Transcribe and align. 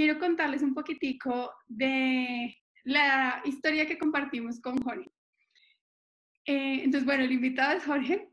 quiero 0.00 0.18
contarles 0.18 0.62
un 0.62 0.72
poquitico 0.72 1.52
de 1.68 2.56
la 2.84 3.42
historia 3.44 3.84
que 3.84 3.98
compartimos 3.98 4.58
con 4.58 4.80
Jorge. 4.80 5.10
Eh, 6.46 6.84
entonces, 6.84 7.04
bueno, 7.04 7.24
el 7.24 7.32
invitado 7.32 7.76
es 7.76 7.84
Jorge 7.84 8.30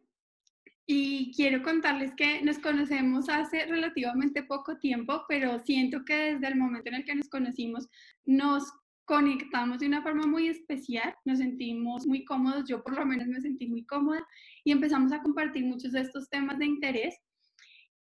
y 0.86 1.34
quiero 1.36 1.62
contarles 1.64 2.14
que 2.16 2.42
nos 2.42 2.58
conocemos 2.60 3.28
hace 3.28 3.66
relativamente 3.66 4.44
poco 4.44 4.78
tiempo, 4.78 5.26
pero 5.28 5.60
siento 5.60 6.06
que 6.06 6.36
desde 6.36 6.48
el 6.48 6.56
momento 6.56 6.88
en 6.88 6.96
el 6.96 7.04
que 7.04 7.16
nos 7.16 7.28
conocimos 7.28 7.90
nos 8.24 8.64
conectamos 9.04 9.80
de 9.80 9.88
una 9.88 10.02
forma 10.02 10.26
muy 10.26 10.48
especial, 10.48 11.14
nos 11.26 11.40
sentimos 11.40 12.08
muy 12.08 12.24
cómodos, 12.24 12.64
yo 12.66 12.82
por 12.82 12.96
lo 12.96 13.06
menos 13.06 13.28
me 13.28 13.42
sentí 13.42 13.68
muy 13.68 13.86
cómoda 13.86 14.26
y 14.64 14.72
empezamos 14.72 15.12
a 15.12 15.22
compartir 15.22 15.66
muchos 15.66 15.92
de 15.92 16.00
estos 16.00 16.30
temas 16.30 16.60
de 16.60 16.66
interés 16.66 17.14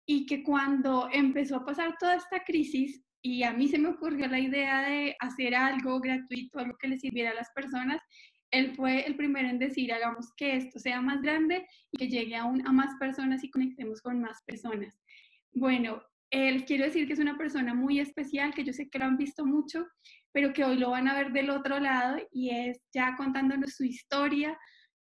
y 0.06 0.26
que 0.26 0.42
cuando 0.42 1.10
empezó 1.12 1.58
a 1.58 1.66
pasar 1.66 1.98
toda 2.00 2.16
esta 2.16 2.46
crisis 2.46 3.04
y 3.28 3.44
a 3.44 3.52
mí 3.52 3.68
se 3.68 3.78
me 3.78 3.90
ocurrió 3.90 4.26
la 4.28 4.40
idea 4.40 4.88
de 4.88 5.18
hacer 5.20 5.54
algo 5.54 6.00
gratuito, 6.00 6.60
algo 6.60 6.78
que 6.78 6.88
le 6.88 6.98
sirviera 6.98 7.32
a 7.32 7.36
las 7.36 7.50
personas, 7.52 8.02
él 8.52 8.74
fue 8.74 9.06
el 9.06 9.18
primero 9.18 9.50
en 9.50 9.60
decir, 9.60 9.92
hagamos 9.92 10.32
que 10.38 10.56
esto 10.56 10.80
sea 10.80 11.02
más 11.02 11.22
grande 11.22 11.68
y 11.92 11.98
que 11.98 12.08
llegue 12.08 12.38
aún 12.38 12.66
a 12.66 12.72
más 12.72 12.96
personas 12.98 13.44
y 13.44 13.52
conectemos 13.52 14.02
con 14.02 14.22
más 14.22 14.42
personas. 14.46 14.96
Bueno, 15.52 16.02
él 16.32 16.64
quiero 16.64 16.86
decir 16.86 17.06
que 17.06 17.14
es 17.14 17.20
una 17.20 17.38
persona 17.38 17.74
muy 17.74 18.00
especial, 18.00 18.54
que 18.54 18.64
yo 18.64 18.72
sé 18.72 18.90
que 18.90 18.98
lo 18.98 19.04
han 19.04 19.18
visto 19.18 19.46
mucho, 19.46 19.86
pero 20.32 20.54
que 20.54 20.64
hoy 20.64 20.78
lo 20.78 20.92
van 20.92 21.10
a 21.10 21.16
ver 21.16 21.34
del 21.34 21.50
otro 21.50 21.82
lado 21.82 22.18
y 22.32 22.52
es 22.52 22.80
ya 22.94 23.18
contándonos 23.18 23.74
su 23.76 23.84
historia, 23.84 24.58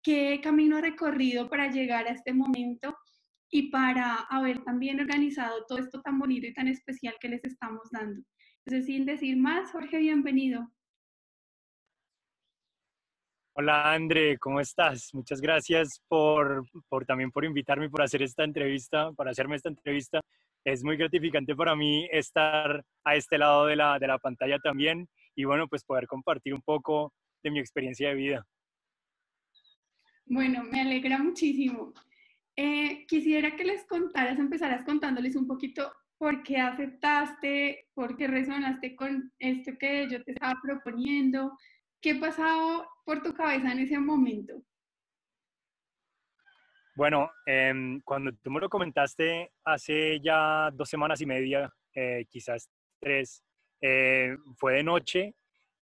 qué 0.04 0.40
camino 0.44 0.78
ha 0.78 0.82
recorrido 0.82 1.50
para 1.50 1.72
llegar 1.72 2.08
a 2.08 2.12
este 2.12 2.32
momento 2.32 2.96
y 3.54 3.70
para 3.70 4.16
haber 4.32 4.64
también 4.64 5.00
organizado 5.00 5.64
todo 5.68 5.78
esto 5.78 6.02
tan 6.02 6.18
bonito 6.18 6.48
y 6.48 6.54
tan 6.56 6.68
especial 6.68 7.14
que 7.22 7.30
les 7.30 7.44
estamos 7.46 7.88
dando. 7.92 8.20
Entonces, 8.66 8.88
sin 8.88 9.06
decir 9.06 9.38
más, 9.38 9.72
Jorge, 9.72 10.00
bienvenido. 10.00 10.68
Hola 13.56 13.94
André, 13.94 14.40
¿cómo 14.40 14.60
estás? 14.60 15.14
Muchas 15.14 15.40
gracias 15.40 16.02
por, 16.08 16.66
por, 16.90 17.06
también 17.06 17.30
por 17.30 17.46
invitarme, 17.46 17.92
por 17.92 18.02
hacer 18.02 18.24
esta 18.24 18.44
entrevista, 18.44 19.12
para 19.12 19.30
hacerme 19.30 19.56
esta 19.58 19.70
entrevista. 19.70 20.20
Es 20.66 20.84
muy 20.84 20.98
gratificante 20.98 21.56
para 21.56 21.76
mí 21.76 22.08
estar 22.12 22.84
a 23.04 23.16
este 23.16 23.38
lado 23.38 23.68
de 23.68 23.76
la, 23.76 24.00
de 24.00 24.08
la 24.08 24.18
pantalla 24.18 24.58
también 24.58 25.08
y 25.36 25.44
bueno, 25.44 25.68
pues 25.68 25.84
poder 25.84 26.08
compartir 26.08 26.56
un 26.56 26.62
poco 26.64 27.14
de 27.44 27.52
mi 27.52 27.60
experiencia 27.60 28.10
de 28.10 28.16
vida. 28.16 28.48
Bueno, 30.26 30.64
me 30.64 30.82
alegra 30.82 31.20
muchísimo. 31.20 31.94
Eh, 32.56 33.06
quisiera 33.08 33.56
que 33.56 33.64
les 33.64 33.86
contaras, 33.86 34.38
empezaras 34.38 34.84
contándoles 34.84 35.36
un 35.36 35.48
poquito 35.48 35.92
por 36.18 36.44
qué 36.44 36.58
aceptaste, 36.58 37.90
por 37.94 38.16
qué 38.16 38.28
resonaste 38.28 38.96
con 38.96 39.32
esto 39.40 39.72
que 39.80 40.08
yo 40.10 40.24
te 40.24 40.32
estaba 40.32 40.60
proponiendo, 40.62 41.58
¿Qué 42.04 42.16
pasaba 42.16 42.86
por 43.06 43.24
tu 43.24 43.34
cabeza 43.34 43.72
en 43.72 43.80
ese 43.80 43.98
momento? 43.98 44.62
Bueno, 46.98 47.32
em, 47.46 48.02
cuando 48.02 48.34
tú 48.44 48.52
me 48.52 48.60
lo 48.60 48.68
comentaste 48.68 49.54
hace 49.64 50.20
ya 50.20 50.70
dos 50.74 50.90
semanas 50.90 51.22
y 51.22 51.26
media, 51.26 51.74
eh, 51.96 52.26
quizás 52.30 52.70
tres, 53.00 53.42
eh, 53.80 54.36
fue 54.58 54.74
de 54.74 54.84
noche. 54.84 55.34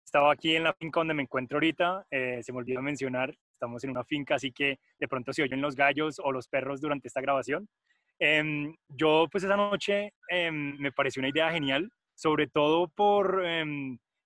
Estaba 0.04 0.30
aquí 0.30 0.54
en 0.54 0.64
la 0.64 0.74
finca 0.74 1.00
donde 1.00 1.14
me 1.14 1.22
encuentro 1.22 1.56
ahorita. 1.56 2.06
Eh, 2.10 2.42
se 2.42 2.52
me 2.52 2.58
olvidó 2.58 2.82
mencionar, 2.82 3.34
estamos 3.60 3.84
en 3.84 3.90
una 3.90 4.04
finca, 4.04 4.36
así 4.36 4.50
que 4.52 4.78
de 4.98 5.08
pronto 5.08 5.32
se 5.34 5.42
oyen 5.42 5.60
los 5.60 5.76
gallos 5.76 6.18
o 6.18 6.32
los 6.32 6.48
perros 6.48 6.80
durante 6.80 7.08
esta 7.08 7.20
grabación. 7.20 7.68
Em, 8.18 8.74
yo, 8.88 9.26
pues 9.30 9.44
esa 9.44 9.56
noche 9.56 10.12
em, 10.28 10.76
me 10.78 10.92
pareció 10.92 11.20
una 11.20 11.28
idea 11.28 11.50
genial, 11.50 11.90
sobre 12.14 12.48
todo 12.48 12.88
por 12.88 13.44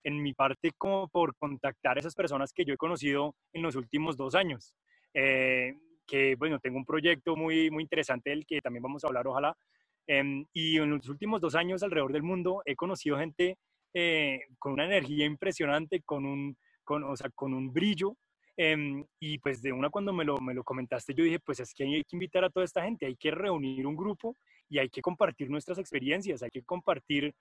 en 0.04 0.22
mi 0.22 0.34
parte 0.34 0.70
como 0.76 1.08
por 1.08 1.34
contactar 1.36 1.96
a 1.96 2.00
esas 2.00 2.14
personas 2.14 2.52
que 2.52 2.64
yo 2.64 2.74
he 2.74 2.76
conocido 2.76 3.34
en 3.52 3.62
los 3.62 3.74
últimos 3.74 4.16
dos 4.16 4.34
años. 4.34 4.74
Eh, 5.14 5.74
que 6.06 6.36
bueno, 6.36 6.58
tengo 6.60 6.76
un 6.76 6.84
proyecto 6.84 7.34
muy, 7.34 7.70
muy 7.70 7.82
interesante 7.82 8.30
del 8.30 8.44
que 8.46 8.60
también 8.60 8.82
vamos 8.82 9.02
a 9.02 9.08
hablar, 9.08 9.26
ojalá. 9.26 9.56
Y 10.52 10.76
en 10.76 10.90
los 10.90 11.08
últimos 11.08 11.40
dos 11.40 11.54
años 11.54 11.82
alrededor 11.82 12.12
del 12.12 12.22
mundo 12.22 12.62
he 12.66 12.76
conocido 12.76 13.16
gente 13.16 13.56
eh, 13.94 14.40
con 14.58 14.72
una 14.74 14.84
energía 14.84 15.24
impresionante, 15.24 16.02
con 16.02 16.26
un, 16.26 16.56
con, 16.84 17.04
o 17.04 17.16
sea, 17.16 17.30
con 17.34 17.54
un 17.54 17.72
brillo. 17.72 18.16
Em, 18.56 19.04
y 19.18 19.38
pues 19.38 19.62
de 19.62 19.72
una 19.72 19.90
cuando 19.90 20.12
me 20.12 20.24
lo, 20.24 20.38
me 20.38 20.54
lo 20.54 20.62
comentaste, 20.62 21.12
yo 21.12 21.24
dije, 21.24 21.40
pues 21.40 21.58
es 21.60 21.74
que 21.74 21.84
hay 21.84 22.04
que 22.04 22.16
invitar 22.16 22.44
a 22.44 22.50
toda 22.50 22.64
esta 22.64 22.82
gente, 22.82 23.06
hay 23.06 23.16
que 23.16 23.32
reunir 23.32 23.86
un 23.86 23.96
grupo 23.96 24.36
y 24.68 24.78
hay 24.78 24.88
que 24.88 25.02
compartir 25.02 25.50
nuestras 25.50 25.78
experiencias, 25.78 26.42
hay 26.42 26.50
que 26.50 26.62
compartir 26.62 27.34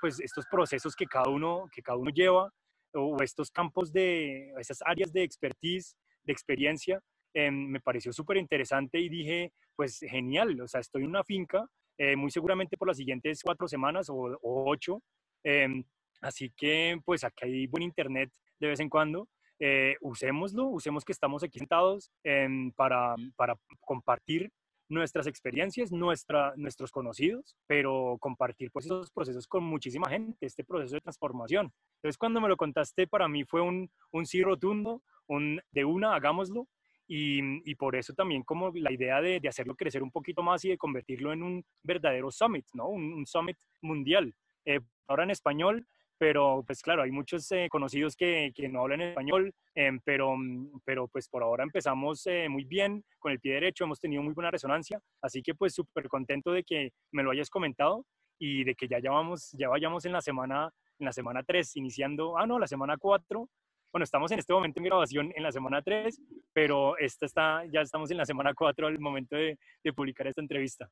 pues 0.00 0.20
estos 0.20 0.46
procesos 0.46 0.94
que 0.94 1.06
cada 1.06 1.28
uno, 1.28 1.68
que 1.72 1.82
cada 1.82 1.98
uno 1.98 2.10
lleva 2.10 2.52
o 2.92 3.20
estos 3.22 3.50
campos 3.50 3.92
de, 3.92 4.52
esas 4.60 4.78
áreas 4.84 5.12
de 5.12 5.24
expertise, 5.24 5.96
de 6.22 6.32
experiencia, 6.32 7.00
em, 7.34 7.66
me 7.68 7.80
pareció 7.80 8.12
súper 8.12 8.36
interesante 8.36 9.00
y 9.00 9.08
dije, 9.08 9.52
pues 9.74 9.98
genial, 9.98 10.60
o 10.60 10.68
sea, 10.68 10.80
estoy 10.80 11.02
en 11.02 11.08
una 11.08 11.24
finca, 11.24 11.66
eh, 11.98 12.14
muy 12.14 12.30
seguramente 12.30 12.76
por 12.76 12.88
las 12.88 12.96
siguientes 12.96 13.40
cuatro 13.42 13.66
semanas 13.66 14.08
o, 14.08 14.38
ocho, 14.42 15.02
em, 15.42 15.84
así 16.20 16.50
que 16.56 16.96
pues 17.04 17.24
aquí 17.24 17.44
hay 17.44 17.66
buen 17.66 17.82
internet 17.82 18.30
de 18.60 18.68
vez 18.68 18.80
en 18.80 18.88
cuando, 18.88 19.28
eh, 19.66 19.96
usémoslo, 20.02 20.66
usemos 20.66 21.06
que 21.06 21.12
estamos 21.12 21.42
aquí 21.42 21.58
sentados 21.58 22.10
em, 22.22 22.70
para, 22.72 23.14
para 23.34 23.56
compartir 23.80 24.52
nuestras 24.90 25.26
experiencias, 25.26 25.90
nuestra, 25.90 26.52
nuestros 26.56 26.90
conocidos, 26.90 27.56
pero 27.66 28.18
compartir 28.20 28.70
pues 28.70 28.84
esos 28.84 29.10
procesos 29.10 29.46
con 29.46 29.64
muchísima 29.64 30.10
gente, 30.10 30.44
este 30.44 30.64
proceso 30.64 30.96
de 30.96 31.00
transformación. 31.00 31.72
Entonces 31.96 32.18
cuando 32.18 32.42
me 32.42 32.48
lo 32.50 32.58
contaste 32.58 33.06
para 33.06 33.26
mí 33.26 33.44
fue 33.44 33.62
un, 33.62 33.90
un 34.10 34.26
sí 34.26 34.42
rotundo, 34.42 35.00
un 35.28 35.62
de 35.70 35.86
una, 35.86 36.14
hagámoslo, 36.14 36.68
y, 37.06 37.40
y, 37.70 37.74
por 37.74 37.96
eso 37.96 38.12
también 38.12 38.42
como 38.42 38.70
la 38.74 38.92
idea 38.92 39.22
de, 39.22 39.40
de, 39.40 39.48
hacerlo 39.48 39.74
crecer 39.74 40.02
un 40.02 40.10
poquito 40.10 40.42
más 40.42 40.62
y 40.66 40.70
de 40.70 40.78
convertirlo 40.78 41.32
en 41.32 41.42
un 41.42 41.64
verdadero 41.82 42.30
summit, 42.30 42.66
¿no? 42.74 42.88
Un, 42.88 43.26
summit 43.26 43.58
mundial. 43.82 44.34
Eh, 44.64 44.80
ahora 45.06 45.24
en 45.24 45.30
español, 45.30 45.86
pero 46.18 46.62
pues 46.66 46.80
claro, 46.82 47.02
hay 47.02 47.10
muchos 47.10 47.50
eh, 47.52 47.68
conocidos 47.70 48.16
que, 48.16 48.52
que, 48.54 48.68
no 48.68 48.82
hablan 48.82 49.00
español, 49.00 49.52
em, 49.74 50.00
pero, 50.04 50.36
mm, 50.36 50.80
pero 50.84 51.08
pues 51.08 51.28
por 51.28 51.42
ahora 51.42 51.64
empezamos 51.64 52.26
eh, 52.26 52.48
muy 52.48 52.64
bien, 52.64 53.04
con 53.18 53.32
el 53.32 53.40
pie 53.40 53.54
derecho, 53.54 53.84
hemos 53.84 54.00
tenido 54.00 54.22
muy 54.22 54.34
buena 54.34 54.50
resonancia, 54.50 55.00
así 55.22 55.42
que 55.42 55.54
pues 55.54 55.74
súper 55.74 56.08
contento 56.08 56.52
de 56.52 56.64
que 56.64 56.90
me 57.12 57.22
lo 57.22 57.30
hayas 57.30 57.50
comentado 57.50 58.04
y 58.38 58.64
de 58.64 58.74
que 58.74 58.88
ya, 58.88 58.98
vamos, 59.10 59.50
ya 59.58 59.68
vayamos 59.68 60.04
en 60.04 60.12
la 60.12 60.20
semana 60.20 60.70
en 61.00 61.06
la 61.06 61.12
semana 61.12 61.42
3, 61.42 61.76
iniciando, 61.76 62.38
ah 62.38 62.46
no, 62.46 62.58
la 62.58 62.68
semana 62.68 62.96
4, 62.96 63.48
bueno, 63.92 64.04
estamos 64.04 64.30
en 64.32 64.38
este 64.38 64.52
momento 64.52 64.80
en 64.80 64.84
grabación 64.84 65.32
en 65.34 65.42
la 65.42 65.52
semana 65.52 65.82
3, 65.82 66.20
pero 66.52 66.96
esta 66.98 67.26
está, 67.26 67.64
ya 67.66 67.80
estamos 67.80 68.10
en 68.10 68.16
la 68.16 68.24
semana 68.24 68.54
4 68.54 68.86
al 68.86 68.98
momento 69.00 69.36
de, 69.36 69.58
de 69.82 69.92
publicar 69.92 70.26
esta 70.26 70.40
entrevista. 70.40 70.88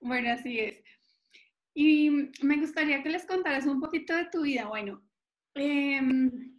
Bueno, 0.00 0.30
así 0.30 0.60
es. 0.60 0.84
Y 1.78 2.08
me 2.40 2.56
gustaría 2.56 3.02
que 3.02 3.10
les 3.10 3.26
contaras 3.26 3.66
un 3.66 3.82
poquito 3.82 4.16
de 4.16 4.24
tu 4.32 4.44
vida. 4.44 4.64
Bueno, 4.64 5.02
em, 5.54 6.58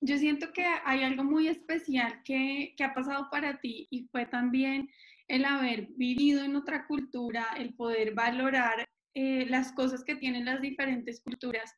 yo 0.00 0.16
siento 0.16 0.50
que 0.54 0.64
hay 0.64 1.02
algo 1.02 1.24
muy 1.24 1.46
especial 1.46 2.22
que, 2.24 2.72
que, 2.74 2.82
ha 2.82 2.94
pasado 2.94 3.28
para 3.30 3.60
ti 3.60 3.86
y 3.90 4.08
fue 4.08 4.24
también 4.24 4.88
el 5.28 5.44
haber 5.44 5.88
vivido 5.90 6.42
en 6.42 6.56
otra 6.56 6.86
cultura, 6.86 7.48
el 7.58 7.74
poder 7.74 8.14
valorar 8.14 8.88
eh, 9.12 9.44
las 9.44 9.72
cosas 9.72 10.02
que 10.04 10.16
tienen 10.16 10.46
las 10.46 10.62
diferentes 10.62 11.20
culturas 11.20 11.70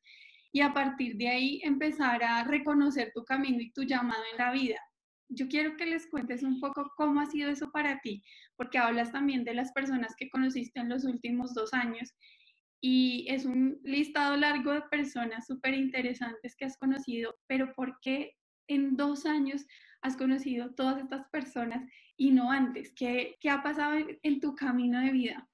y 0.53 0.61
a 0.61 0.73
partir 0.73 1.17
de 1.17 1.31
ahí 1.31 1.61
empezar 1.65 2.23
a 2.23 2.45
reconocer 2.45 3.11
tu 3.13 3.25
camino 3.25 3.61
y 3.61 3.73
tu 3.73 3.83
llamado 3.83 4.23
en 4.31 4.39
la 4.39 4.53
vida. 4.53 4.79
Yo 5.29 5.49
quiero 5.49 5.77
que 5.77 5.87
les 5.87 6.07
cuentes 6.07 6.45
un 6.45 6.61
poco 6.61 6.93
cómo 6.97 7.21
ha 7.21 7.27
sido 7.27 7.51
eso 7.51 7.73
para 7.73 7.99
ti, 8.03 8.23
porque 8.55 8.79
hablas 8.79 9.11
también 9.11 9.43
de 9.43 9.55
las 9.55 9.73
personas 9.73 10.15
que 10.17 10.31
conociste 10.31 10.79
en 10.79 10.91
los 10.91 11.05
últimos 11.05 11.55
dos 11.55 11.75
años 11.75 12.15
y 12.85 13.27
es 13.29 13.45
un 13.45 13.81
listado 13.85 14.37
largo 14.37 14.73
de 14.73 14.83
personas 14.83 15.47
súper 15.47 15.73
interesantes 15.73 16.57
que 16.57 16.65
has 16.65 16.77
conocido, 16.77 17.39
pero 17.47 17.73
¿por 17.75 18.01
qué 18.01 18.37
en 18.67 18.97
dos 18.97 19.25
años 19.25 19.65
has 20.03 20.17
conocido 20.17 20.75
todas 20.75 21.01
estas 21.01 21.29
personas 21.29 21.89
y 22.17 22.33
no 22.33 22.51
antes? 22.51 22.93
¿Qué, 22.93 23.37
qué 23.41 23.51
ha 23.51 23.63
pasado 23.63 23.99
en, 24.23 24.41
tu 24.41 24.57
camino 24.57 25.01
de 25.01 25.13
vida? 25.13 25.49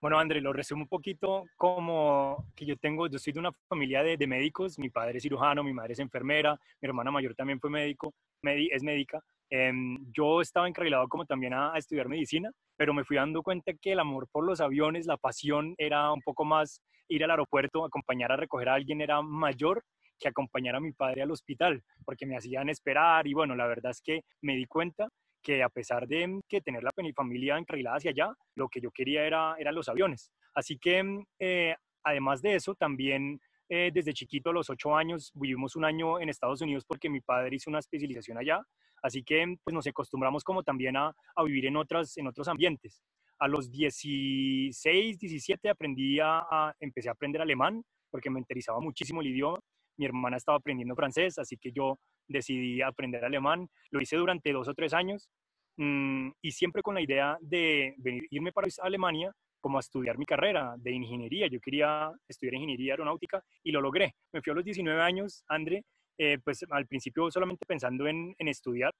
Bueno, 0.00 0.18
André, 0.18 0.40
lo 0.40 0.52
resumo 0.52 0.82
un 0.82 0.88
poquito 0.88 1.44
como 1.56 2.50
que 2.56 2.66
yo 2.66 2.76
tengo, 2.76 3.06
yo 3.06 3.18
soy 3.20 3.32
de 3.32 3.38
una 3.38 3.52
familia 3.68 4.02
de, 4.02 4.16
de 4.16 4.26
médicos, 4.26 4.80
mi 4.80 4.90
padre 4.90 5.18
es 5.18 5.22
cirujano, 5.22 5.62
mi 5.62 5.72
madre 5.72 5.92
es 5.92 6.00
enfermera, 6.00 6.60
mi 6.80 6.88
hermana 6.88 7.12
mayor 7.12 7.36
también 7.36 7.60
fue 7.60 7.70
médico, 7.70 8.12
es 8.42 8.82
médica, 8.82 9.24
Em, 9.50 9.96
yo 10.12 10.40
estaba 10.40 10.68
encarrilado 10.68 11.08
como 11.08 11.24
también 11.24 11.54
a, 11.54 11.72
estudiar 11.76 12.08
medicina, 12.08 12.50
pero 12.76 12.92
me 12.92 13.04
fui 13.04 13.16
dando 13.16 13.42
cuenta 13.42 13.72
que 13.74 13.92
el 13.92 14.00
amor 14.00 14.26
por 14.30 14.44
los 14.44 14.60
aviones, 14.60 15.06
la 15.06 15.16
pasión 15.16 15.74
era 15.78 16.12
un 16.12 16.20
poco 16.22 16.44
más 16.44 16.80
ir 17.08 17.22
al 17.24 17.30
aeropuerto, 17.30 17.84
acompañar 17.84 18.32
a 18.32 18.36
recoger 18.36 18.68
a 18.68 18.74
alguien 18.74 19.00
era 19.00 19.22
mayor 19.22 19.84
que 20.18 20.28
acompañar 20.28 20.74
a 20.74 20.80
mi 20.80 20.92
padre 20.92 21.22
al 21.22 21.30
hospital, 21.30 21.82
porque 22.04 22.26
me 22.26 22.36
hacían 22.36 22.68
esperar 22.68 23.26
y 23.26 23.34
bueno, 23.34 23.54
la 23.54 23.66
verdad 23.66 23.90
es 23.92 24.00
que 24.00 24.22
me 24.40 24.56
di 24.56 24.64
cuenta 24.66 25.08
que 25.42 25.62
a 25.62 25.68
pesar 25.68 26.08
de 26.08 26.40
que 26.48 26.60
tener 26.60 26.82
la 26.82 26.90
familia 27.14 27.56
encarrilada 27.56 27.98
hacia 27.98 28.10
allá, 28.10 28.32
lo 28.56 28.68
que 28.68 28.80
yo 28.80 28.90
quería 28.90 29.24
era, 29.24 29.54
eran 29.58 29.74
los 29.74 29.88
aviones. 29.88 30.32
Así 30.54 30.78
que 30.78 31.22
eh, 31.38 31.76
además 32.02 32.42
de 32.42 32.56
eso, 32.56 32.74
también 32.74 33.38
eh, 33.68 33.90
desde 33.92 34.12
chiquito, 34.12 34.50
a 34.50 34.52
los 34.52 34.70
ocho 34.70 34.94
años, 34.96 35.32
vivimos 35.34 35.74
un 35.76 35.84
año 35.84 36.20
en 36.20 36.28
Estados 36.28 36.60
Unidos 36.60 36.84
porque 36.86 37.10
mi 37.10 37.20
padre 37.20 37.56
hizo 37.56 37.70
una 37.70 37.80
especialización 37.80 38.38
allá. 38.38 38.62
Así 39.02 39.22
que 39.22 39.56
pues, 39.62 39.74
nos 39.74 39.86
acostumbramos 39.86 40.44
como 40.44 40.62
también 40.62 40.96
a, 40.96 41.14
vivir 41.44 41.66
en, 41.66 41.76
otras, 41.76 42.16
en 42.16 42.26
otros 42.26 42.48
ambientes. 42.48 43.02
A 43.38 43.48
los 43.48 43.70
16, 43.70 45.18
17 45.18 45.68
aprendí 45.68 46.18
a, 46.20 46.74
empecé 46.80 47.08
a 47.08 47.12
aprender 47.12 47.42
alemán 47.42 47.82
porque 48.10 48.30
me 48.30 48.40
interesaba 48.40 48.80
muchísimo 48.80 49.20
el 49.20 49.28
idioma. 49.28 49.58
Mi 49.98 50.06
hermana 50.06 50.36
estaba 50.36 50.58
aprendiendo 50.58 50.94
francés, 50.94 51.38
así 51.38 51.56
que 51.56 51.72
yo 51.72 51.98
decidí 52.28 52.82
aprender 52.82 53.24
alemán. 53.24 53.68
Lo 53.90 54.00
hice 54.00 54.16
durante 54.16 54.52
dos 54.52 54.68
o 54.68 54.74
tres 54.74 54.92
años 54.94 55.28
mm, 55.76 56.30
y 56.42 56.50
siempre 56.50 56.82
con 56.82 56.94
la 56.94 57.02
idea 57.02 57.36
de 57.40 57.94
venir, 57.98 58.26
irme 58.30 58.52
para 58.52 58.68
Alemania 58.82 59.32
como 59.60 59.78
a 59.78 59.80
estudiar 59.80 60.16
mi 60.16 60.24
carrera 60.24 60.74
de 60.78 60.92
ingeniería. 60.92 61.48
Yo 61.48 61.60
quería 61.60 62.12
estudiar 62.28 62.54
ingeniería 62.54 62.92
aeronáutica 62.92 63.42
y 63.62 63.72
lo 63.72 63.80
logré. 63.80 64.14
Me 64.32 64.40
fui 64.40 64.52
a 64.52 64.54
los 64.54 64.64
19 64.64 65.02
años, 65.02 65.42
André, 65.48 65.84
eh, 66.18 66.38
pues 66.44 66.64
al 66.70 66.86
principio 66.86 67.30
solamente 67.30 67.66
pensando 67.66 68.06
en, 68.06 68.34
en 68.38 68.48
estudiar, 68.48 68.92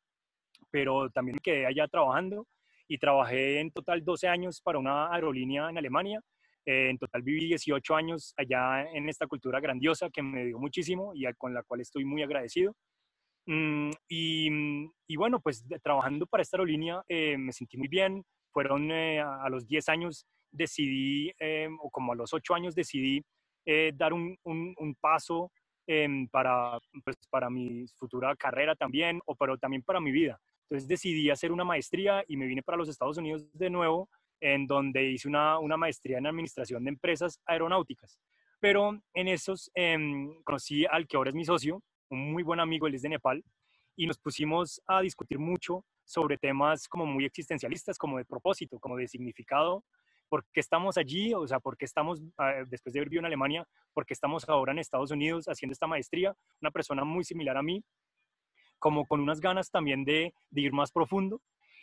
pero 0.71 1.11
también 1.11 1.39
quedé 1.43 1.67
allá 1.67 1.89
trabajando 1.89 2.47
y 2.89 2.99
trabajé 2.99 3.61
en 3.61 3.71
total 3.71 4.05
12 4.05 4.29
años 4.29 4.61
para 4.61 4.79
una 4.79 5.13
aerolínea 5.13 5.69
en 5.71 5.79
Alemania. 5.79 6.21
Eh, 6.65 6.91
en 6.91 6.99
total 6.99 7.23
viví 7.23 7.47
18 7.47 7.95
años 7.95 8.35
allá 8.37 8.83
en 8.91 9.09
esta 9.09 9.27
cultura 9.27 9.61
grandiosa 9.61 10.11
que 10.11 10.23
me 10.23 10.47
dio 10.47 10.59
muchísimo 10.59 11.13
y 11.15 11.25
con 11.35 11.55
la 11.55 11.63
cual 11.63 11.81
estoy 11.81 12.05
muy 12.05 12.23
agradecido. 12.23 12.75
Mm, 13.47 13.91
y, 14.09 15.17
bueno, 15.17 15.41
pues 15.41 15.65
trabajando 15.83 16.27
para 16.27 16.43
esta 16.43 16.57
aerolínea 16.57 17.03
eh, 17.09 17.37
me 17.39 17.53
sentí 17.53 17.77
muy 17.77 17.89
bien. 17.89 18.25
Fueron 18.51 18.91
eh, 18.91 19.21
a, 19.21 19.49
los 19.49 19.67
10 19.67 19.89
años 19.91 20.27
decidí, 20.51 21.31
o 21.81 21.91
como 21.91 22.13
a 22.13 22.17
los 22.17 22.33
8 22.33 22.55
años 22.55 22.75
decidí 22.75 23.23
dar 23.95 24.13
un, 24.13 24.37
un, 24.45 24.95
paso 25.01 25.51
para, 26.31 26.79
pues, 27.05 27.17
para 27.31 27.49
mi 27.51 27.87
futura 27.97 28.35
carrera 28.37 28.75
también, 28.75 29.21
o 29.27 29.35
pero 29.35 29.57
también 29.59 29.83
para 29.83 30.01
mi 30.01 30.13
vida. 30.13 30.39
Entonces 30.63 30.89
decidí 30.89 31.31
hacer 31.31 31.53
una 31.53 31.65
maestría 31.65 32.25
y 32.27 32.37
me 32.37 32.47
vine 32.47 32.63
para 32.63 32.79
los 32.79 32.89
Estados 32.89 33.19
Unidos 33.19 33.45
de 33.53 33.71
nuevo, 33.71 34.09
en 34.41 34.67
donde 34.67 35.05
hice 35.05 35.29
una, 35.29 35.59
una 35.59 35.77
maestría 35.77 36.19
en 36.19 36.27
administración 36.27 36.85
de 36.85 36.91
empresas 36.91 37.41
aeronáuticas. 37.47 38.19
Pero 38.61 39.01
en 39.15 39.29
esos 39.29 39.71
em, 39.75 40.43
conocí 40.43 40.85
al 40.87 41.07
que 41.07 41.17
ahora 41.17 41.31
es 41.31 41.37
mi 41.37 41.45
socio, 41.45 41.83
un 42.11 42.33
muy 42.33 42.43
buen 42.43 42.61
amigo, 42.61 42.87
él 42.87 42.95
es 42.95 43.03
de 43.03 43.11
Nepal, 43.11 43.45
y 43.97 44.07
nos 44.07 44.19
pusimos 44.19 44.81
a 44.87 45.01
discutir 45.01 45.39
mucho 45.39 45.85
sobre 46.05 46.37
temas 46.37 46.89
como 46.89 47.07
muy 47.07 47.25
existencialistas, 47.25 47.99
como 47.99 48.19
de 48.19 48.25
propósito, 48.25 48.79
como 48.79 48.97
de 48.97 49.09
significado, 49.09 49.85
por 50.29 50.45
qué 50.53 50.61
estamos 50.61 50.97
allí, 50.97 51.35
o 51.35 51.47
sea, 51.47 51.61
por 51.61 51.77
qué 51.77 51.85
estamos, 51.85 52.21
ah, 52.39 52.65
después 52.69 52.93
de 52.93 53.01
haber 53.01 53.09
vivido 53.09 53.21
en 53.21 53.27
Alemania, 53.27 53.67
por 53.93 54.05
qué 54.05 54.15
estamos 54.15 54.49
ahora 54.49 54.73
en 54.73 54.79
Estados 54.79 55.11
Unidos 55.11 55.47
haciendo 55.47 55.73
esta 55.73 55.87
maestría, 55.87 56.35
una 56.61 56.71
persona 56.71 57.05
muy 57.05 57.25
similar 57.25 57.57
a 57.57 57.63
mí, 57.63 57.83
como 58.79 59.07
con 59.07 59.21
unas 59.21 59.41
ganas 59.41 59.71
también 59.71 60.05
de, 60.05 60.33
ir 60.53 60.73
más 60.73 60.93
profundo. 60.93 61.41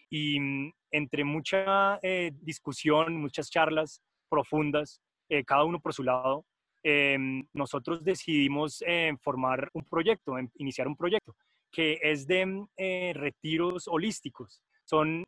Y 0.10 0.40
mm, 0.40 0.74
entre 0.92 1.24
mucha 1.24 2.00
eh, 2.02 2.32
discusión, 2.42 3.18
muchas 3.18 3.50
charlas 3.50 4.02
profundas, 4.30 5.02
eh, 5.30 5.44
cada 5.44 5.64
uno 5.64 5.80
por 5.80 5.94
su 5.94 6.04
lado, 6.04 6.46
em, 6.84 7.46
nosotros 7.54 8.04
decidimos 8.04 8.84
eh, 8.86 9.14
formar 9.22 9.70
un 9.74 9.84
proyecto, 9.86 10.38
em, 10.38 10.50
iniciar 10.56 10.88
un 10.88 10.96
proyecto, 10.96 11.36
que 11.72 12.00
es 12.02 12.28
de 12.28 12.46
mm, 12.46 12.68
retiros 13.14 13.88
holísticos. 13.88 14.62
Son 14.86 15.24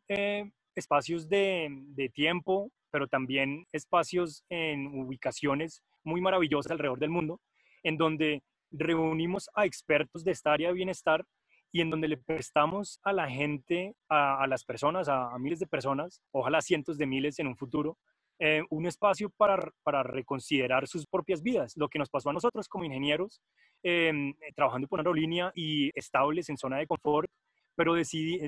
espacios 0.74 1.28
de, 1.28 1.68
de 1.70 2.08
tiempo, 2.10 2.70
pero 2.96 3.08
también 3.08 3.66
espacios 3.72 4.42
en 4.48 4.86
ubicaciones 4.86 5.82
muy 6.02 6.22
maravillosas 6.22 6.72
alrededor 6.72 6.98
del 6.98 7.10
mundo, 7.10 7.42
en 7.82 7.98
donde 7.98 8.42
reunimos 8.70 9.50
a 9.54 9.66
expertos 9.66 10.24
de 10.24 10.30
esta 10.30 10.54
área 10.54 10.68
de 10.68 10.74
bienestar 10.76 11.22
y 11.70 11.82
en 11.82 11.90
donde 11.90 12.08
le 12.08 12.16
prestamos 12.16 12.98
a 13.02 13.12
la 13.12 13.28
gente, 13.28 13.94
a, 14.08 14.46
las 14.46 14.64
personas, 14.64 15.10
a, 15.10 15.38
miles 15.38 15.58
de 15.58 15.66
personas, 15.66 16.22
ojalá 16.30 16.62
cientos 16.62 16.96
de 16.96 17.04
miles 17.04 17.38
en 17.38 17.48
un 17.48 17.56
futuro, 17.58 17.98
eh, 18.38 18.62
un 18.70 18.86
espacio 18.86 19.28
para, 19.36 19.70
para, 19.82 20.02
reconsiderar 20.02 20.88
sus 20.88 21.06
propias 21.06 21.42
vidas, 21.42 21.76
lo 21.76 21.90
que 21.90 21.98
nos 21.98 22.08
pasó 22.08 22.30
a 22.30 22.32
nosotros 22.32 22.66
como 22.66 22.86
ingenieros, 22.86 23.42
em, 23.82 24.32
trabajando 24.54 24.88
por 24.88 25.00
una 25.00 25.06
aerolínea 25.06 25.52
y 25.54 25.90
estables 25.94 26.48
en 26.48 26.56
zona 26.56 26.78
de 26.78 26.86
confort, 26.86 27.30
pero 27.74 27.92
decidí, 27.92 28.40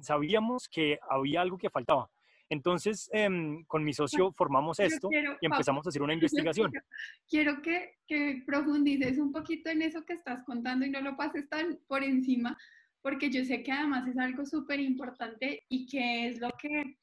sabíamos 0.00 0.68
que 0.68 1.00
había 1.10 1.40
algo 1.40 1.58
que 1.58 1.70
faltaba. 1.70 2.08
Entonces, 2.54 3.10
em, 3.12 3.64
con 3.64 3.82
mi 3.82 3.92
socio 3.92 4.32
formamos 4.32 4.78
esto 4.78 5.08
y 5.12 5.46
empezamos 5.46 5.84
a 5.84 5.88
hacer 5.88 6.02
una 6.02 6.14
investigación. 6.20 6.72
Quiero, 7.28 7.60
que, 7.60 7.96
que, 8.06 8.42
profundices 8.46 9.18
un 9.18 9.32
poquito 9.32 9.70
en 9.70 9.82
eso 9.82 10.04
que 10.04 10.12
estás 10.12 10.44
contando 10.44 10.86
y 10.86 10.90
no 10.90 11.00
lo 11.00 11.16
pases 11.16 11.48
tan 11.48 11.80
por 11.88 12.04
encima, 12.04 12.56
porque 13.02 13.28
yo 13.28 13.44
sé 13.44 13.64
que 13.64 13.72
además 13.72 14.06
es 14.06 14.16
algo 14.16 14.46
súper 14.46 14.78
importante 14.78 15.64
y 15.68 15.86
que 15.86 16.28
es 16.28 16.40
lo 16.40 16.48
que 16.60 16.96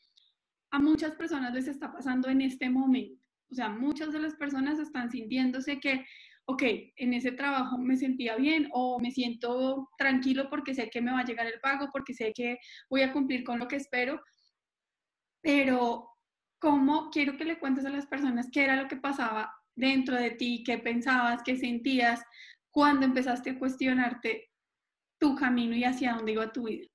a 0.71 0.79
muchas 0.79 1.11
personas 1.15 1.53
les 1.53 1.67
está 1.67 1.91
pasando 1.91 2.29
en 2.29 2.41
este 2.41 2.69
momento. 2.69 3.21
O 3.51 3.55
sea, 3.55 3.67
muchas 3.67 4.13
de 4.13 4.19
las 4.19 4.35
personas 4.35 4.79
están 4.79 5.11
sintiéndose 5.11 5.81
que, 5.81 6.05
ok, 6.45 6.63
en 6.95 7.13
ese 7.13 7.33
trabajo 7.33 7.77
me 7.77 7.97
sentía 7.97 8.37
bien 8.37 8.69
o 8.71 8.99
me 9.01 9.11
siento 9.11 9.89
tranquilo 9.97 10.49
porque 10.49 10.73
sé 10.73 10.89
que 10.89 11.01
me 11.01 11.11
va 11.11 11.19
a 11.19 11.25
llegar 11.25 11.45
el 11.45 11.59
pago, 11.59 11.89
porque 11.91 12.13
sé 12.13 12.31
que 12.33 12.57
voy 12.89 13.01
a 13.01 13.11
cumplir 13.11 13.43
con 13.43 13.59
lo 13.59 13.67
que 13.67 13.75
espero, 13.75 14.21
pero 15.41 16.09
¿cómo 16.59 17.09
quiero 17.09 17.37
que 17.37 17.45
le 17.45 17.59
cuentes 17.59 17.85
a 17.85 17.89
las 17.89 18.05
personas 18.05 18.49
qué 18.51 18.63
era 18.63 18.81
lo 18.81 18.87
que 18.87 18.95
pasaba 18.95 19.53
dentro 19.75 20.15
de 20.15 20.31
ti, 20.31 20.63
qué 20.63 20.77
pensabas, 20.77 21.41
qué 21.43 21.57
sentías 21.57 22.23
cuando 22.69 23.05
empezaste 23.05 23.51
a 23.51 23.59
cuestionarte 23.59 24.49
tu 25.19 25.35
camino 25.35 25.75
y 25.75 25.83
hacia 25.83 26.13
dónde 26.13 26.33
iba 26.33 26.51
tu 26.51 26.65
vida? 26.65 26.87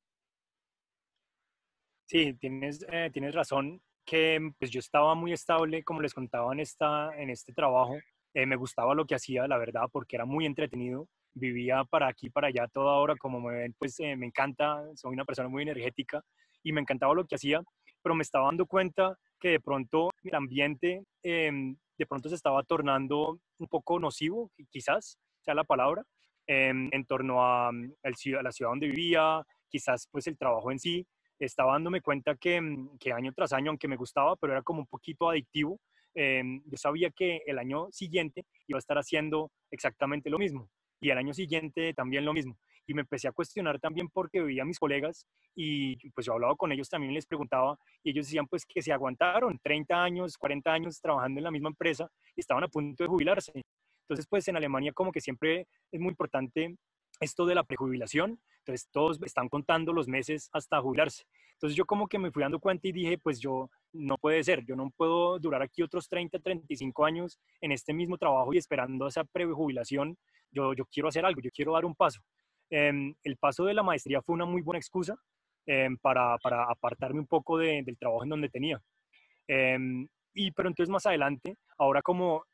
Sí, 2.08 2.34
tienes, 2.34 2.84
eh, 2.90 3.10
tienes 3.12 3.34
razón 3.34 3.82
que 4.04 4.38
pues 4.58 4.70
yo 4.70 4.78
estaba 4.78 5.14
muy 5.16 5.32
estable, 5.32 5.82
como 5.82 6.00
les 6.00 6.14
contaba 6.14 6.52
en, 6.52 6.60
esta, 6.60 7.10
en 7.16 7.30
este 7.30 7.52
trabajo. 7.52 7.96
Eh, 8.32 8.46
me 8.46 8.56
gustaba 8.56 8.94
lo 8.94 9.04
que 9.04 9.16
hacía, 9.16 9.48
la 9.48 9.58
verdad, 9.58 9.82
porque 9.90 10.16
era 10.16 10.24
muy 10.24 10.46
entretenido. 10.46 11.08
Vivía 11.34 11.84
para 11.84 12.06
aquí, 12.06 12.30
para 12.30 12.46
allá 12.48 12.68
toda 12.68 12.94
hora, 12.94 13.16
como 13.16 13.40
me 13.40 13.54
ven, 13.54 13.74
pues 13.78 13.98
eh, 13.98 14.16
me 14.16 14.26
encanta, 14.26 14.80
soy 14.94 15.12
una 15.12 15.24
persona 15.24 15.48
muy 15.48 15.64
energética 15.64 16.22
y 16.62 16.72
me 16.72 16.80
encantaba 16.80 17.14
lo 17.14 17.26
que 17.26 17.34
hacía 17.34 17.60
pero 18.06 18.14
me 18.14 18.22
estaba 18.22 18.46
dando 18.46 18.66
cuenta 18.66 19.18
que 19.40 19.48
de 19.48 19.58
pronto 19.58 20.10
el 20.22 20.34
ambiente 20.36 21.02
em, 21.24 21.76
de 21.98 22.06
pronto 22.06 22.28
se 22.28 22.36
estaba 22.36 22.62
tornando 22.62 23.40
un 23.58 23.66
poco 23.66 23.98
nocivo, 23.98 24.52
quizás 24.70 25.18
sea 25.40 25.54
la 25.54 25.64
palabra, 25.64 26.04
em, 26.46 26.88
en 26.92 27.04
torno 27.04 27.44
a, 27.44 27.72
mm, 27.72 27.94
a, 28.04 28.42
la 28.44 28.52
ciudad 28.52 28.70
donde 28.70 28.86
vivía, 28.86 29.42
quizás 29.68 30.06
pues 30.12 30.28
el 30.28 30.38
trabajo 30.38 30.70
en 30.70 30.78
sí. 30.78 31.04
Estaba 31.40 31.72
dándome 31.72 32.00
cuenta 32.00 32.36
que, 32.36 32.60
mm, 32.60 32.96
que 33.00 33.12
año 33.12 33.32
tras 33.34 33.52
año, 33.52 33.70
aunque 33.70 33.88
me 33.88 33.96
gustaba, 33.96 34.36
pero 34.36 34.52
era 34.52 34.62
como 34.62 34.78
un 34.78 34.86
poquito 34.86 35.28
adictivo, 35.28 35.80
em, 36.14 36.62
yo 36.64 36.76
sabía 36.76 37.10
que 37.10 37.42
el 37.44 37.58
año 37.58 37.88
siguiente 37.90 38.44
iba 38.68 38.78
a 38.78 38.84
estar 38.84 38.98
haciendo 38.98 39.50
exactamente 39.72 40.30
lo 40.30 40.38
mismo 40.38 40.70
y 41.00 41.10
el 41.10 41.18
año 41.18 41.34
siguiente 41.34 41.92
también 41.92 42.24
lo 42.24 42.32
mismo 42.32 42.56
y 42.86 42.94
me 42.94 43.02
empecé 43.02 43.28
a 43.28 43.32
cuestionar 43.32 43.80
también 43.80 44.08
porque 44.08 44.40
veía 44.40 44.62
a 44.62 44.66
mis 44.66 44.78
colegas 44.78 45.26
y 45.54 45.96
pues 46.10 46.26
yo 46.26 46.34
hablaba 46.34 46.54
con 46.56 46.72
ellos 46.72 46.88
también 46.88 47.12
les 47.12 47.26
preguntaba 47.26 47.78
y 48.02 48.10
ellos 48.10 48.26
decían 48.26 48.46
pues 48.46 48.64
que 48.64 48.82
se 48.82 48.92
aguantaron 48.92 49.58
30 49.62 50.02
años, 50.02 50.36
40 50.38 50.72
años 50.72 51.00
trabajando 51.00 51.40
en 51.40 51.44
la 51.44 51.50
misma 51.50 51.68
empresa 51.68 52.08
y 52.34 52.40
estaban 52.40 52.64
a 52.64 52.68
punto 52.68 53.02
de 53.02 53.08
jubilarse. 53.08 53.52
Entonces 54.02 54.26
pues 54.28 54.46
en 54.48 54.56
Alemania 54.56 54.92
como 54.92 55.12
que 55.12 55.20
siempre 55.20 55.66
es 55.90 56.00
muy 56.00 56.10
importante 56.10 56.76
esto 57.20 57.46
de 57.46 57.54
la 57.54 57.64
prejubilación, 57.64 58.38
entonces 58.58 58.88
todos 58.92 59.18
están 59.22 59.48
contando 59.48 59.92
los 59.92 60.08
meses 60.08 60.50
hasta 60.52 60.80
jubilarse. 60.80 61.24
Entonces 61.52 61.76
yo 61.76 61.86
como 61.86 62.08
que 62.08 62.18
me 62.18 62.30
fui 62.30 62.42
dando 62.42 62.60
cuenta 62.60 62.86
y 62.88 62.92
dije, 62.92 63.18
pues 63.18 63.40
yo 63.40 63.70
no 63.92 64.18
puede 64.18 64.42
ser, 64.44 64.64
yo 64.66 64.76
no 64.76 64.90
puedo 64.96 65.38
durar 65.38 65.62
aquí 65.62 65.82
otros 65.82 66.08
30, 66.08 66.38
35 66.38 67.04
años 67.04 67.38
en 67.60 67.72
este 67.72 67.94
mismo 67.94 68.18
trabajo 68.18 68.52
y 68.52 68.58
esperando 68.58 69.06
esa 69.06 69.24
prejubilación, 69.24 70.18
yo, 70.50 70.74
yo 70.74 70.84
quiero 70.86 71.08
hacer 71.08 71.24
algo, 71.24 71.40
yo 71.40 71.50
quiero 71.50 71.72
dar 71.72 71.84
un 71.84 71.94
paso. 71.94 72.20
Em, 72.70 73.14
el 73.22 73.36
paso 73.36 73.64
de 73.64 73.74
la 73.74 73.82
maestría 73.82 74.22
fue 74.22 74.34
una 74.34 74.44
muy 74.44 74.60
buena 74.62 74.78
excusa 74.78 75.16
em, 75.66 75.96
para, 75.98 76.36
apartarme 76.68 77.20
un 77.20 77.26
poco 77.26 77.58
del 77.58 77.96
trabajo 77.98 78.24
en 78.24 78.30
donde 78.30 78.48
tenía. 78.48 78.80
Em, 79.48 80.06
y 80.34 80.50
pero 80.50 80.68
entonces 80.68 80.90
más 80.90 81.06
adelante, 81.06 81.56
ahora 81.78 82.02
como 82.02 82.44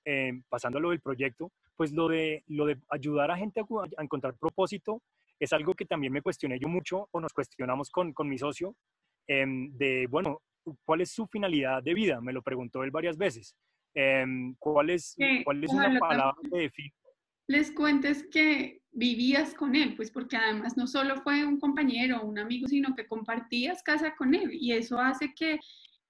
pasando 0.48 0.78
a 0.78 0.80
lo 0.80 0.90
del 0.90 1.00
proyecto, 1.00 1.50
pues 1.76 1.92
lo 1.92 2.08
de, 2.08 2.44
lo 2.46 2.66
de 2.66 2.76
ayudar 2.90 3.30
a 3.30 3.36
gente 3.36 3.60
a, 3.60 4.02
encontrar 4.02 4.34
propósito 4.38 5.02
es 5.40 5.52
algo 5.52 5.74
que 5.74 5.84
también 5.84 6.12
me 6.12 6.22
cuestioné 6.22 6.58
yo 6.60 6.68
mucho 6.68 7.08
o 7.10 7.20
nos 7.20 7.32
cuestionamos 7.32 7.90
con, 7.90 8.12
con 8.12 8.28
mi 8.28 8.38
socio 8.38 8.76
de, 9.26 10.06
bueno, 10.08 10.42
¿cuál 10.84 11.00
es 11.00 11.10
su 11.12 11.26
finalidad 11.26 11.82
de 11.82 11.94
vida? 11.94 12.20
Me 12.20 12.32
lo 12.32 12.42
preguntó 12.42 12.84
él 12.84 12.90
varias 12.92 13.16
veces. 13.16 13.56
¿Cuál 14.58 14.90
es, 14.90 15.16
cuál 15.44 15.64
es 15.64 15.72
una 15.72 15.98
palabra 15.98 16.36
que 16.50 16.58
define 16.58 16.92
les 17.52 17.70
cuentes 17.70 18.26
que 18.32 18.80
vivías 18.92 19.54
con 19.54 19.76
él, 19.76 19.94
pues 19.94 20.10
porque 20.10 20.36
además 20.38 20.76
no 20.76 20.86
solo 20.86 21.20
fue 21.22 21.44
un 21.44 21.60
compañero 21.60 22.18
o 22.18 22.26
un 22.26 22.38
amigo, 22.38 22.66
sino 22.66 22.94
que 22.94 23.06
compartías 23.06 23.82
casa 23.82 24.14
con 24.16 24.34
él 24.34 24.50
y 24.52 24.72
eso 24.72 24.98
hace 24.98 25.34
que, 25.34 25.60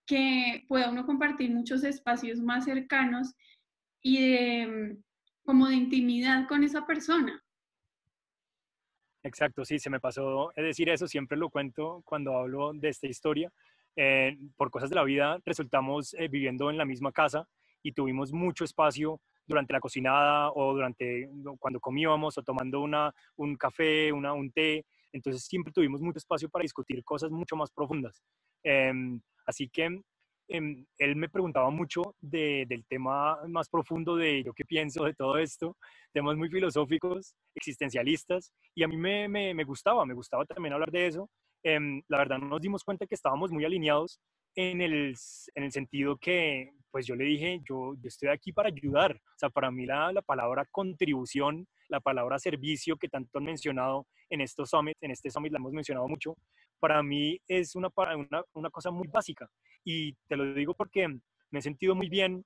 que 0.07 0.65
pueda 0.69 0.91
uno 0.91 1.05
compartir 1.05 1.51
muchos 1.51 1.83
espacios 1.83 2.39
más 2.39 2.65
cercanos 2.65 3.35
y 4.01 4.65
como 5.45 5.67
de 5.67 5.75
intimidad 5.75 6.47
con 6.47 6.63
esa 6.63 6.87
persona. 6.87 7.43
Exacto, 9.25 9.65
sí, 9.65 9.79
se 9.81 9.91
me 9.91 10.01
pasó 10.01 10.53
es 10.55 10.65
decir 10.65 10.89
eso, 10.89 11.09
siempre 11.09 11.37
lo 11.37 11.51
cuento 11.51 12.03
cuando 12.05 12.37
hablo 12.37 12.73
de 12.73 12.89
esta 12.89 13.09
historia. 13.09 13.53
Eh, 13.97 14.39
por 14.57 14.71
cosas 14.71 14.91
de 14.91 14.97
la 14.97 15.05
vida 15.05 15.39
resultamos 15.45 16.15
eh, 16.15 16.29
viviendo 16.29 16.71
en 16.71 16.79
la 16.79 16.85
misma 16.85 17.13
casa 17.13 17.47
y 17.83 17.93
tuvimos 17.93 18.33
mucho 18.33 18.65
espacio 18.65 19.21
durante 19.53 19.73
la 19.73 19.81
cocinada 19.81 20.51
o 20.53 20.75
durante 20.75 21.29
cuando 21.59 21.81
comíamos 21.81 22.37
o 22.39 22.43
tomando 22.43 22.81
una, 22.81 23.13
un 23.37 23.57
café, 23.57 24.13
una, 24.13 24.33
un 24.33 24.51
té. 24.51 24.85
Entonces 25.13 25.45
siempre 25.45 25.73
tuvimos 25.73 26.01
mucho 26.01 26.19
espacio 26.19 26.49
para 26.49 26.63
discutir 26.63 27.03
cosas 27.05 27.31
mucho 27.31 27.57
más 27.57 27.71
profundas. 27.71 28.23
Em, 28.63 29.21
así 29.47 29.69
que 29.69 30.01
em, 30.49 30.87
él 30.99 31.17
me 31.17 31.29
preguntaba 31.29 31.71
mucho 31.71 32.15
del 32.21 32.85
tema 32.89 33.39
más 33.49 33.69
profundo 33.69 34.17
de 34.17 34.43
yo 34.43 34.53
qué 34.53 34.65
pienso 34.65 35.05
de 35.05 35.15
todo 35.15 35.39
esto, 35.39 35.77
temas 36.13 36.37
muy 36.37 36.49
filosóficos, 36.49 37.35
existencialistas, 37.55 38.53
y 38.75 38.83
a 38.83 38.89
mí 38.89 38.97
me, 38.97 39.29
me, 39.29 39.55
me 39.55 39.65
gustaba, 39.65 40.05
me 40.05 40.15
gustaba 40.15 40.45
también 40.45 40.73
hablar 40.75 40.91
de 40.91 41.07
eso. 41.07 41.31
Em, 41.65 42.03
la 42.09 42.19
verdad 42.19 42.39
nos 42.39 42.61
dimos 42.61 42.83
cuenta 42.85 43.07
que 43.07 43.15
estábamos 43.15 43.53
muy 43.53 43.65
alineados 43.65 44.19
en 44.57 44.81
el, 44.81 45.15
en 45.55 45.65
el 45.65 45.73
sentido 45.73 46.17
que, 46.17 46.73
pues 46.93 47.07
yo 47.07 47.17
le 47.17 47.25
dije, 47.25 47.61
yo, 47.69 47.95
estoy 48.05 48.29
aquí 48.29 48.53
para 48.53 48.69
ayudar. 48.69 49.13
O 49.17 49.39
sea, 49.39 49.49
para 49.51 49.71
mí 49.71 49.87
la, 49.87 50.13
la, 50.13 50.23
palabra 50.23 50.67
contribución, 50.71 51.67
la 51.89 52.01
palabra 52.01 52.39
servicio 52.39 52.97
que 52.97 53.09
tanto 53.09 53.39
han 53.39 53.45
mencionado 53.45 54.07
en 54.29 54.43
estos 54.43 54.71
summits, 54.71 55.03
en 55.03 55.11
este 55.11 55.31
summit 55.31 55.53
la 55.53 55.59
hemos 55.59 55.73
mencionado 55.73 56.07
mucho, 56.07 56.37
para 56.79 57.03
mí 57.03 57.41
es 57.49 57.75
una, 57.75 57.89
una, 57.97 58.45
una 58.53 58.71
cosa 58.71 58.91
muy 58.91 59.09
básica. 59.09 59.49
Y 59.85 60.13
te 60.29 60.37
lo 60.37 60.53
digo 60.53 60.75
porque 60.75 61.09
me 61.51 61.59
he 61.59 61.63
sentido 61.63 61.95
muy 61.95 62.09
bien 62.09 62.45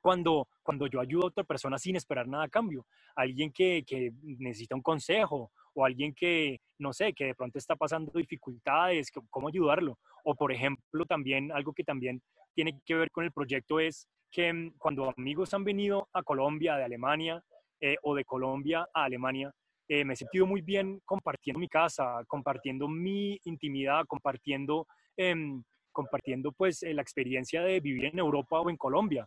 cuando, 0.00 0.48
cuando 0.62 0.86
yo 0.86 1.00
ayudo 1.00 1.24
a 1.24 1.28
otra 1.28 1.44
persona 1.44 1.78
sin 1.78 1.96
esperar 1.96 2.28
nada 2.28 2.44
a 2.44 2.48
cambio. 2.48 2.86
Alguien 3.16 3.50
que, 3.50 3.82
que 3.86 4.12
necesita 4.22 4.74
un 4.74 4.82
consejo 4.82 5.52
o 5.74 5.84
alguien 5.84 6.14
que, 6.14 6.60
no 6.78 6.92
sé, 6.92 7.12
que 7.12 7.26
de 7.26 7.34
pronto 7.34 7.58
está 7.58 7.76
pasando 7.76 8.12
dificultades, 8.14 9.10
cómo 9.30 9.48
ayudarlo. 9.48 9.98
O 10.24 10.34
por 10.34 10.52
ejemplo, 10.52 11.06
también 11.06 11.50
algo 11.52 11.72
que 11.72 11.84
también 11.84 12.22
tiene 12.54 12.80
que 12.84 12.94
ver 12.94 13.10
con 13.10 13.24
el 13.24 13.32
proyecto 13.32 13.80
es 13.80 14.08
que 14.30 14.52
mm, 14.52 14.74
cuando 14.78 15.12
amigos 15.16 15.54
han 15.54 15.64
venido 15.64 16.08
a 16.12 16.22
Colombia, 16.22 16.76
de 16.76 16.84
Alemania, 16.84 17.42
eh, 17.80 17.96
o 18.02 18.14
de 18.14 18.24
Colombia 18.24 18.86
a 18.92 19.04
Alemania, 19.04 19.50
eh, 19.88 20.04
me 20.04 20.12
he 20.12 20.16
sentido 20.16 20.46
muy 20.46 20.60
bien 20.60 21.00
compartiendo 21.04 21.58
mi 21.58 21.68
casa, 21.68 22.22
compartiendo 22.28 22.86
mi 22.86 23.38
intimidad, 23.44 24.04
compartiendo, 24.06 24.86
em, 25.16 25.62
compartiendo 25.90 26.52
pues 26.52 26.82
eh, 26.82 26.94
la 26.94 27.02
experiencia 27.02 27.62
de 27.62 27.80
vivir 27.80 28.04
en 28.04 28.18
Europa 28.18 28.60
o 28.60 28.70
en 28.70 28.76
Colombia. 28.76 29.26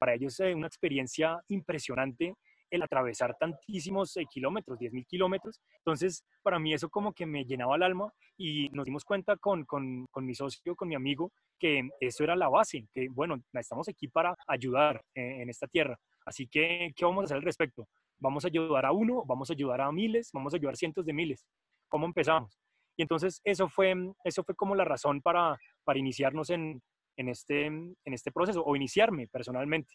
para 0.00 0.14
ellos 0.14 0.40
es 0.40 0.52
una 0.52 0.66
experiencia 0.66 1.38
impresionante 1.46 2.34
el 2.70 2.82
atravesar 2.82 3.36
tantísimos 3.38 4.16
eh, 4.16 4.26
kilómetros, 4.30 4.78
10.000 4.78 5.06
kilómetros. 5.06 5.60
Entonces, 5.78 6.24
para 6.42 6.58
mí 6.58 6.72
eso 6.72 6.88
como 6.88 7.12
que 7.12 7.26
me 7.26 7.44
llenaba 7.44 7.76
el 7.76 7.82
alma 7.82 8.12
y 8.36 8.68
nos 8.70 8.84
dimos 8.84 9.04
cuenta 9.04 9.36
con, 9.36 9.64
con, 9.64 10.06
mi 10.16 10.34
socio, 10.34 10.74
con 10.76 10.88
mi 10.88 10.94
amigo, 10.94 11.32
que 11.58 11.88
eso 12.00 12.24
era 12.24 12.36
la 12.36 12.48
base, 12.48 12.86
que 12.92 13.08
bueno, 13.10 13.42
estamos 13.52 13.88
aquí 13.88 14.08
para 14.08 14.34
ayudar 14.46 15.02
en, 15.14 15.42
en 15.42 15.50
esta 15.50 15.66
tierra. 15.66 15.98
Así 16.24 16.46
que, 16.46 16.92
¿qué 16.94 17.04
vamos 17.04 17.22
a 17.22 17.24
hacer 17.24 17.36
al 17.38 17.42
respecto? 17.42 17.88
¿Vamos 18.18 18.44
a 18.44 18.48
ayudar 18.48 18.86
a 18.86 18.92
uno? 18.92 19.24
¿Vamos 19.26 19.50
a 19.50 19.54
ayudar 19.54 19.80
a 19.80 19.90
miles? 19.90 20.30
¿Vamos 20.32 20.52
a 20.52 20.56
ayudar 20.56 20.74
a 20.74 20.76
cientos 20.76 21.06
de 21.06 21.12
miles? 21.12 21.46
¿Cómo 21.88 22.06
empezamos? 22.06 22.60
Y 22.96 23.02
entonces 23.02 23.40
eso 23.44 23.68
fue, 23.68 23.94
eso 24.24 24.44
fue 24.44 24.54
como 24.54 24.74
la 24.74 24.84
razón 24.84 25.22
para, 25.22 25.58
para 25.84 25.98
iniciarnos 25.98 26.50
en, 26.50 26.82
en, 27.16 27.28
este, 27.28 27.66
en 27.66 27.96
este 28.04 28.30
proceso 28.30 28.62
o 28.64 28.76
iniciarme 28.76 29.26
personalmente. 29.28 29.94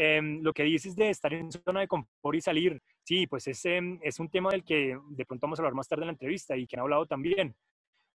Em, 0.00 0.40
lo 0.42 0.52
que 0.52 0.62
dices 0.62 0.94
de 0.94 1.10
estar 1.10 1.34
en 1.34 1.50
zona 1.50 1.80
de 1.80 1.88
confort 1.88 2.36
y 2.36 2.40
salir, 2.40 2.80
sí, 3.02 3.26
pues 3.26 3.48
es, 3.48 3.64
em, 3.64 3.98
es 4.00 4.20
un 4.20 4.30
tema 4.30 4.50
del 4.50 4.62
que 4.62 4.96
de 5.10 5.26
pronto 5.26 5.48
vamos 5.48 5.58
a 5.58 5.62
hablar 5.62 5.74
más 5.74 5.88
tarde 5.88 6.04
en 6.04 6.06
la 6.06 6.12
entrevista 6.12 6.56
y 6.56 6.68
que 6.68 6.76
han 6.76 6.82
hablado 6.82 7.04
también. 7.06 7.56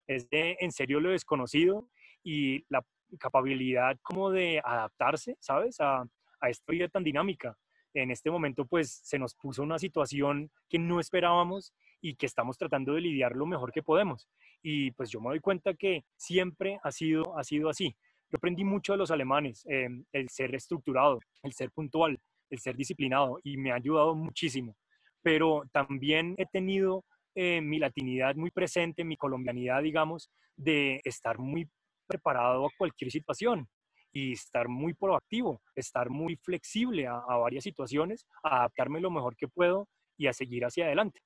Es 0.08 0.30
de 0.30 0.56
en 0.62 0.72
serio 0.72 1.02
lo 1.02 1.10
desconocido 1.10 1.90
y 2.24 2.64
la 2.70 2.86
capacidad 3.20 3.98
como 4.02 4.32
de 4.32 4.62
adaptarse, 4.64 5.36
¿sabes? 5.42 5.82
A, 5.82 6.06
a 6.40 6.50
esta 6.50 6.72
vida 6.72 6.88
tan 6.88 7.04
dinámica. 7.04 7.58
En 7.94 8.12
este 8.12 8.32
momento, 8.32 8.66
pues 8.66 9.02
se 9.04 9.20
nos 9.20 9.36
puso 9.36 9.62
una 9.62 9.78
situación 9.78 10.52
que 10.70 10.80
no 10.80 11.02
esperábamos 11.02 11.74
y 12.00 12.16
que 12.16 12.28
estamos 12.28 12.58
tratando 12.58 12.94
de 12.94 13.02
lidiar 13.02 13.36
lo 13.36 13.46
mejor 13.46 13.74
que 13.74 13.84
podemos. 13.84 14.30
Y 14.62 14.92
pues 14.92 15.10
yo 15.10 15.20
me 15.20 15.32
doy 15.32 15.42
cuenta 15.42 15.74
que 15.74 16.06
siempre 16.16 16.80
ha 16.82 16.94
sido, 16.94 17.38
ha 17.38 17.44
sido 17.44 17.68
así. 17.68 17.94
Yo 18.34 18.38
aprendí 18.38 18.64
mucho 18.64 18.94
de 18.94 18.98
los 18.98 19.12
alemanes, 19.12 19.64
eh, 19.70 19.88
el 20.12 20.28
ser 20.28 20.56
estructurado, 20.56 21.20
el 21.44 21.54
ser 21.54 21.70
puntual, 21.70 22.20
el 22.50 22.58
ser 22.58 22.76
disciplinado 22.76 23.38
y 23.44 23.58
me 23.58 23.72
ha 23.72 23.76
ayudado 23.76 24.16
muchísimo. 24.16 24.76
Pero 25.22 25.62
también 25.72 26.34
he 26.40 26.48
tenido 26.48 27.06
eh, 27.36 27.62
mi 27.62 27.78
latinidad 27.78 28.36
muy 28.36 28.50
presente, 28.50 29.04
mi 29.04 29.18
colombianidad, 29.18 29.84
digamos, 29.84 30.32
de 30.58 31.00
estar 31.04 31.38
muy 31.38 31.70
preparado 32.08 32.66
a 32.66 32.72
cualquier 32.76 33.12
situación 33.12 33.68
y 34.12 34.32
estar 34.32 34.68
muy 34.68 34.96
proactivo, 34.96 35.62
estar 35.76 36.10
muy 36.10 36.36
flexible 36.38 37.06
a, 37.06 37.18
a 37.18 37.38
varias 37.38 37.64
situaciones, 37.64 38.26
adaptarme 38.42 39.00
lo 39.00 39.12
mejor 39.12 39.36
que 39.36 39.48
puedo 39.48 39.88
y 40.18 40.26
a 40.26 40.34
seguir 40.34 40.66
hacia 40.66 40.86
adelante. 40.86 41.20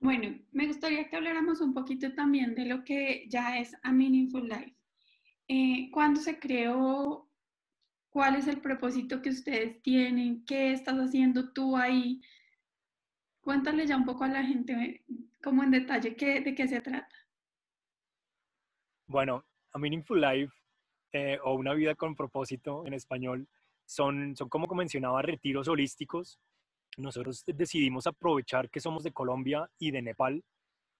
Bueno, 0.00 0.36
me 0.50 0.66
gustaría 0.66 1.08
que 1.08 1.14
habláramos 1.14 1.60
un 1.60 1.72
poquito 1.72 2.12
también 2.14 2.56
de 2.56 2.66
lo 2.66 2.82
que 2.82 3.26
ya 3.28 3.60
es 3.60 3.76
A 3.84 3.92
Meaningful 3.92 4.48
Life. 4.48 4.81
Eh, 5.54 5.90
¿Cuándo 5.92 6.18
se 6.18 6.38
creó? 6.38 7.28
¿Cuál 8.08 8.36
es 8.36 8.46
el 8.48 8.62
propósito 8.62 9.20
que 9.20 9.28
ustedes 9.28 9.82
tienen? 9.82 10.46
¿Qué 10.46 10.72
estás 10.72 10.96
haciendo 10.96 11.52
tú 11.52 11.76
ahí? 11.76 12.22
Cuéntale 13.42 13.86
ya 13.86 13.98
un 13.98 14.06
poco 14.06 14.24
a 14.24 14.28
la 14.28 14.42
gente, 14.42 15.04
como 15.44 15.62
en 15.62 15.70
detalle, 15.70 16.16
qué, 16.16 16.40
de 16.40 16.54
qué 16.54 16.66
se 16.66 16.80
trata. 16.80 17.14
Bueno, 19.06 19.44
A 19.74 19.78
Meaningful 19.78 20.22
Life 20.22 20.54
eh, 21.12 21.38
o 21.44 21.52
Una 21.52 21.74
vida 21.74 21.94
con 21.96 22.16
propósito 22.16 22.86
en 22.86 22.94
español 22.94 23.46
son, 23.84 24.34
son 24.34 24.48
como 24.48 24.74
mencionaba, 24.74 25.20
retiros 25.20 25.68
holísticos. 25.68 26.40
Nosotros 26.96 27.44
decidimos 27.46 28.06
aprovechar 28.06 28.70
que 28.70 28.80
somos 28.80 29.02
de 29.02 29.12
Colombia 29.12 29.70
y 29.78 29.90
de 29.90 30.00
Nepal 30.00 30.42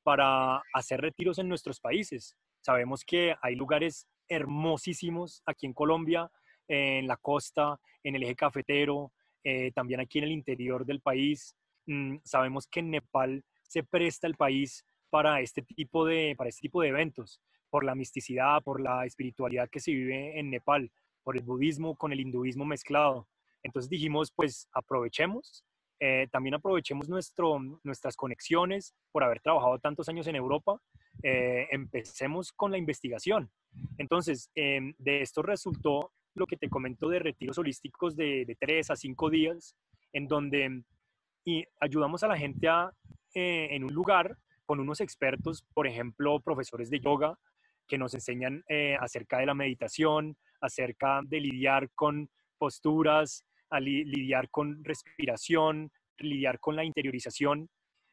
para 0.02 0.62
hacer 0.74 1.00
retiros 1.00 1.38
en 1.38 1.48
nuestros 1.48 1.80
países. 1.80 2.36
Sabemos 2.60 3.02
que 3.02 3.34
hay 3.40 3.54
lugares 3.54 4.06
hermosísimos 4.32 5.42
aquí 5.46 5.66
en 5.66 5.72
Colombia, 5.72 6.30
en 6.68 7.06
la 7.06 7.16
costa, 7.16 7.78
en 8.02 8.16
el 8.16 8.22
eje 8.22 8.34
cafetero, 8.34 9.12
eh, 9.44 9.72
también 9.72 10.00
aquí 10.00 10.18
en 10.18 10.24
el 10.24 10.32
interior 10.32 10.84
del 10.86 11.00
país. 11.00 11.54
Mm, 11.86 12.16
sabemos 12.24 12.66
que 12.66 12.80
en 12.80 12.90
Nepal 12.90 13.44
se 13.62 13.82
presta 13.82 14.26
el 14.26 14.36
país 14.36 14.84
para 15.10 15.40
este, 15.40 15.62
tipo 15.62 16.06
de, 16.06 16.34
para 16.36 16.48
este 16.48 16.62
tipo 16.62 16.80
de 16.80 16.88
eventos, 16.88 17.40
por 17.70 17.84
la 17.84 17.94
misticidad, 17.94 18.62
por 18.62 18.80
la 18.80 19.04
espiritualidad 19.04 19.68
que 19.68 19.80
se 19.80 19.92
vive 19.92 20.38
en 20.38 20.50
Nepal, 20.50 20.90
por 21.22 21.36
el 21.36 21.42
budismo 21.42 21.96
con 21.96 22.12
el 22.12 22.20
hinduismo 22.20 22.64
mezclado. 22.64 23.28
Entonces 23.62 23.88
dijimos, 23.88 24.32
pues 24.34 24.68
aprovechemos, 24.72 25.64
eh, 26.00 26.28
también 26.32 26.54
aprovechemos 26.54 27.08
nuestro, 27.08 27.58
nuestras 27.84 28.16
conexiones 28.16 28.94
por 29.12 29.22
haber 29.22 29.40
trabajado 29.40 29.78
tantos 29.78 30.08
años 30.08 30.26
en 30.26 30.36
Europa, 30.36 30.80
eh, 31.22 31.68
empecemos 31.70 32.52
con 32.52 32.70
la 32.70 32.78
investigación. 32.78 33.50
Entonces, 33.98 34.50
em, 34.54 34.94
de 34.98 35.22
esto 35.22 35.42
resultó 35.42 36.12
lo 36.34 36.46
que 36.46 36.56
te 36.56 36.68
comento 36.68 37.08
de 37.08 37.18
retiros 37.18 37.58
holísticos 37.58 38.16
de, 38.16 38.56
tres 38.58 38.90
a 38.90 38.96
cinco 38.96 39.30
días, 39.30 39.76
en 40.12 40.26
donde 40.26 40.82
y 41.44 41.64
ayudamos 41.80 42.22
a 42.22 42.28
la 42.28 42.38
gente 42.38 42.68
a, 42.68 42.92
eh, 43.34 43.68
en 43.70 43.84
un 43.84 43.92
lugar 43.92 44.36
con 44.64 44.78
unos 44.78 45.00
expertos, 45.00 45.64
por 45.74 45.86
ejemplo, 45.86 46.40
profesores 46.40 46.88
de 46.88 47.00
yoga, 47.00 47.36
que 47.88 47.98
nos 47.98 48.14
enseñan 48.14 48.64
eh, 48.68 48.96
acerca 49.00 49.38
de 49.38 49.46
la 49.46 49.54
meditación, 49.54 50.36
acerca 50.60 51.20
de 51.24 51.40
lidiar 51.40 51.90
con 51.94 52.30
posturas, 52.58 53.44
a 53.70 53.80
lidiar 53.80 54.48
con 54.50 54.84
respiración, 54.84 55.90
lidiar 56.18 56.60
con 56.60 56.76
la 56.76 56.84
interiorización, 56.84 57.68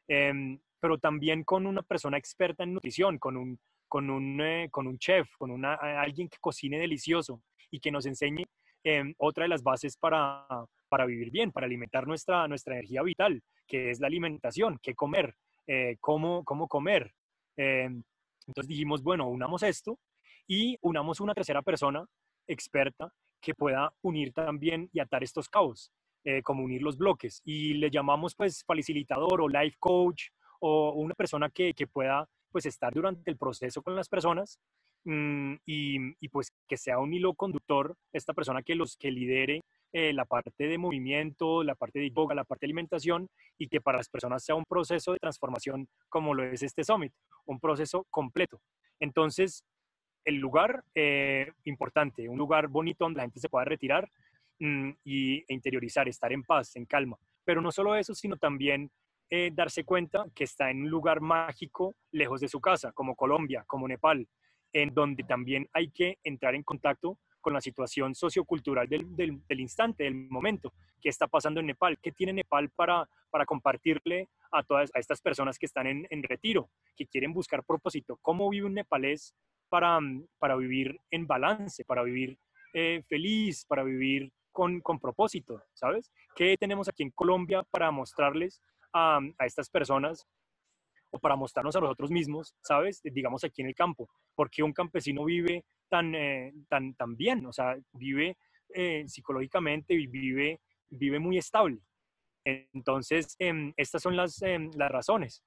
em, 0.08 0.60
pero 0.80 0.98
también 0.98 1.44
con 1.44 1.66
una 1.68 1.82
persona 1.82 2.18
experta 2.18 2.64
en 2.64 2.74
nutrición, 2.74 3.18
con 3.18 3.38
un 3.38 3.60
con 3.90 4.10
un, 4.10 4.40
eh, 4.40 4.70
con 4.72 4.88
un 4.88 4.98
chef, 4.98 5.28
con 5.38 5.52
una, 5.52 5.74
alguien 5.74 6.30
que 6.30 6.38
cocine 6.40 6.80
delicioso 6.80 7.42
y 7.72 7.80
que 7.80 7.92
nos 7.92 8.06
enseñe 8.06 8.46
em, 8.84 9.14
otra 9.18 9.44
de 9.44 9.50
las 9.50 9.64
bases 9.64 9.98
para, 9.98 10.46
para, 10.88 11.06
vivir 11.06 11.32
bien, 11.32 11.52
para 11.52 11.66
alimentar 11.66 12.08
nuestra, 12.08 12.48
nuestra 12.48 12.76
energía 12.76 13.02
vital, 13.02 13.42
que 13.68 13.90
es 13.90 14.00
la 14.00 14.08
alimentación, 14.08 14.80
qué 14.82 14.96
comer, 14.96 15.36
eh, 15.68 15.98
cómo, 16.00 16.46
cómo 16.46 16.68
comer. 16.68 17.12
Em, 17.58 18.04
entonces 18.48 18.68
dijimos, 18.70 19.04
bueno, 19.04 19.28
unamos 19.28 19.64
esto 19.64 20.00
y 20.48 20.78
unamos 20.82 21.20
una 21.20 21.34
tercera 21.34 21.62
persona 21.62 22.06
experta 22.48 23.12
que 23.42 23.54
pueda 23.56 23.92
unir 24.02 24.34
también 24.34 24.90
y 24.94 25.00
atar 25.00 25.24
estos 25.24 25.50
cabos. 25.50 25.92
eh, 26.26 26.44
como 26.44 26.64
unir 26.66 26.82
los 26.82 26.98
bloques. 26.98 27.42
Y 27.46 27.76
le 27.76 27.90
llamamos 27.90 28.36
pues 28.36 28.64
facilitador 28.66 29.42
o 29.42 29.48
life 29.48 29.78
coach 29.80 30.24
o 30.60 30.92
una 30.94 31.16
persona 31.16 31.50
que, 31.50 31.74
que 31.74 31.88
pueda 31.88 32.28
pues 32.52 32.66
estar 32.66 32.94
durante 32.94 33.30
el 33.30 33.38
proceso 33.38 33.82
con 33.82 33.96
las 33.96 34.10
personas 34.10 34.60
mm, 35.06 35.54
y, 35.66 35.98
y, 36.20 36.30
pues 36.30 36.52
que 36.68 36.78
sea 36.78 37.00
un 37.00 37.14
hilo 37.14 37.34
conductor, 37.34 37.96
esta 38.12 38.34
persona 38.34 38.64
que 38.64 38.76
los 38.76 38.98
que 38.98 39.12
lidere 39.12 39.62
eh, 39.92 40.14
la 40.14 40.26
parte 40.26 40.68
de 40.68 40.78
movimiento, 40.78 41.64
la 41.64 41.74
parte 41.74 41.98
de 42.00 42.12
yoga, 42.12 42.36
la 42.36 42.44
parte 42.44 42.66
de 42.66 42.68
alimentación 42.68 43.28
y 43.58 43.68
que 43.68 43.82
para 43.82 43.98
las 43.98 44.08
personas 44.08 44.44
sea 44.44 44.54
un 44.54 44.66
proceso 44.66 45.14
de 45.14 45.20
transformación 45.20 45.88
como 46.10 46.36
lo 46.36 46.44
es 46.44 46.62
este 46.62 46.84
summit, 46.84 47.12
un 47.46 47.60
proceso 47.60 48.06
completo. 48.12 48.62
Entonces, 49.00 49.64
el 50.26 50.36
lugar 50.36 50.84
eh, 50.94 51.52
importante, 51.64 52.30
un 52.30 52.38
lugar 52.38 52.68
bonito 52.68 53.04
donde 53.04 53.18
la 53.18 53.24
gente 53.24 53.40
se 53.40 53.50
pueda 53.50 53.66
retirar 53.66 54.08
mm, 54.60 54.92
y, 55.04 55.38
e 55.40 55.54
interiorizar, 55.56 56.08
estar 56.08 56.32
en 56.32 56.44
paz, 56.44 56.76
en 56.76 56.86
calma. 56.86 57.18
Pero 57.44 57.60
no 57.60 57.72
solo 57.72 57.96
eso, 57.96 58.14
sino 58.14 58.38
también 58.38 58.92
eh, 59.30 59.52
darse 59.54 59.84
cuenta 59.84 60.26
que 60.34 60.44
está 60.44 60.72
en 60.72 60.84
un 60.84 60.90
lugar 60.90 61.22
mágico 61.22 61.96
lejos 62.12 62.42
de 62.42 62.48
su 62.48 62.60
casa, 62.60 62.92
como 62.92 63.16
Colombia, 63.16 63.64
como 63.68 63.88
Nepal, 63.88 64.28
en 64.74 64.94
donde 64.94 65.24
también 65.24 65.68
hay 65.74 65.90
que 65.90 66.18
entrar 66.24 66.56
en 66.56 66.64
contacto 66.64 67.18
con 67.42 67.54
la 67.54 67.62
situación 67.62 68.16
sociocultural 68.16 68.88
del, 68.88 69.16
del, 69.16 69.60
instante, 69.60 70.04
del 70.04 70.16
momento, 70.30 70.74
qué 71.02 71.10
está 71.10 71.28
pasando 71.28 71.60
en 71.60 71.68
Nepal, 71.68 71.98
qué 72.02 72.12
tiene 72.12 72.34
Nepal 72.34 72.70
para, 72.70 73.08
para 73.30 73.46
compartirle 73.46 74.28
a 74.52 74.64
todas 74.64 74.90
a 74.94 75.00
estas 75.00 75.22
personas 75.22 75.58
que 75.58 75.66
están 75.66 75.88
en, 75.88 76.08
en 76.10 76.24
retiro, 76.24 76.70
que 76.96 77.06
quieren 77.06 77.34
buscar 77.34 77.64
propósito, 77.64 78.18
cómo 78.22 78.50
vive 78.50 78.66
un 78.66 78.74
nepalés 78.74 79.36
para, 79.70 80.00
para 80.40 80.56
vivir 80.56 81.00
en 81.12 81.28
balance, 81.28 81.86
para 81.86 82.04
vivir 82.04 82.38
eh, 82.74 83.04
feliz, 83.08 83.66
para 83.66 83.84
vivir 83.84 84.32
con, 84.52 84.82
con, 84.82 85.00
propósito, 85.00 85.62
¿sabes? 85.74 86.12
¿Qué 86.36 86.58
tenemos 86.58 86.90
aquí 86.90 87.04
en 87.04 87.12
Colombia 87.12 87.64
para 87.72 87.92
mostrarles 87.92 88.62
a, 88.94 89.20
estas 89.46 89.70
personas 89.70 90.26
o 91.12 91.20
para 91.20 91.36
mostrarnos 91.36 91.76
a 91.76 91.80
nosotros 91.80 92.12
mismos, 92.12 92.56
¿sabes? 92.62 93.02
Digamos 93.04 93.44
aquí 93.44 93.62
en 93.62 93.70
el 93.70 93.76
campo, 93.76 94.10
porque 94.36 94.62
un 94.62 94.74
campesino 94.74 95.26
vive 95.26 95.66
tan, 95.90 96.14
eh, 96.14 96.54
tan, 96.68 96.94
tan 96.94 97.16
bien, 97.16 97.46
o 97.46 97.52
sea, 97.52 97.76
vive 97.94 98.38
eh, 98.74 99.04
psicológicamente 99.08 99.96
vive, 99.96 100.62
vive 100.90 101.20
muy 101.20 101.38
estable. 101.38 101.80
Entonces, 102.46 103.36
em, 103.40 103.74
estas 103.78 104.02
son 104.02 104.16
las, 104.16 104.42
em, 104.42 104.70
las 104.76 104.92
razones. 104.92 105.44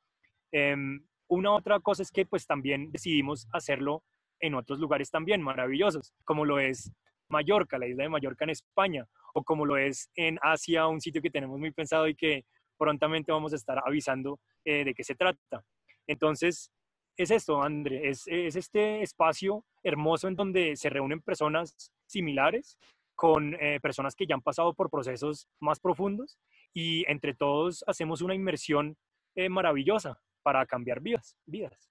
Em, 0.53 1.01
una 1.29 1.53
otra 1.53 1.81
cosa 1.81 2.03
es 2.03 2.11
que 2.11 2.27
pues 2.27 2.47
también 2.47 2.91
decidimos 2.91 3.49
hacerlo 3.53 4.05
en 4.41 4.55
otros 4.55 4.79
lugares 4.81 5.11
también 5.11 5.41
maravillosos, 5.41 6.13
como 6.25 6.45
lo 6.45 6.59
es 6.59 6.93
Mallorca, 7.29 7.79
la 7.79 7.87
isla 7.87 8.05
de 8.05 8.09
Mallorca 8.11 8.45
en 8.45 8.51
España, 8.51 9.07
o 9.35 9.43
como 9.43 9.65
lo 9.65 9.79
es 9.79 10.11
en 10.15 10.39
Asia, 10.43 10.89
un 10.89 11.01
sitio 11.01 11.23
que 11.23 11.31
tenemos 11.31 11.59
muy 11.59 11.71
pensado 11.71 12.09
y 12.09 12.15
que 12.15 12.45
prontamente 12.83 13.31
vamos 13.31 13.53
a 13.53 13.57
estar 13.57 13.81
avisando 13.87 14.41
eh, 14.65 14.85
de 14.85 14.93
qué 14.93 15.05
se 15.05 15.15
trata. 15.15 15.65
Entonces, 16.05 16.73
es 17.17 17.31
esto, 17.31 17.63
André, 17.63 18.09
es, 18.09 18.27
este 18.27 19.03
espacio 19.03 19.65
hermoso 19.85 20.27
en 20.27 20.35
donde 20.35 20.75
se 20.75 20.91
reúnen 20.91 21.21
personas 21.21 21.93
similares 22.07 22.77
con 23.15 23.55
eh, 23.55 23.79
personas 23.81 24.17
que 24.17 24.27
ya 24.27 24.35
han 24.35 24.43
pasado 24.43 24.75
por 24.75 24.91
procesos 24.91 25.47
más 25.61 25.79
profundos 25.79 26.41
y 26.75 27.05
entre 27.09 27.35
todos 27.35 27.85
hacemos 27.87 28.21
una 28.21 28.35
inmersión 28.35 28.97
eh, 29.37 29.49
maravillosa 29.49 30.21
para 30.43 30.67
cambiar 30.67 31.01
vidas, 31.01 31.37
vidas. 31.47 31.89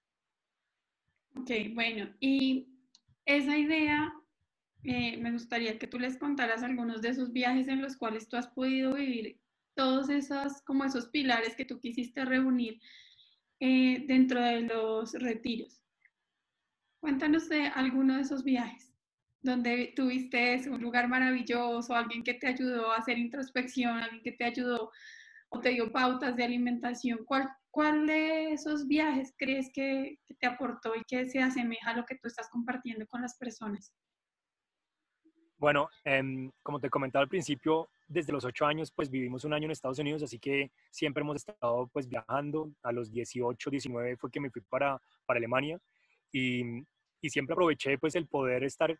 Ok, 1.34 1.50
bueno, 1.72 2.10
y 2.20 2.68
esa 3.24 3.56
idea, 3.56 4.12
eh, 4.84 5.16
me 5.16 5.32
gustaría 5.32 5.78
que 5.78 5.86
tú 5.86 5.98
les 5.98 6.18
contaras 6.18 6.62
algunos 6.62 7.00
de 7.00 7.08
esos 7.08 7.32
viajes 7.32 7.66
en 7.68 7.80
los 7.80 7.96
cuales 7.96 8.28
tú 8.28 8.36
has 8.36 8.48
podido 8.48 8.92
vivir 8.92 9.40
todos 9.74 10.08
esos, 10.10 10.62
como 10.62 10.84
esos 10.84 11.08
pilares 11.08 11.56
que 11.56 11.64
tú 11.64 11.80
quisiste 11.80 12.24
reunir 12.24 12.80
eh, 13.60 14.04
dentro 14.06 14.40
de 14.40 14.62
los 14.62 15.12
retiros. 15.14 15.80
Cuéntanos 17.00 17.48
de 17.48 17.66
alguno 17.66 18.16
de 18.16 18.22
esos 18.22 18.44
viajes 18.44 18.92
donde 19.42 19.92
tuviste 19.96 20.62
un 20.70 20.80
lugar 20.80 21.08
maravilloso, 21.08 21.94
alguien 21.94 22.22
que 22.22 22.34
te 22.34 22.46
ayudó 22.46 22.92
a 22.92 22.98
hacer 22.98 23.18
introspección, 23.18 23.98
alguien 23.98 24.22
que 24.22 24.32
te 24.32 24.44
ayudó 24.44 24.90
o 25.48 25.60
te 25.60 25.70
dio 25.70 25.92
pautas 25.92 26.36
de 26.36 26.44
alimentación. 26.44 27.24
¿Cuál, 27.24 27.48
cuál 27.70 28.06
de 28.06 28.52
esos 28.52 28.86
viajes 28.86 29.34
crees 29.36 29.70
que, 29.74 30.18
que 30.26 30.34
te 30.34 30.46
aportó 30.46 30.94
y 30.94 31.02
que 31.04 31.28
se 31.28 31.40
asemeja 31.40 31.90
a 31.90 31.96
lo 31.96 32.06
que 32.06 32.16
tú 32.16 32.28
estás 32.28 32.48
compartiendo 32.50 33.06
con 33.06 33.20
las 33.20 33.36
personas? 33.36 33.92
Bueno, 35.58 35.88
em, 36.04 36.50
como 36.62 36.80
te 36.80 36.90
comentaba 36.90 37.22
al 37.22 37.28
principio, 37.28 37.88
desde 38.12 38.32
los 38.32 38.44
ocho 38.44 38.66
años, 38.66 38.92
pues 38.92 39.10
vivimos 39.10 39.44
un 39.44 39.52
año 39.52 39.64
en 39.64 39.70
Estados 39.70 39.98
Unidos, 39.98 40.22
así 40.22 40.38
que 40.38 40.70
siempre 40.90 41.22
hemos 41.22 41.36
estado 41.36 41.88
pues 41.92 42.08
viajando. 42.08 42.72
A 42.82 42.92
los 42.92 43.10
18, 43.10 43.70
19 43.70 44.16
fue 44.16 44.30
que 44.30 44.40
me 44.40 44.50
fui 44.50 44.62
para, 44.62 45.00
para 45.26 45.38
Alemania 45.38 45.78
y, 46.30 46.62
y 47.20 47.30
siempre 47.30 47.54
aproveché 47.54 47.98
pues 47.98 48.14
el 48.14 48.26
poder 48.26 48.64
estar, 48.64 48.96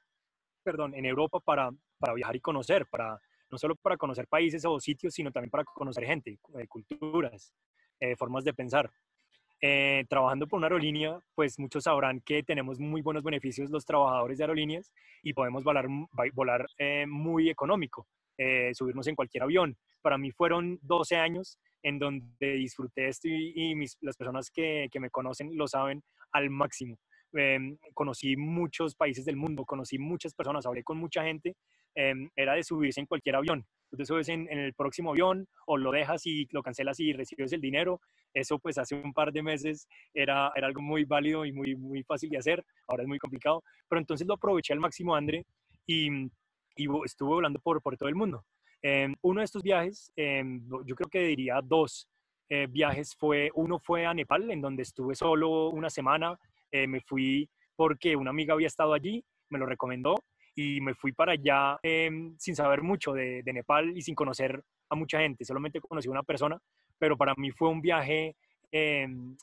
perdón, 0.62 0.94
en 0.94 1.07
Europa 1.07 1.40
para, 1.40 1.70
para 1.98 2.14
viajar 2.14 2.37
y 2.37 2.40
conocer, 2.40 2.87
para 2.87 3.20
no 3.51 3.59
solo 3.59 3.77
para 3.77 3.96
conocer 3.96 4.27
países 4.27 4.64
o 4.64 4.81
sitios, 4.81 5.14
sino 5.14 5.31
también 5.31 5.51
para 5.51 5.64
conocer 5.64 6.05
gente, 6.05 6.38
eh, 6.59 6.66
culturas, 6.66 7.53
eh, 8.01 8.16
formas 8.16 8.44
de 8.44 8.55
pensar. 8.55 8.90
Eh, 9.64 10.05
trabajando 10.09 10.48
por 10.48 10.57
una 10.57 10.66
aerolínea, 10.66 11.20
pues 11.37 11.57
muchos 11.57 11.85
sabrán 11.85 12.20
que 12.20 12.42
tenemos 12.42 12.81
muy 12.81 13.01
buenos 13.01 13.22
beneficios 13.22 13.70
los 13.70 13.85
trabajadores 13.85 14.38
de 14.38 14.42
aerolíneas 14.42 14.92
y 15.22 15.35
podemos 15.35 15.62
volar, 15.62 15.87
volar 16.35 16.66
eh, 16.79 17.07
muy 17.07 17.48
económico, 17.48 18.09
eh, 18.38 18.71
subirnos 18.75 19.07
en 19.07 19.14
cualquier 19.14 19.45
avión. 19.45 19.77
Para 20.01 20.18
mí 20.18 20.31
fueron 20.31 20.79
12 20.83 21.16
años 21.16 21.59
en 21.83 21.99
donde 21.99 22.53
disfruté 22.53 23.09
esto 23.09 23.29
y, 23.29 23.75
mis, 23.75 23.97
las 24.01 24.16
personas 24.16 24.51
que, 24.51 24.88
que, 24.90 25.01
me 25.01 25.11
conocen 25.11 25.57
lo 25.57 25.66
saben 25.66 26.03
al 26.33 26.51
máximo. 26.51 26.99
Em, 27.35 27.79
conocí 27.95 28.37
muchos 28.37 28.95
países 28.95 29.25
del 29.25 29.37
mundo, 29.37 29.64
conocí 29.64 29.99
muchas 29.99 30.35
personas, 30.35 30.66
hablé 30.66 30.83
con 30.85 30.99
mucha 30.99 31.25
gente, 31.25 31.57
em, 31.95 32.29
era 32.37 32.55
de 32.55 32.62
subirse 32.62 33.01
en 33.01 33.07
cualquier 33.07 33.37
avión. 33.37 33.64
Te 33.97 34.07
subes 34.07 34.29
en, 34.29 34.49
en, 34.51 34.59
el 34.59 34.75
próximo 34.75 35.11
avión 35.11 35.47
o 35.66 35.77
lo 35.77 35.90
dejas 35.90 36.25
y 36.27 36.47
lo 36.51 36.62
cancelas 36.62 36.99
y 37.01 37.12
recibes 37.12 37.53
el 37.53 37.61
dinero. 37.61 38.01
Eso 38.35 38.59
pues 38.59 38.79
hace 38.79 38.95
un 38.95 39.12
par 39.12 39.33
de 39.33 39.42
meses 39.42 39.87
era, 40.14 40.51
era 40.55 40.66
algo 40.66 40.81
muy 40.81 41.05
válido 41.05 41.45
y 41.45 41.53
muy, 41.53 41.77
muy 41.77 42.03
fácil 42.03 42.31
de 42.31 42.38
hacer, 42.38 42.64
ahora 42.88 43.03
es 43.03 43.09
muy 43.09 43.18
complicado, 43.18 43.62
pero 43.88 44.01
entonces 44.01 44.27
lo 44.27 44.35
aproveché 44.35 44.73
al 44.73 44.81
máximo, 44.81 45.14
André, 45.14 45.45
y, 45.87 46.09
y 46.77 46.87
estuve 47.05 47.35
volando 47.35 47.59
por, 47.59 47.81
por 47.83 47.97
todo 47.97 48.09
el 48.09 48.15
mundo. 48.15 48.45
Em, 48.83 49.15
uno 49.23 49.41
de 49.41 49.45
estos 49.45 49.63
viajes, 49.63 50.13
yo 50.17 50.97
creo 50.97 51.09
que 51.09 51.21
diría 51.21 51.61
dos 51.63 52.09
eh, 52.49 52.67
viajes, 52.69 53.15
fue, 53.15 53.51
uno 53.55 53.79
fue 53.79 54.05
a 54.07 54.13
Nepal, 54.13 54.51
en 54.51 54.61
donde 54.61 54.83
estuve 54.83 55.15
solo 55.15 55.71
una 55.71 55.89
semana, 55.89 56.39
eh, 56.71 56.87
me 56.87 57.01
fui 57.01 57.49
porque 57.77 58.17
una 58.17 58.31
amiga 58.31 58.55
había 58.55 58.67
estado 58.67 58.93
allí, 58.93 59.25
me 59.49 59.59
lo 59.59 59.67
recomendó 59.67 60.17
y 60.55 60.81
me 60.81 60.95
fui 60.95 61.13
para 61.13 61.33
allá 61.33 61.79
em, 61.83 62.37
sin 62.39 62.55
saber 62.55 62.83
mucho 62.83 63.13
de, 63.13 63.43
de, 63.43 63.53
Nepal 63.53 63.97
y 63.97 64.03
sin 64.03 64.15
conocer 64.15 64.63
a 64.91 64.95
mucha 64.95 65.21
gente, 65.21 65.45
solamente 65.45 65.81
conocí 65.81 66.09
a 66.09 66.11
una 66.11 66.23
persona, 66.23 66.59
pero 66.99 67.17
para 67.17 67.35
mí 67.37 67.51
fue 67.51 67.69
un 67.69 67.81
viaje 67.81 68.37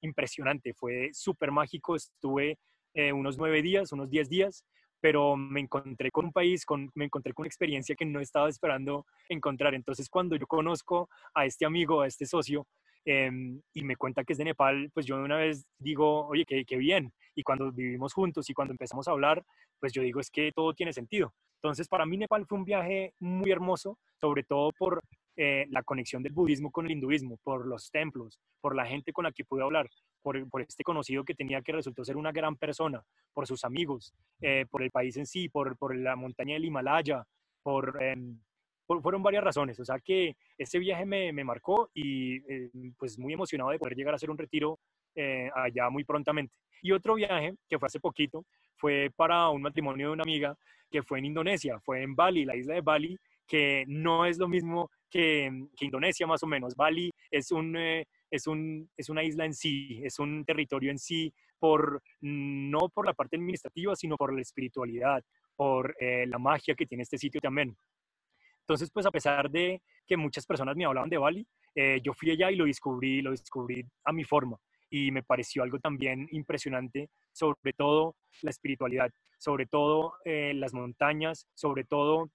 impresionante, 0.01 0.73
fue 0.73 1.09
súper 1.13 1.51
mágico, 1.51 1.95
estuve 1.95 2.57
eh, 2.93 3.13
unos 3.13 3.37
nueve 3.37 3.61
días, 3.61 3.91
unos 3.91 4.09
diez 4.09 4.27
días, 4.29 4.65
pero 4.99 5.35
me 5.35 5.61
encontré 5.61 6.11
con 6.11 6.25
un 6.25 6.31
país, 6.31 6.65
con, 6.65 6.89
me 6.95 7.05
encontré 7.05 7.33
con 7.33 7.43
una 7.43 7.47
experiencia 7.47 7.95
que 7.95 8.05
no 8.05 8.19
estaba 8.19 8.49
esperando 8.49 9.05
encontrar. 9.27 9.73
Entonces, 9.73 10.09
cuando 10.09 10.35
yo 10.35 10.47
conozco 10.47 11.09
a 11.33 11.45
este 11.45 11.65
amigo, 11.65 12.01
a 12.01 12.07
este 12.07 12.25
socio, 12.25 12.67
Em, 13.05 13.61
y 13.73 13.83
me 13.83 13.95
cuenta 13.95 14.23
que 14.23 14.33
es 14.33 14.37
de 14.37 14.45
Nepal, 14.45 14.91
pues 14.93 15.05
yo 15.05 15.17
una 15.17 15.37
vez 15.37 15.65
digo, 15.77 16.27
oye, 16.27 16.45
qué, 16.45 16.65
qué 16.65 16.77
bien. 16.77 17.13
Y 17.33 17.43
cuando 17.43 17.71
vivimos 17.71 18.13
juntos 18.13 18.49
y 18.49 18.53
cuando 18.53 18.73
empezamos 18.73 19.07
a 19.07 19.11
hablar, 19.11 19.43
pues 19.79 19.93
yo 19.93 20.01
digo, 20.01 20.19
es 20.19 20.29
que 20.29 20.51
todo 20.53 20.73
tiene 20.73 20.93
sentido. 20.93 21.33
Entonces, 21.55 21.87
para 21.87 22.05
mí 22.05 22.17
Nepal 22.17 22.45
fue 22.45 22.57
un 22.57 22.65
viaje 22.65 23.13
muy 23.19 23.51
hermoso, 23.51 23.97
sobre 24.17 24.43
todo 24.43 24.71
por 24.77 25.01
eh, 25.41 25.67
la 25.69 25.83
conexión 25.83 26.21
del 26.21 26.33
budismo 26.33 26.69
con 26.69 26.85
el 26.85 26.91
hinduismo, 26.91 27.39
por 27.43 27.65
los 27.65 27.89
templos, 27.91 28.41
por 28.59 28.75
la 28.75 28.85
gente 28.85 29.13
con 29.13 29.23
la 29.23 29.31
que 29.31 29.45
pude 29.45 29.63
hablar, 29.63 29.89
por, 30.21 30.49
por 30.49 30.61
este 30.61 30.83
conocido 30.83 31.23
que 31.23 31.33
tenía 31.33 31.61
que 31.61 31.71
resultó 31.71 32.03
ser 32.03 32.17
una 32.17 32.33
gran 32.33 32.57
persona, 32.57 33.01
por 33.33 33.47
sus 33.47 33.63
amigos, 33.63 34.13
eh, 34.41 34.65
por 34.69 34.83
el 34.83 34.91
país 34.91 35.15
en 35.15 35.25
sí, 35.25 35.47
por, 35.47 35.77
por 35.77 35.95
la 35.95 36.17
montaña 36.17 36.55
del 36.55 36.65
Himalaya, 36.65 37.23
por, 37.63 38.03
em, 38.03 38.37
fueron 38.85 39.23
varias 39.23 39.41
razones. 39.41 39.79
O 39.79 39.85
sea 39.85 39.97
que 39.99 40.35
ese 40.57 40.77
viaje 40.77 41.05
me, 41.05 41.31
me 41.31 41.45
marcó 41.45 41.89
y 41.93 42.35
eh, 42.51 42.69
pues 42.97 43.17
muy 43.17 43.31
emocionado 43.31 43.69
de 43.69 43.79
poder 43.79 43.95
llegar 43.95 44.13
a 44.13 44.17
hacer 44.17 44.29
un 44.29 44.37
retiro 44.37 44.77
eh, 45.15 45.49
allá 45.55 45.89
muy 45.89 46.03
prontamente. 46.03 46.53
Y 46.81 46.91
otro 46.91 47.15
viaje 47.15 47.55
que 47.69 47.79
fue 47.79 47.87
hace 47.87 48.01
poquito 48.01 48.45
fue 48.75 49.09
para 49.15 49.47
un 49.47 49.61
matrimonio 49.61 50.07
de 50.07 50.13
una 50.13 50.23
amiga 50.23 50.53
que 50.91 51.01
fue 51.01 51.19
en 51.19 51.25
Indonesia, 51.27 51.79
fue 51.79 52.03
en 52.03 52.13
Bali, 52.13 52.43
la 52.43 52.57
isla 52.57 52.73
de 52.73 52.81
Bali, 52.81 53.17
que 53.47 53.85
no 53.87 54.25
es 54.25 54.37
lo 54.37 54.49
mismo 54.49 54.89
que, 55.09 55.67
que 55.75 55.85
Indonesia 55.85 56.27
más 56.27 56.43
o 56.43 56.47
menos. 56.47 56.75
Bali 56.75 57.11
es, 57.31 57.51
un, 57.51 57.75
eh, 57.75 58.05
es, 58.29 58.47
un, 58.47 58.89
es 58.95 59.09
una 59.09 59.23
isla 59.23 59.45
en 59.45 59.53
sí, 59.53 60.01
es 60.03 60.19
un 60.19 60.45
territorio 60.45 60.91
en 60.91 60.99
sí, 60.99 61.33
por, 61.57 62.01
no 62.21 62.89
por 62.89 63.05
la 63.05 63.13
parte 63.13 63.35
administrativa, 63.35 63.95
sino 63.95 64.15
por 64.15 64.33
la 64.33 64.41
espiritualidad, 64.41 65.21
por 65.55 65.93
la 65.99 66.39
magia 66.39 66.73
que 66.73 66.85
tiene 66.85 67.03
este 67.03 67.17
sitio 67.17 67.41
también. 67.41 67.75
Entonces, 68.69 68.91
pues 68.91 69.05
a 69.07 69.11
pesar 69.11 69.49
de 69.49 69.81
que 70.05 70.15
muchas 70.15 70.45
personas 70.45 70.75
me 70.75 70.85
hablaban 70.85 71.09
de 71.09 71.17
Bali, 71.17 71.47
eh, 71.73 71.99
yo 72.03 72.13
fui 72.13 72.29
allá 72.29 72.51
y 72.51 72.55
lo 72.55 72.65
descubrí, 72.65 73.19
lo 73.21 73.31
descubrí 73.31 73.83
a 74.03 74.13
mi 74.13 74.23
forma 74.23 74.57
y 74.91 75.11
me 75.11 75.23
pareció 75.23 75.63
algo 75.63 75.79
también 75.79 76.27
impresionante, 76.31 77.09
sobre 77.31 77.73
todo 77.73 78.15
la 78.43 78.51
espiritualidad, 78.51 79.09
sobre 79.39 79.65
todo 79.65 80.13
eh, 80.23 80.53
las 80.53 80.73
montañas, 80.73 81.47
sobre 81.55 81.83
todo, 81.83 82.29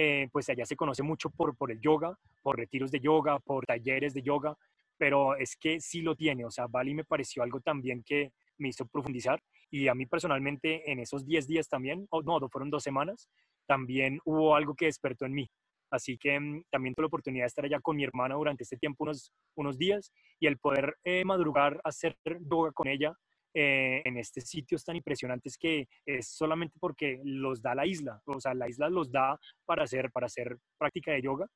eh, 0.00 0.28
pues 0.30 0.48
allá 0.48 0.64
se 0.64 0.76
conoce 0.76 1.02
mucho 1.02 1.28
por, 1.28 1.56
por 1.56 1.72
el 1.72 1.80
yoga, 1.80 2.16
por 2.40 2.56
retiros 2.56 2.92
de 2.92 3.00
yoga, 3.00 3.40
por 3.40 3.66
talleres 3.66 4.14
de 4.14 4.22
yoga, 4.22 4.56
pero 4.96 5.34
es 5.34 5.56
que 5.56 5.80
sí 5.80 6.02
lo 6.02 6.14
tiene, 6.14 6.44
o 6.44 6.52
sea, 6.52 6.68
Bali 6.68 6.94
me 6.94 7.02
pareció 7.02 7.42
algo 7.42 7.60
también 7.60 8.04
que 8.04 8.30
me 8.58 8.68
hizo 8.68 8.86
profundizar 8.86 9.42
y 9.72 9.88
a 9.88 9.96
mí 9.96 10.06
personalmente 10.06 10.88
en 10.88 11.00
esos 11.00 11.26
10 11.26 11.48
días 11.48 11.68
también, 11.68 12.06
o 12.10 12.22
no, 12.22 12.38
fueron 12.48 12.70
dos 12.70 12.84
semanas, 12.84 13.28
también 13.66 14.20
hubo 14.24 14.54
algo 14.54 14.76
que 14.76 14.84
despertó 14.84 15.26
en 15.26 15.34
mí. 15.34 15.50
Así 15.90 16.16
que 16.16 16.38
mm, 16.38 16.62
también 16.70 16.94
tuve 16.94 17.02
la 17.02 17.08
oportunidad 17.08 17.42
de 17.42 17.48
estar 17.48 17.64
allá 17.64 17.80
con 17.80 17.96
mi 17.96 18.04
hermana 18.04 18.36
durante 18.36 18.62
este 18.62 18.76
tiempo, 18.76 19.02
unos, 19.02 19.32
unos 19.56 19.78
días, 19.78 20.12
y 20.38 20.46
el 20.46 20.58
poder 20.58 20.96
eh, 21.02 21.24
madrugar, 21.24 21.80
hacer 21.82 22.16
yoga 22.48 22.70
con 22.70 22.86
ella 22.86 23.16
eh, 23.60 24.02
en 24.04 24.16
este 24.18 24.40
sitios 24.40 24.84
tan 24.84 24.94
impresionantes 24.94 25.58
que 25.58 25.88
es 26.06 26.28
solamente 26.28 26.76
porque 26.78 27.20
los 27.24 27.60
da 27.60 27.74
la 27.74 27.86
isla, 27.86 28.22
o 28.24 28.38
sea, 28.38 28.54
la 28.54 28.68
isla 28.68 28.88
los 28.88 29.10
da 29.10 29.36
para 29.66 29.82
hacer, 29.82 30.12
para 30.12 30.26
hacer 30.26 30.58
práctica 30.78 31.10
de 31.10 31.22
yoga, 31.22 31.48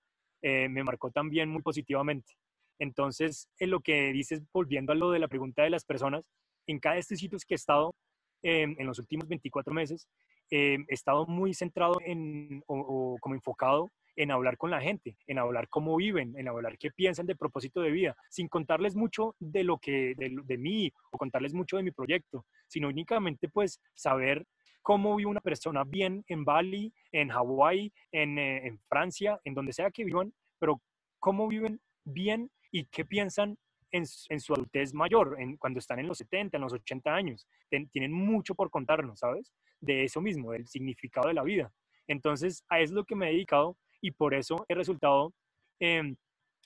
eh, 0.43 0.69
me 0.69 0.83
marcó 0.83 1.13
también 1.13 1.49
muy 1.49 1.63
positivamente. 1.63 2.33
Entonces, 2.81 3.49
en 3.61 3.71
lo 3.71 3.79
que 3.79 4.13
dices, 4.13 4.43
volviendo 4.53 4.91
a 4.91 4.97
lo 4.97 5.13
de 5.13 5.21
la 5.21 5.29
pregunta 5.29 5.63
de 5.63 5.71
las 5.71 5.85
personas, 5.85 6.25
en 6.67 6.81
cada 6.81 6.95
de 6.97 7.03
estos 7.03 7.21
sitios 7.21 7.45
que 7.45 7.55
he 7.55 7.63
estado 7.63 7.95
em, 8.43 8.75
en 8.81 8.87
los 8.89 8.99
últimos 8.99 9.29
24 9.29 9.73
meses, 9.73 10.09
em, 10.51 10.85
he 10.89 10.95
estado 10.95 11.25
muy 11.27 11.55
centrado 11.55 11.99
en, 12.05 12.65
o 12.67 13.17
como 13.21 13.37
enfocado 13.37 13.93
en 14.17 14.31
hablar 14.31 14.57
con 14.57 14.71
la 14.71 14.81
gente, 14.81 15.17
en 15.27 15.39
hablar 15.39 15.69
cómo 15.69 15.97
viven, 15.97 16.35
en 16.37 16.49
hablar 16.49 16.79
qué 16.79 16.91
piensan 16.91 17.27
de 17.27 17.37
propósito 17.37 17.81
de 17.81 17.91
vida, 17.91 18.17
sin 18.29 18.49
contarles 18.49 18.95
mucho 18.95 19.35
de 19.39 19.65
lo 19.65 19.79
que, 19.79 20.15
de, 20.17 20.59
mí 20.59 20.93
o 21.11 21.19
contarles 21.19 21.55
mucho 21.55 21.77
de 21.77 21.83
mi 21.83 21.91
proyecto, 21.91 22.47
sino 22.69 22.89
únicamente 22.89 23.49
pues 23.49 23.81
saber 23.95 24.47
cómo 24.83 25.17
vive 25.17 25.31
una 25.31 25.41
persona 25.41 25.85
bien 25.85 26.25
en 26.29 26.45
Bali, 26.45 26.93
en 27.13 27.29
Hawái, 27.29 27.93
en, 28.11 28.39
eh, 28.39 28.67
en 28.67 28.79
Francia, 28.89 29.41
en 29.45 29.55
donde 29.55 29.73
sea 29.73 29.91
que 29.91 30.05
vivan, 30.05 30.33
pero 30.59 30.81
cómo 31.19 31.49
viven 31.49 31.81
bien 32.05 32.51
y 32.71 32.87
qué 32.87 33.05
piensan 33.05 33.57
en, 33.93 34.05
en, 34.29 34.41
su 34.41 34.55
adultez 34.55 34.93
mayor, 34.95 35.37
en, 35.39 35.57
cuando 35.57 35.79
están 35.79 35.99
en 35.99 36.09
los 36.09 36.19
70, 36.19 36.57
en 36.57 36.63
los 36.63 36.73
80 36.73 37.15
años. 37.15 37.47
tienen 37.69 38.13
mucho 38.13 38.55
por 38.55 38.71
contarnos, 38.71 39.21
¿sabes? 39.21 39.53
De 39.81 40.05
eso 40.05 40.21
mismo, 40.21 40.53
del 40.53 40.67
significado 40.67 41.29
de 41.29 41.35
la 41.35 41.43
vida. 41.43 41.73
Entonces, 42.09 42.65
a 42.69 42.81
eso 42.81 42.93
es 42.93 42.97
lo 42.97 43.05
que 43.05 43.15
me 43.15 43.29
he 43.29 43.33
dedicado 43.33 43.77
y 44.03 44.11
por 44.11 44.35
eso 44.35 44.67
he 44.69 44.75
resultado 44.75 45.33
em, 45.81 46.17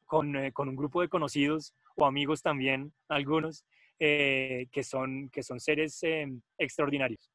con, 0.06 0.34
eh, 0.34 0.52
con, 0.52 0.68
un 0.68 0.76
grupo 0.76 1.02
de 1.02 1.08
conocidos 1.08 1.74
o 1.96 2.06
amigos 2.06 2.42
también, 2.42 2.92
algunos, 3.08 3.64
eh, 4.00 4.66
que, 4.72 4.82
son, 4.82 5.28
que 5.30 5.42
son 5.42 5.60
seres 5.60 6.02
em, 6.02 6.40
extraordinarios. 6.58 7.30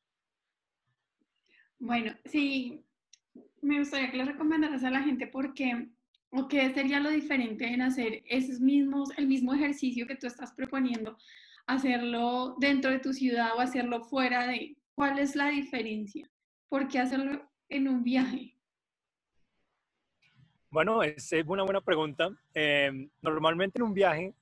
Bueno, 1.80 2.14
sí, 2.26 2.84
me 3.62 3.80
gustaría 3.80 4.12
que 4.12 4.18
le 4.18 4.26
recomendaras 4.26 4.84
a 4.84 4.92
la 4.92 5.02
gente 5.02 5.28
porque, 5.28 5.90
o 6.30 6.48
qué 6.48 6.74
sería 6.74 7.00
lo 7.00 7.10
diferente 7.10 7.66
en 7.68 7.82
hacer 7.82 8.24
esos 8.26 8.60
mismos, 8.60 9.10
el 9.18 9.28
mismo 9.28 9.54
ejercicio 9.54 10.08
que 10.08 10.16
tú 10.16 10.28
estás 10.28 10.54
proponiendo, 10.54 11.18
hacerlo 11.68 12.56
dentro 12.60 12.92
de 12.92 13.00
tu 13.00 13.14
ciudad 13.14 13.56
o 13.56 13.62
hacerlo 13.62 14.04
fuera 14.04 14.48
de, 14.48 14.78
¿cuál 14.94 15.20
es 15.20 15.36
la 15.36 15.50
diferencia? 15.50 16.30
¿Por 16.70 16.88
qué 16.88 17.00
hacerlo 17.00 17.50
en 17.70 17.88
un 17.88 18.04
viaje? 18.04 18.56
Bueno, 20.74 21.04
es 21.04 21.30
una 21.48 21.64
buena 21.64 21.82
pregunta. 21.82 22.30
Em, 22.54 23.10
normalmente 23.22 23.78
en 23.78 23.84
un 23.84 23.94
viaje 23.94 24.34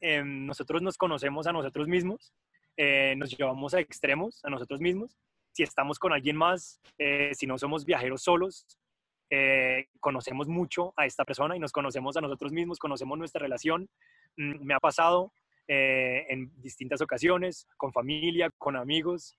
em, 0.00 0.44
nosotros 0.44 0.82
nos 0.82 0.98
conocemos 0.98 1.46
a 1.46 1.52
nosotros 1.52 1.86
mismos, 1.86 2.34
eh, 2.76 3.14
nos 3.16 3.30
llevamos 3.30 3.72
a 3.72 3.78
extremos 3.78 4.44
a 4.44 4.50
nosotros 4.50 4.80
mismos. 4.80 5.16
Si 5.52 5.62
estamos 5.62 6.00
con 6.00 6.12
alguien 6.12 6.36
más, 6.36 6.80
eh, 6.98 7.30
si 7.34 7.46
no 7.46 7.56
somos 7.56 7.84
viajeros 7.84 8.24
solos, 8.24 8.66
eh, 9.30 9.86
conocemos 10.00 10.48
mucho 10.48 10.92
a 10.96 11.06
esta 11.06 11.24
persona 11.24 11.54
y 11.54 11.60
nos 11.60 11.70
conocemos 11.70 12.16
a 12.16 12.20
nosotros 12.20 12.50
mismos, 12.50 12.80
conocemos 12.80 13.16
nuestra 13.16 13.40
relación. 13.40 13.88
Mm, 14.36 14.64
me 14.64 14.74
ha 14.74 14.80
pasado 14.80 15.32
en 15.68 16.50
distintas 16.62 17.00
ocasiones, 17.00 17.66
con 17.76 17.92
familia, 17.92 18.50
con 18.58 18.76
amigos. 18.76 19.36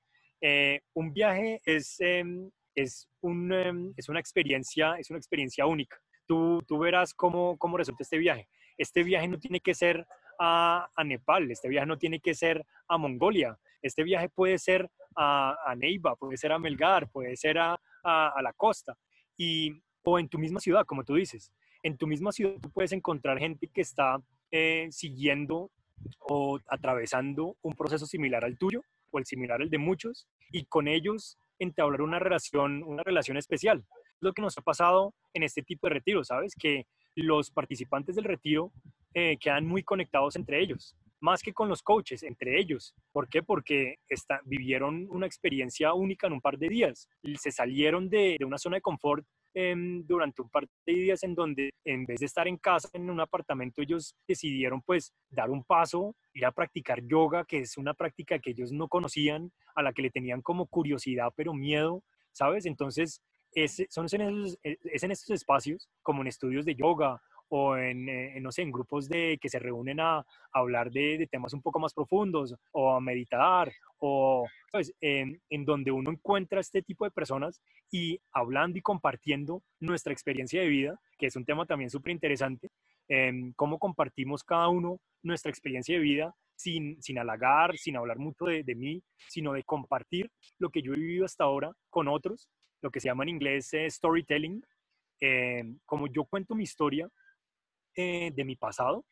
un 0.94 1.14
viaje 1.14 1.62
es, 1.66 2.00
em, 2.00 2.52
es, 2.76 3.10
un, 3.22 3.94
es, 3.96 4.10
una 4.10 4.20
experiencia, 4.20 4.96
es 4.98 5.10
una 5.10 5.20
experiencia 5.20 5.66
única 5.66 5.98
tú, 6.28 6.64
tú 6.68 6.78
verás 6.78 7.14
cómo, 7.14 7.58
cómo 7.58 7.78
resulta 7.78 8.04
este 8.04 8.18
viaje. 8.18 8.48
Este 8.78 9.04
viaje 9.04 9.28
no 9.28 9.40
tiene 9.40 9.60
que 9.60 9.74
ser 9.74 10.06
a, 10.40 10.88
a, 10.96 11.04
Nepal, 11.04 11.50
este 11.50 11.68
viaje 11.68 11.88
no 11.88 11.98
tiene 11.98 12.20
que 12.20 12.36
ser 12.36 12.64
a 12.88 12.98
Mongolia, 12.98 13.58
este 13.82 14.04
viaje 14.04 14.30
puede 14.30 14.60
ser 14.60 14.90
a, 15.16 15.56
a 15.66 15.76
Neiva, 15.76 16.16
puede 16.16 16.38
ser 16.38 16.52
a 16.52 16.60
Melgar, 16.60 17.10
puede 17.10 17.36
ser 17.36 17.58
a, 17.58 17.80
a, 18.04 18.42
la 18.44 18.54
costa, 18.54 18.96
y, 19.36 19.82
o 20.04 20.20
en 20.20 20.30
tu 20.30 20.38
misma 20.38 20.60
ciudad, 20.60 20.86
como 20.86 21.04
tú 21.04 21.16
dices. 21.16 21.52
En 21.82 21.98
tu 21.98 22.06
misma 22.06 22.32
ciudad 22.32 22.60
tú 22.62 22.70
puedes 22.70 22.92
encontrar 22.92 23.40
gente 23.40 23.68
que 23.68 23.82
está 23.82 24.22
eh, 24.52 24.88
siguiendo 24.92 25.72
o 26.20 26.60
atravesando 26.68 27.58
un 27.62 27.74
proceso 27.74 28.06
similar 28.06 28.46
al 28.46 28.58
tuyo 28.58 28.82
o 29.12 29.20
el 29.20 29.26
similar 29.26 29.62
al 29.62 29.70
de 29.70 29.78
muchos, 29.78 30.28
y 30.52 30.66
con 30.66 30.88
ellos 30.88 31.40
entablar 31.60 32.02
una 32.02 32.20
relación, 32.20 32.84
una 32.84 33.02
relación 33.04 33.38
especial 33.38 33.84
lo 34.20 34.34
que 34.34 34.42
nos 34.42 34.58
ha 34.58 34.62
pasado 34.62 35.14
en 35.34 35.44
este 35.44 35.62
tipo 35.62 35.88
de 35.88 35.96
retiros, 35.96 36.28
¿sabes? 36.28 36.54
Que 36.56 36.86
los 37.16 37.52
participantes 37.52 38.16
del 38.16 38.26
retiro 38.26 38.72
eh, 39.14 39.38
quedan 39.40 39.66
muy 39.66 39.84
conectados 39.84 40.36
entre 40.36 40.62
ellos, 40.62 40.96
más 41.20 41.42
que 41.42 41.54
con 41.54 41.70
los 41.70 41.82
coaches, 41.82 42.24
entre 42.24 42.60
ellos. 42.60 42.94
¿Por 43.12 43.28
qué? 43.28 43.42
Porque 43.42 43.96
vivieron 44.46 45.08
una 45.10 45.26
experiencia 45.26 45.94
única 45.94 46.28
en 46.28 46.34
un 46.34 46.42
par 46.42 46.58
de 46.58 46.70
días. 46.70 47.10
Se 47.40 47.52
salieron 47.52 48.10
de, 48.10 48.38
una 48.46 48.58
zona 48.58 48.78
de 48.78 48.82
confort 48.82 49.26
em, 49.56 50.06
durante 50.06 50.44
un 50.44 50.50
par 50.50 50.68
de 50.86 50.94
días 50.94 51.24
en 51.24 51.34
donde 51.34 51.72
en 51.84 52.06
vez 52.06 52.20
de 52.20 52.28
estar 52.28 52.48
en 52.48 52.58
casa, 52.58 52.90
en 52.94 53.10
un 53.10 53.20
apartamento, 53.20 53.82
ellos 53.82 54.16
decidieron 54.28 54.82
pues 54.84 55.12
dar 55.30 55.50
un 55.50 55.64
paso, 55.64 56.16
ir 56.34 56.46
a 56.46 56.52
practicar 56.52 57.02
yoga, 57.04 57.44
que 57.46 57.60
es 57.60 57.78
una 57.78 57.96
práctica 57.96 58.38
que 58.38 58.52
ellos 58.52 58.72
no 58.72 58.88
conocían, 58.88 59.52
a 59.74 59.82
la 59.82 59.94
que 59.94 60.04
le 60.04 60.12
tenían 60.12 60.42
como 60.42 60.68
curiosidad, 60.68 61.30
pero 61.36 61.54
miedo, 61.54 62.04
¿sabes? 62.32 62.68
Entonces 62.68 63.22
es, 63.54 63.86
son 63.90 64.08
en 64.12 64.46
e, 64.64 64.78
en 64.84 65.12
estos 65.12 65.30
espacios, 65.32 65.90
como 66.02 66.22
en 66.22 66.28
estudios 66.28 66.66
de 66.66 66.76
yoga 66.76 67.22
o 67.50 67.78
en, 67.78 68.10
eh, 68.10 68.40
no 68.42 68.52
sé, 68.52 68.62
en 68.62 68.72
grupos 68.72 69.08
de, 69.08 69.38
que 69.42 69.50
se 69.50 69.60
reúnen 69.60 70.00
a, 70.00 70.26
hablar 70.52 70.92
de, 70.92 71.28
temas 71.32 71.54
un 71.54 71.62
poco 71.62 71.80
más 71.80 71.94
profundos 71.94 72.56
o 72.72 72.94
a 72.94 73.00
meditar 73.00 73.72
o 74.00 74.46
pues, 74.72 74.94
en, 75.02 75.40
donde 75.66 75.92
uno 75.92 76.12
encuentra 76.12 76.60
este 76.60 76.82
tipo 76.82 77.06
de 77.06 77.12
personas 77.12 77.62
y 77.92 78.20
hablando 78.32 78.78
y 78.78 78.82
compartiendo 78.82 79.64
nuestra 79.80 80.14
experiencia 80.14 80.62
de 80.62 80.68
vida, 80.68 81.00
que 81.18 81.28
es 81.28 81.36
un 81.36 81.46
tema 81.46 81.66
también 81.66 81.90
súper 81.90 82.12
interesante, 82.12 82.70
em, 83.08 83.54
cómo 83.54 83.80
compartimos 83.80 84.44
cada 84.44 84.68
uno 84.68 85.00
nuestra 85.24 85.52
experiencia 85.52 85.96
de 85.96 86.02
vida 86.02 86.36
sin, 86.56 87.02
sin 87.02 87.20
halagar, 87.20 87.78
sin 87.78 87.98
hablar 87.98 88.18
mucho 88.18 88.46
de 88.46 88.76
mí, 88.76 89.02
sino 89.30 89.54
de 89.54 89.64
compartir 89.64 90.32
lo 90.58 90.70
que 90.70 90.82
yo 90.82 90.94
he 90.94 90.98
vivido 90.98 91.26
hasta 91.26 91.44
ahora 91.44 91.72
con 91.90 92.08
otros 92.08 92.50
lo 92.82 92.92
que 92.92 93.00
se 93.00 93.08
llama 93.08 93.24
en 93.24 93.30
inglés 93.30 93.74
eh, 93.74 93.90
storytelling. 93.90 94.64
Eh, 95.20 95.64
como 95.86 96.08
yo 96.08 96.26
cuento 96.26 96.56
mi 96.56 96.64
historia 96.64 97.10
eh, 97.96 98.32
de 98.34 98.46
mi 98.46 98.56
pasado, 98.56 99.06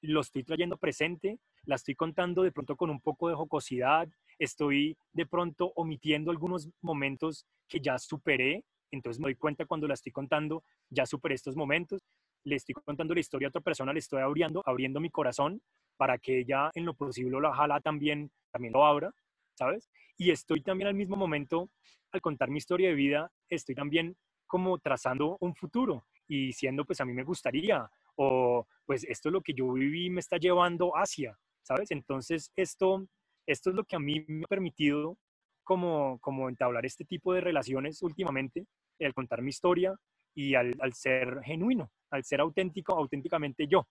lo 0.00 0.20
estoy 0.20 0.42
trayendo 0.44 0.76
presente, 0.76 1.38
la 1.64 1.76
estoy 1.76 1.94
contando 1.94 2.42
de 2.42 2.52
pronto 2.52 2.76
con 2.76 2.90
un 2.90 3.00
poco 3.00 3.28
de 3.28 3.34
jocosidad, 3.34 4.08
estoy 4.38 4.96
de 5.12 5.26
pronto 5.26 5.72
omitiendo 5.76 6.30
algunos 6.30 6.68
momentos 6.82 7.46
que 7.68 7.80
ya 7.80 7.98
superé, 7.98 8.64
entonces 8.90 9.20
me 9.20 9.26
doy 9.26 9.36
cuenta 9.36 9.64
cuando 9.64 9.88
la 9.88 9.94
estoy 9.94 10.12
contando, 10.12 10.62
ya 10.90 11.06
superé 11.06 11.36
estos 11.36 11.56
momentos, 11.56 12.02
le 12.44 12.56
estoy 12.56 12.74
contando 12.74 13.14
la 13.14 13.20
historia 13.20 13.48
a 13.48 13.50
otra 13.50 13.60
persona, 13.60 13.92
le 13.92 14.00
estoy 14.00 14.20
abriendo, 14.20 14.62
abriendo 14.66 15.00
mi 15.00 15.10
corazón 15.10 15.62
para 15.96 16.18
que 16.18 16.40
ella 16.40 16.70
en 16.74 16.84
lo 16.84 16.94
posible 16.94 17.40
la 17.40 17.54
jala 17.54 17.80
también, 17.80 18.30
también 18.50 18.72
lo 18.72 18.84
abra, 18.84 19.10
¿sabes? 19.54 19.88
Y 20.16 20.30
estoy 20.30 20.60
también 20.60 20.88
al 20.88 20.94
mismo 20.94 21.16
momento 21.16 21.70
al 22.14 22.20
contar 22.20 22.50
mi 22.50 22.58
historia 22.58 22.88
de 22.88 22.94
vida, 22.94 23.30
estoy 23.48 23.74
también 23.74 24.16
como 24.46 24.78
trazando 24.78 25.36
un 25.40 25.54
futuro 25.54 26.06
y 26.28 26.46
diciendo, 26.46 26.84
pues 26.84 27.00
a 27.00 27.04
mí 27.04 27.12
me 27.12 27.24
gustaría, 27.24 27.90
o 28.16 28.66
pues 28.86 29.04
esto 29.04 29.28
es 29.28 29.32
lo 29.32 29.42
que 29.42 29.54
yo 29.54 29.72
viví 29.72 30.10
me 30.10 30.20
está 30.20 30.36
llevando 30.36 30.92
hacia, 30.92 31.36
¿sabes? 31.62 31.90
Entonces, 31.90 32.52
esto, 32.56 33.06
esto 33.46 33.70
es 33.70 33.76
lo 33.76 33.84
que 33.84 33.96
a 33.96 33.98
mí 33.98 34.24
me 34.28 34.44
ha 34.44 34.48
permitido 34.48 35.18
como, 35.64 36.18
como 36.20 36.48
entablar 36.48 36.86
este 36.86 37.04
tipo 37.04 37.32
de 37.32 37.40
relaciones 37.40 38.02
últimamente, 38.02 38.66
al 39.00 39.14
contar 39.14 39.42
mi 39.42 39.50
historia 39.50 39.94
y 40.34 40.54
al, 40.54 40.74
al 40.80 40.94
ser 40.94 41.40
genuino, 41.42 41.90
al 42.10 42.24
ser 42.24 42.40
auténtico, 42.40 42.94
auténticamente 42.94 43.66
yo. 43.66 43.86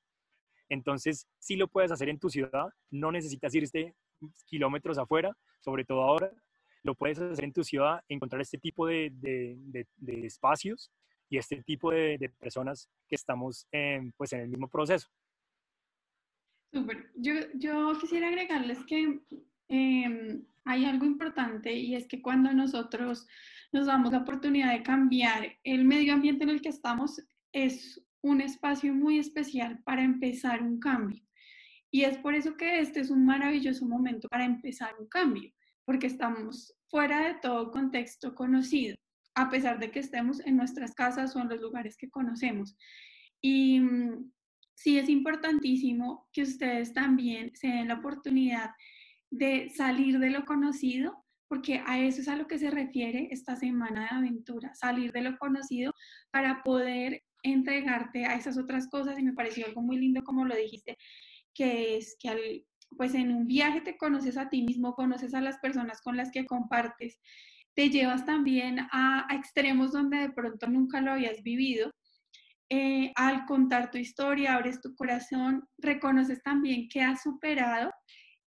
Entonces, 0.69 1.27
sí 1.39 1.55
lo 1.55 1.67
puedes 1.67 1.91
hacer 1.91 2.09
en 2.09 2.19
tu 2.19 2.29
ciudad, 2.29 2.69
no 2.89 3.11
necesitas 3.11 3.53
irte 3.53 3.95
kilómetros 4.45 4.97
afuera, 4.97 5.35
sobre 5.59 5.83
todo 5.83 6.03
ahora, 6.03 6.31
lo 6.83 6.95
puedes 6.95 7.19
hacer 7.19 7.45
en 7.45 7.53
tu 7.53 7.63
ciudad, 7.63 8.03
encontrar 8.07 8.41
este 8.41 8.57
tipo 8.57 8.87
de, 8.87 9.11
de, 9.13 9.87
espacios 10.25 10.91
y 11.29 11.37
este 11.37 11.63
tipo 11.63 11.91
de, 11.91 12.31
personas 12.39 12.89
que 13.07 13.15
estamos 13.15 13.67
pues 14.17 14.33
en 14.33 14.41
el 14.41 14.49
mismo 14.49 14.67
proceso. 14.67 15.07
Súper. 16.71 17.11
Yo, 17.15 17.33
yo 17.55 17.93
quisiera 17.99 18.27
agregarles 18.27 18.83
que 18.85 19.21
em, 19.67 20.45
hay 20.65 20.85
algo 20.85 21.05
importante 21.05 21.71
y 21.73 21.95
es 21.95 22.07
que 22.07 22.21
cuando 22.21 22.51
nosotros 22.51 23.27
nos 23.71 23.85
damos 23.85 24.11
la 24.11 24.19
oportunidad 24.19 24.71
de 24.71 24.83
cambiar 24.83 25.57
el 25.63 25.85
medio 25.85 26.13
ambiente 26.13 26.43
en 26.43 26.49
el 26.49 26.61
que 26.61 26.69
estamos, 26.69 27.21
es 27.51 28.03
un 28.21 28.41
espacio 28.41 28.93
muy 28.93 29.19
especial 29.19 29.81
para 29.83 30.03
empezar 30.03 30.63
un 30.63 30.79
cambio. 30.79 31.21
Y 31.91 32.05
es 32.05 32.17
por 32.17 32.33
eso 32.33 32.57
que 32.57 32.79
este 32.79 33.01
es 33.01 33.11
un 33.11 33.25
maravilloso 33.25 33.85
momento 33.85 34.27
para 34.27 34.45
empezar 34.45 34.95
un 34.99 35.07
cambio, 35.07 35.51
porque 35.85 36.07
estamos 36.07 36.73
fuera 36.87 37.27
de 37.27 37.35
todo 37.35 37.71
contexto 37.71 38.35
conocido, 38.35 38.95
a 39.35 39.49
pesar 39.49 39.79
de 39.79 39.91
que 39.91 39.99
estemos 39.99 40.39
en 40.41 40.57
nuestras 40.57 40.93
casas 40.93 41.35
o 41.35 41.39
en 41.39 41.49
los 41.49 41.59
lugares 41.59 41.97
que 41.97 42.09
conocemos. 42.09 42.75
Y 43.41 43.79
mm, 43.79 44.31
sí 44.75 44.97
es 44.97 45.09
importantísimo 45.09 46.27
que 46.31 46.43
ustedes 46.43 46.93
también 46.93 47.51
se 47.55 47.67
den 47.67 47.87
la 47.87 47.95
oportunidad 47.95 48.71
de 49.31 49.69
salir 49.69 50.19
de 50.19 50.29
lo 50.29 50.45
conocido, 50.45 51.25
porque 51.47 51.81
a 51.85 51.99
eso 51.99 52.21
es 52.21 52.27
a 52.27 52.35
lo 52.35 52.47
que 52.47 52.59
se 52.59 52.69
refiere 52.69 53.29
esta 53.31 53.55
semana 53.55 54.01
de 54.01 54.15
aventura, 54.15 54.73
salir 54.75 55.11
de 55.11 55.21
lo 55.21 55.37
conocido 55.37 55.93
para 56.31 56.63
poder 56.63 57.23
entregarte 57.43 58.25
a 58.25 58.35
esas 58.35 58.57
otras 58.57 58.87
cosas 58.87 59.19
y 59.19 59.23
me 59.23 59.33
pareció 59.33 59.65
algo 59.65 59.81
muy 59.81 59.97
lindo 59.97 60.23
como 60.23 60.45
lo 60.45 60.55
dijiste, 60.55 60.97
que 61.53 61.97
es 61.97 62.15
que 62.19 62.29
al, 62.29 62.65
pues 62.95 63.15
en 63.15 63.33
un 63.33 63.47
viaje 63.47 63.81
te 63.81 63.97
conoces 63.97 64.37
a 64.37 64.49
ti 64.49 64.61
mismo, 64.61 64.93
conoces 64.93 65.33
a 65.33 65.41
las 65.41 65.57
personas 65.59 66.01
con 66.01 66.17
las 66.17 66.31
que 66.31 66.45
compartes, 66.45 67.19
te 67.75 67.89
llevas 67.89 68.25
también 68.25 68.79
a, 68.91 69.27
extremos 69.31 69.91
donde 69.91 70.17
de 70.17 70.31
pronto 70.31 70.67
nunca 70.67 71.01
lo 71.01 71.11
habías 71.11 71.41
vivido. 71.41 71.91
Eh, 72.69 73.11
al 73.15 73.45
contar 73.45 73.91
tu 73.91 73.97
historia, 73.97 74.55
abres 74.55 74.81
tu 74.81 74.95
corazón, 74.95 75.67
reconoces 75.77 76.41
también 76.41 76.87
que 76.89 77.01
has 77.01 77.21
superado 77.21 77.91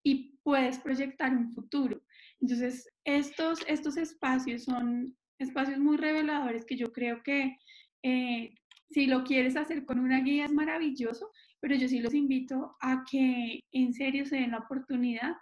y 0.02 0.38
puedes 0.42 0.78
proyectar 0.78 1.32
un 1.32 1.52
futuro. 1.52 2.00
Entonces, 2.40 2.88
estos, 3.04 3.60
estos 3.66 3.96
espacios 3.96 4.64
son 4.64 5.16
espacios 5.38 5.78
muy 5.78 5.96
reveladores 5.96 6.64
que 6.64 6.76
yo 6.76 6.92
creo 6.92 7.22
que 7.22 7.56
eh, 8.02 8.54
si 8.90 9.06
lo 9.06 9.24
quieres 9.24 9.56
hacer 9.56 9.84
con 9.84 9.98
una 9.98 10.20
guía 10.20 10.46
es 10.46 10.52
maravilloso, 10.52 11.30
pero 11.66 11.80
yo 11.80 11.88
sí 11.88 11.98
los 11.98 12.14
invito 12.14 12.76
a 12.80 13.02
que 13.10 13.58
en 13.72 13.92
serio 13.92 14.24
se 14.24 14.36
den 14.36 14.52
la 14.52 14.58
oportunidad 14.58 15.34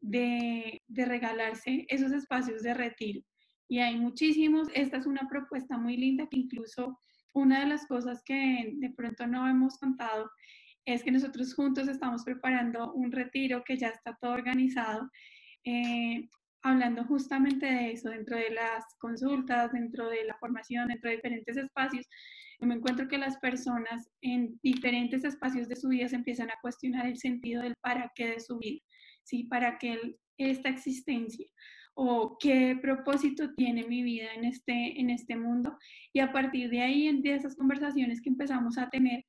de, 0.00 0.80
de 0.86 1.04
regalarse 1.04 1.84
esos 1.88 2.12
espacios 2.12 2.62
de 2.62 2.74
retiro. 2.74 3.22
Y 3.66 3.80
hay 3.80 3.98
muchísimos, 3.98 4.68
esta 4.72 4.98
es 4.98 5.06
una 5.06 5.28
propuesta 5.28 5.76
muy 5.76 5.96
linda 5.96 6.28
que 6.30 6.38
incluso 6.38 7.00
una 7.32 7.58
de 7.58 7.66
las 7.66 7.88
cosas 7.88 8.22
que 8.24 8.74
de 8.76 8.90
pronto 8.90 9.26
no 9.26 9.48
hemos 9.48 9.76
contado 9.78 10.30
es 10.84 11.02
que 11.02 11.10
nosotros 11.10 11.52
juntos 11.56 11.88
estamos 11.88 12.22
preparando 12.22 12.92
un 12.92 13.10
retiro 13.10 13.64
que 13.64 13.76
ya 13.76 13.88
está 13.88 14.16
todo 14.20 14.30
organizado, 14.30 15.10
eh, 15.64 16.28
hablando 16.62 17.02
justamente 17.02 17.66
de 17.66 17.90
eso, 17.90 18.10
dentro 18.10 18.36
de 18.36 18.50
las 18.50 18.84
consultas, 19.00 19.72
dentro 19.72 20.08
de 20.08 20.24
la 20.24 20.38
formación, 20.38 20.86
dentro 20.86 21.10
de 21.10 21.16
diferentes 21.16 21.56
espacios, 21.56 22.06
yo 22.60 22.66
me 22.66 22.74
encuentro 22.74 23.08
que 23.08 23.18
las 23.18 23.36
personas 23.38 24.10
en 24.20 24.58
diferentes 24.62 25.24
espacios 25.24 25.68
de 25.68 25.76
su 25.76 25.88
vida 25.88 26.08
se 26.08 26.16
empiezan 26.16 26.50
a 26.50 26.58
cuestionar 26.60 27.06
el 27.06 27.18
sentido 27.18 27.62
del 27.62 27.74
para 27.80 28.12
qué 28.14 28.28
de 28.28 28.40
su 28.40 28.58
vida, 28.58 28.80
¿sí? 29.24 29.44
¿Para 29.44 29.78
qué 29.78 30.16
esta 30.38 30.68
existencia? 30.68 31.46
¿O 31.94 32.36
qué 32.40 32.76
propósito 32.80 33.54
tiene 33.54 33.84
mi 33.84 34.02
vida 34.02 34.32
en 34.34 34.44
este, 34.44 35.00
en 35.00 35.10
este 35.10 35.36
mundo? 35.36 35.78
Y 36.12 36.20
a 36.20 36.32
partir 36.32 36.68
de 36.70 36.80
ahí, 36.80 37.20
de 37.22 37.34
esas 37.34 37.54
conversaciones 37.54 38.20
que 38.20 38.30
empezamos 38.30 38.78
a 38.78 38.90
tener, 38.90 39.24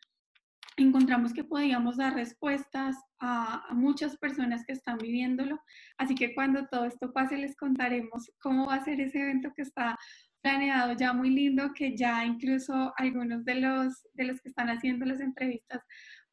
encontramos 0.78 1.32
que 1.32 1.44
podíamos 1.44 1.98
dar 1.98 2.16
respuestas 2.16 2.98
a, 3.20 3.68
a, 3.70 3.74
muchas 3.74 4.18
personas 4.18 4.66
que 4.66 4.74
están 4.74 4.98
viviéndolo. 4.98 5.60
Así 5.98 6.16
que 6.16 6.34
cuando 6.34 6.66
todo 6.68 6.86
esto 6.86 7.14
pase, 7.14 7.38
les 7.38 7.56
contaremos 7.56 8.32
cómo 8.42 8.66
va 8.66 8.76
a 8.76 8.84
ser 8.84 9.00
ese 9.00 9.22
evento 9.22 9.52
que 9.56 9.62
está 9.62 9.98
planeado 10.46 10.94
ya 10.94 11.12
muy 11.12 11.32
lindo 11.32 11.74
que 11.74 11.98
ya 11.98 12.24
incluso 12.24 12.94
algunos 12.98 13.44
de 13.46 13.56
los, 13.56 14.04
de 14.14 14.26
los 14.26 14.40
que 14.40 14.50
están 14.50 14.70
haciendo 14.70 15.04
las 15.04 15.20
entrevistas 15.20 15.82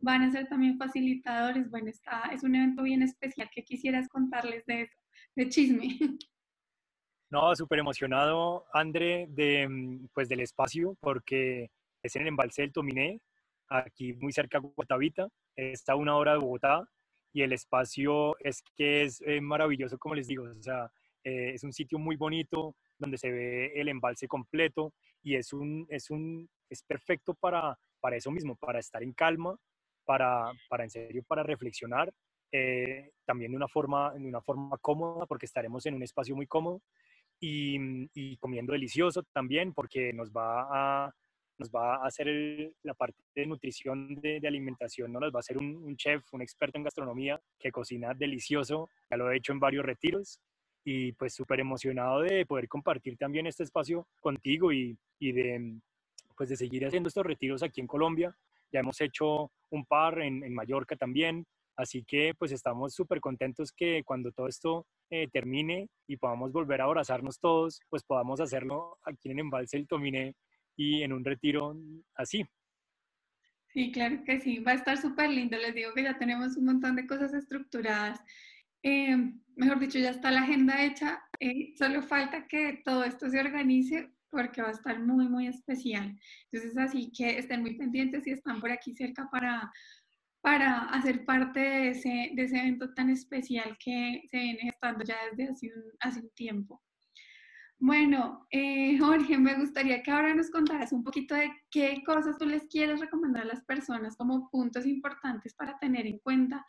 van 0.01 0.20
a 0.20 0.31
ser 0.31 0.46
también 0.48 0.77
facilitadores. 0.77 1.70
Bueno, 1.70 1.88
está, 1.88 2.25
es 2.31 2.42
un 2.42 2.55
evento 2.55 2.83
bien 2.83 3.01
especial 3.01 3.48
que 3.51 3.64
quisieras 3.64 4.09
contarles 4.09 4.66
de 4.66 4.83
eso, 4.83 4.96
de 5.35 5.48
chisme. 5.48 5.88
No, 7.31 7.57
súper 7.57 7.79
emocionado, 7.79 8.66
André, 8.75 9.27
de, 9.31 9.66
mm, 9.66 10.09
pues, 10.12 10.29
del 10.29 10.40
espacio, 10.40 10.98
porque 11.01 11.70
es 12.03 12.14
en 12.14 12.22
el 12.22 12.29
embalse 12.29 12.61
del 12.61 12.72
Tominé, 12.75 13.22
aquí 13.68 14.12
muy 14.12 14.35
cerca 14.35 14.61
de 14.61 14.68
Guatavita, 14.77 15.29
está 15.57 15.94
a 15.94 15.96
una 15.96 16.14
hora 16.16 16.33
de 16.33 16.40
Bogotá, 16.40 16.87
y 17.33 17.40
el 17.40 17.55
espacio 17.55 18.37
es 18.40 18.62
que 18.77 19.05
es 19.05 19.22
eh, 19.22 19.40
maravilloso, 19.40 19.96
como 19.96 20.14
les 20.14 20.27
digo, 20.27 20.44
o 20.44 20.62
sea, 20.62 20.92
eh, 21.24 21.52
es 21.54 21.64
un 21.64 21.72
sitio 21.72 21.98
muy 21.98 22.16
bonito, 22.16 22.74
donde 22.98 23.18
se 23.18 23.30
ve 23.30 23.72
el 23.74 23.88
embalse 23.88 24.28
completo 24.28 24.92
y 25.22 25.37
es, 25.37 25.52
un, 25.52 25.87
es, 25.88 26.11
un, 26.11 26.48
es 26.68 26.82
perfecto 26.82 27.35
para, 27.35 27.78
para 28.00 28.16
eso 28.16 28.30
mismo, 28.30 28.56
para 28.56 28.78
estar 28.78 29.02
en 29.02 29.12
calma, 29.12 29.56
para, 30.04 30.50
para 30.68 30.85
en 30.85 30.90
serio, 30.90 31.22
para 31.26 31.42
reflexionar, 31.42 32.12
eh, 32.50 33.12
también 33.24 33.52
de 33.52 33.56
una, 33.56 33.68
forma, 33.68 34.12
de 34.14 34.26
una 34.26 34.40
forma 34.40 34.76
cómoda, 34.78 35.26
porque 35.26 35.46
estaremos 35.46 35.87
en 35.87 35.94
un 35.94 36.02
espacio 36.02 36.35
muy 36.37 36.46
cómodo 36.46 36.82
y, 37.40 37.76
y 38.14 38.37
comiendo 38.37 38.72
delicioso 38.72 39.22
también, 39.32 39.72
porque 39.72 40.12
nos 40.12 40.30
va 40.30 41.06
a, 41.06 41.14
nos 41.58 41.70
va 41.70 41.96
a 41.96 42.06
hacer 42.06 42.26
la 42.82 42.94
parte 42.94 43.18
de 43.35 43.46
nutrición, 43.46 44.16
de, 44.16 44.40
alimentación, 44.46 45.12
¿no? 45.12 45.20
Nos 45.20 45.32
va 45.32 45.38
a 45.38 45.40
hacer 45.40 45.58
un, 45.58 45.96
chef, 45.96 46.22
un 46.32 46.42
experto 46.42 46.78
en 46.78 46.85
gastronomía 46.85 47.40
que 47.58 47.70
cocina 47.70 48.14
delicioso, 48.14 48.90
ya 49.11 49.16
lo 49.16 49.30
he 49.30 49.37
hecho 49.37 49.52
en 49.52 49.61
varios 49.61 49.85
retiros 49.85 50.40
y 50.85 51.12
pues 51.12 51.35
súper 51.35 51.61
emocionado 51.61 52.23
de 52.23 52.45
poder 52.47 52.68
compartir 52.68 53.16
también 53.16 53.47
este 53.47 53.62
espacio 53.62 54.07
contigo 54.21 54.73
y, 54.73 54.97
y, 55.18 55.33
de, 55.33 55.79
pues 56.37 56.49
de 56.49 56.57
seguir 56.57 56.87
haciendo 56.87 57.09
estos 57.09 57.25
retiros 57.25 57.62
aquí 57.62 57.81
en 57.81 57.87
Colombia. 57.87 58.37
Ya 58.73 58.81
hemos 58.81 59.01
hecho 59.01 59.53
un 59.71 59.85
par 59.85 60.21
en, 60.21 60.42
en 60.42 60.55
Mallorca 60.55 60.97
también, 60.97 61.47
así 61.77 62.05
que 62.05 62.35
pues 62.38 62.53
estamos 62.53 62.95
súper 62.95 63.21
contentos 63.21 63.73
que 63.73 64.03
cuando 64.05 64.33
todo 64.33 64.49
esto 64.49 64.87
eh, 65.11 65.29
termine 65.31 65.88
y 66.07 66.16
podamos 66.16 66.53
volver 66.53 66.81
a 66.81 66.85
abrazarnos 66.85 67.38
todos, 67.38 67.81
pues 67.88 68.03
podamos 68.03 68.40
hacerlo 68.40 68.99
aquí 69.05 69.31
en 69.31 69.40
Embalse 69.40 69.77
el 69.77 69.87
Tominé 69.87 70.35
y 70.77 71.03
en 71.03 71.12
un 71.12 71.25
retiro 71.25 71.77
así. 72.14 72.45
Sí, 73.68 73.90
claro 73.90 74.23
que 74.25 74.40
sí, 74.40 74.59
va 74.59 74.73
a 74.73 74.75
estar 74.75 74.99
súper 74.99 75.31
lindo. 75.31 75.57
Les 75.57 75.75
digo 75.75 75.95
que 75.95 76.03
ya 76.03 76.18
tenemos 76.18 76.57
un 76.57 76.66
montón 76.66 76.97
de 76.97 77.07
cosas 77.07 77.33
estructuradas 77.33 78.21
eh, 78.83 79.16
mejor 79.57 79.79
dicho, 79.79 79.99
ya 79.99 80.11
está 80.11 80.31
la 80.31 80.42
agenda 80.42 80.83
hecha, 80.83 81.23
eh, 81.40 81.75
solo 81.77 82.03
falta 82.03 82.47
que 82.47 82.83
todo 82.85 83.05
esto 83.05 83.29
se 83.31 83.40
organice 83.40 84.11
porque 84.31 84.62
va 84.62 84.68
a 84.68 84.73
estar 84.73 84.99
muy, 84.99 85.29
muy 85.29 85.47
especial. 85.47 86.18
Entonces, 86.51 86.77
así 86.79 87.12
que 87.16 87.38
estén 87.38 87.61
muy 87.61 87.77
pendientes 87.77 88.27
y 88.27 88.31
están 88.31 88.61
por 88.61 88.71
aquí 88.71 88.95
cerca 88.95 89.29
para, 89.31 89.71
para 90.40 90.87
hacer 90.87 91.25
parte 91.27 91.61
de 91.61 91.88
ese, 91.90 92.31
de 92.35 92.42
ese 92.42 92.59
evento 92.59 92.92
tan 92.95 93.11
especial 93.11 93.77
que 93.79 94.23
se 94.31 94.38
viene 94.38 94.68
estando 94.68 95.05
ya 95.05 95.16
desde 95.31 95.53
hace 95.53 95.66
un, 95.66 95.83
hace 96.01 96.21
un 96.21 96.31
tiempo. 96.31 96.83
Bueno, 97.79 98.47
eh, 98.51 98.97
Jorge, 98.99 99.37
me 99.37 99.57
gustaría 99.57 100.03
que 100.05 100.11
ahora 100.12 100.33
nos 100.35 100.51
contaras 100.51 100.92
un 100.92 101.03
poquito 101.03 101.35
de 101.35 101.51
qué 101.68 102.01
cosas 102.07 102.38
tú 102.38 102.47
les 102.47 102.64
quieres 102.68 103.01
recomendar 103.01 103.42
a 103.42 103.47
las 103.47 103.64
personas 103.64 104.16
como 104.16 104.49
puntos 104.51 104.87
importantes 104.87 105.53
para 105.53 105.77
tener 105.81 106.07
en 106.07 106.21
cuenta 106.21 106.64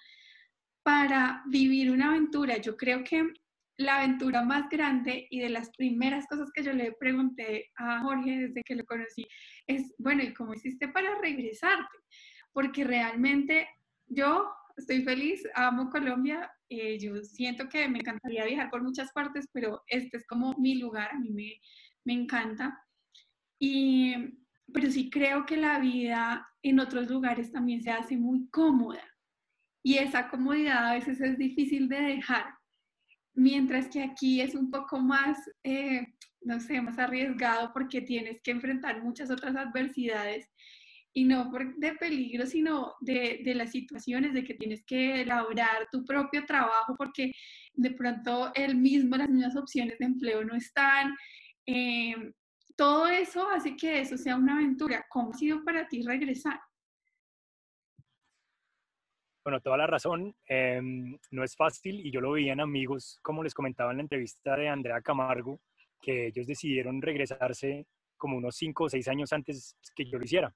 para 0.84 1.44
vivir 1.48 1.92
una 1.92 2.10
aventura. 2.10 2.58
Yo 2.58 2.76
creo 2.78 3.04
que 3.04 3.34
la 3.78 3.98
aventura 3.98 4.44
más 4.44 4.70
grande 4.70 5.28
y 5.30 5.40
de 5.40 5.50
las 5.50 5.72
primeras 5.72 6.28
cosas 6.28 6.52
que 6.54 6.64
yo 6.64 6.74
le 6.74 6.92
pregunté 6.94 7.72
a 7.78 8.02
Jorge 8.02 8.48
desde 8.48 8.62
que 8.64 8.76
lo 8.76 8.86
conocí 8.86 9.26
es, 9.66 9.94
bueno, 9.98 10.24
¿y 10.24 10.34
cómo 10.34 10.54
hiciste 10.54 10.88
para 10.90 11.20
regresarte? 11.20 11.98
Porque 12.52 12.84
realmente 12.84 13.68
yo 14.06 14.48
estoy 14.78 15.04
feliz, 15.04 15.42
amo 15.56 15.90
Colombia, 15.90 16.52
eh, 16.70 17.00
yo 17.00 17.24
siento 17.24 17.68
que 17.70 17.88
me 17.88 18.00
encantaría 18.00 18.46
viajar 18.46 18.70
por 18.70 18.84
muchas 18.84 19.12
partes, 19.12 19.48
pero 19.52 19.82
este 19.88 20.18
es 20.18 20.26
como 20.28 20.54
mi 20.58 20.76
lugar, 20.76 21.10
a 21.12 21.20
mí 21.20 21.32
me, 21.32 21.60
me 22.06 22.14
encanta. 22.14 22.78
Y, 23.60 24.14
pero 24.72 24.92
sí 24.92 25.10
creo 25.10 25.46
que 25.46 25.58
la 25.58 25.80
vida 25.80 26.48
en 26.62 26.80
otros 26.80 27.10
lugares 27.10 27.52
también 27.52 27.82
se 27.82 27.92
hace 27.92 28.18
muy 28.18 28.50
cómoda 28.50 29.04
y 29.84 29.98
esa 29.98 30.30
comodidad 30.30 30.88
a 30.88 30.94
veces 30.94 31.20
es 31.20 31.38
difícil 31.38 31.90
de 31.90 32.00
dejar, 32.00 32.46
mientras 33.34 33.90
que 33.90 34.02
aquí 34.02 34.40
es 34.40 34.56
un 34.56 34.72
poco 34.72 35.00
más, 35.00 35.38
eh, 35.64 36.08
no 36.42 36.60
sé, 36.60 36.82
más 36.82 36.98
arriesgado 36.98 37.72
porque 37.74 38.02
tienes 38.02 38.42
que 38.42 38.52
enfrentar 38.52 39.04
muchas 39.04 39.30
otras 39.30 39.56
adversidades 39.56 40.50
y 41.14 41.26
no 41.26 41.52
de 41.78 41.94
peligro, 41.96 42.46
sino 42.46 42.94
de, 43.02 43.42
de, 43.44 43.54
las 43.54 43.72
situaciones 43.72 44.34
de 44.34 44.44
que 44.44 44.56
tienes 44.56 44.84
que 44.84 45.22
elaborar 45.22 45.88
tu 45.92 46.04
propio 46.06 46.44
trabajo 46.46 46.96
porque 46.98 47.32
de 47.74 47.92
pronto 47.92 48.52
el 48.56 48.76
mismo, 48.76 49.16
las 49.18 49.30
mismas 49.30 49.56
opciones 49.56 50.00
de 50.00 50.06
empleo 50.06 50.44
no 50.44 50.56
están. 50.56 51.14
Eh, 51.68 52.16
todo 52.76 53.08
eso 53.08 53.48
hace 53.50 53.76
que 53.76 54.00
eso 54.00 54.18
sea 54.18 54.36
una 54.36 54.56
aventura. 54.56 55.06
¿Cómo 55.10 55.32
ha 55.32 55.38
sido 55.38 55.64
para 55.64 55.88
ti 55.88 56.02
regresar? 56.02 56.60
Bueno, 59.44 59.60
toda 59.60 59.78
la 59.78 59.88
razón. 59.88 60.34
Em, 60.48 61.18
no 61.32 61.44
es 61.44 61.56
fácil 61.56 62.06
y 62.06 62.12
yo 62.12 62.22
lo 62.22 62.32
veía 62.32 62.54
en 62.54 62.62
amigos, 62.62 63.20
como 63.22 63.44
les 63.44 63.54
comentaba 63.54 63.92
en 63.92 63.98
la 63.98 64.04
entrevista 64.04 64.56
de 64.56 64.70
Andrea 64.70 65.02
Camargo, 65.02 65.60
que 66.02 66.28
ellos 66.28 66.48
decidieron 66.48 67.02
regresarse 67.02 67.86
como 68.16 68.38
unos 68.38 68.56
cinco 68.56 68.86
o 68.86 68.90
seis 68.90 69.08
años 69.10 69.34
antes 69.34 69.76
que 69.96 70.06
yo 70.06 70.18
lo 70.18 70.24
hiciera. 70.24 70.54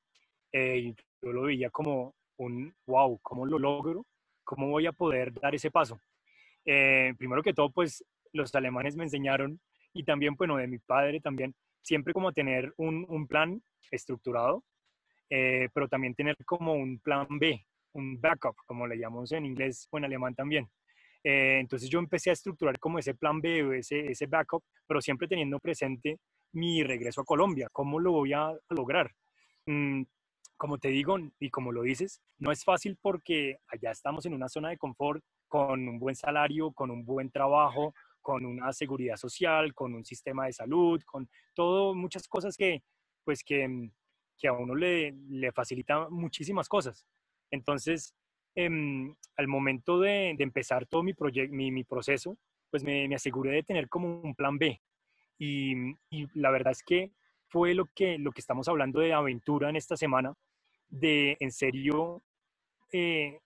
Eh, 0.53 0.77
y 0.77 0.95
yo 1.21 1.33
lo 1.33 1.43
veía 1.43 1.69
como 1.69 2.15
un, 2.37 2.73
wow, 2.85 3.19
¿cómo 3.21 3.45
lo 3.45 3.59
logro? 3.59 4.05
¿Cómo 4.45 4.69
voy 4.69 4.85
a 4.85 4.93
poder 4.93 5.33
dar 5.33 5.53
ese 5.53 5.69
paso? 5.69 5.99
Eh, 6.63 7.13
primero 7.17 7.43
que 7.43 7.53
todo, 7.53 7.69
pues 7.69 8.05
los 8.31 8.55
alemanes 8.55 8.95
me 8.95 9.03
enseñaron 9.03 9.59
y 9.93 10.03
también, 10.03 10.35
bueno, 10.35 10.55
de 10.57 10.67
mi 10.67 10.79
padre 10.79 11.19
también, 11.19 11.53
siempre 11.81 12.13
como 12.13 12.31
tener 12.31 12.73
un, 12.77 13.05
un 13.09 13.27
plan 13.27 13.61
estructurado, 13.91 14.63
eh, 15.29 15.67
pero 15.73 15.89
también 15.89 16.15
tener 16.15 16.37
como 16.45 16.73
un 16.73 16.99
plan 16.99 17.27
B, 17.29 17.66
un 17.97 18.21
backup, 18.21 18.55
como 18.65 18.87
le 18.87 18.97
llamamos 18.97 19.31
en 19.31 19.45
inglés 19.45 19.87
o 19.91 19.97
en 19.97 20.05
alemán 20.05 20.35
también. 20.35 20.69
Eh, 21.23 21.59
entonces 21.59 21.89
yo 21.89 21.99
empecé 21.99 22.29
a 22.29 22.33
estructurar 22.33 22.79
como 22.79 22.99
ese 22.99 23.15
plan 23.15 23.41
B 23.41 23.63
o 23.63 23.73
ese, 23.73 24.27
backup, 24.27 24.63
pero 24.85 25.01
siempre 25.01 25.27
teniendo 25.27 25.59
presente 25.59 26.19
mi 26.53 26.83
regreso 26.83 27.21
a 27.21 27.25
Colombia, 27.25 27.67
cómo 27.71 27.99
lo 27.99 28.13
voy 28.13 28.33
a 28.33 28.53
lograr. 28.69 29.11
Mm, 29.65 30.03
como 30.55 30.77
te 30.77 30.87
digo 30.89 31.17
y 31.39 31.49
como 31.49 31.71
lo 31.71 31.83
dices, 31.83 32.21
no 32.39 32.51
es 32.51 32.63
fácil 32.63 32.97
porque 33.01 33.59
allá 33.67 33.91
estamos 33.91 34.25
en 34.25 34.33
una 34.33 34.47
zona 34.47 34.69
de 34.69 34.77
confort 34.77 35.23
con 35.47 35.87
un 35.87 35.99
buen 35.99 36.15
salario, 36.15 36.71
con 36.71 36.89
un 36.89 37.05
buen 37.05 37.29
trabajo, 37.29 37.93
con 38.21 38.45
una 38.45 38.73
seguridad 38.73 39.17
social, 39.17 39.73
con 39.73 39.93
un 39.93 40.03
sistema 40.03 40.45
de 40.45 40.53
salud, 40.53 41.01
con 41.05 41.29
todo, 41.53 41.93
muchas 41.93 42.27
cosas 42.27 42.55
que, 42.57 42.83
pues 43.23 43.43
que, 43.43 43.89
que 44.37 44.47
a 44.47 44.53
uno 44.53 44.75
le, 44.75 45.13
le 45.29 45.51
facilita 45.51 46.09
muchísimas 46.09 46.67
cosas. 46.67 47.05
Entonces, 47.51 48.13
em, 48.55 49.15
al 49.35 49.47
momento 49.47 49.99
de, 49.99 50.35
empezar 50.39 50.85
todo 50.87 51.03
mi, 51.03 51.13
mi, 51.49 51.71
mi 51.71 51.83
proceso, 51.83 52.37
pues 52.69 52.83
me, 52.83 53.13
aseguré 53.15 53.51
de 53.51 53.63
tener 53.63 53.89
como 53.89 54.21
un 54.21 54.35
plan 54.35 54.57
B. 54.57 54.81
Y, 55.39 55.73
la 56.33 56.51
verdad 56.51 56.71
es 56.71 56.83
que 56.83 57.11
fue 57.47 57.73
lo 57.73 57.85
que, 57.95 58.17
lo 58.17 58.31
que 58.31 58.41
estamos 58.41 58.67
hablando 58.67 58.99
de 58.99 59.13
aventura 59.13 59.69
en 59.69 59.75
esta 59.75 59.95
semana, 59.95 60.33
de 60.89 61.37
en 61.39 61.51
serio 61.51 62.23
eh, 62.91 63.39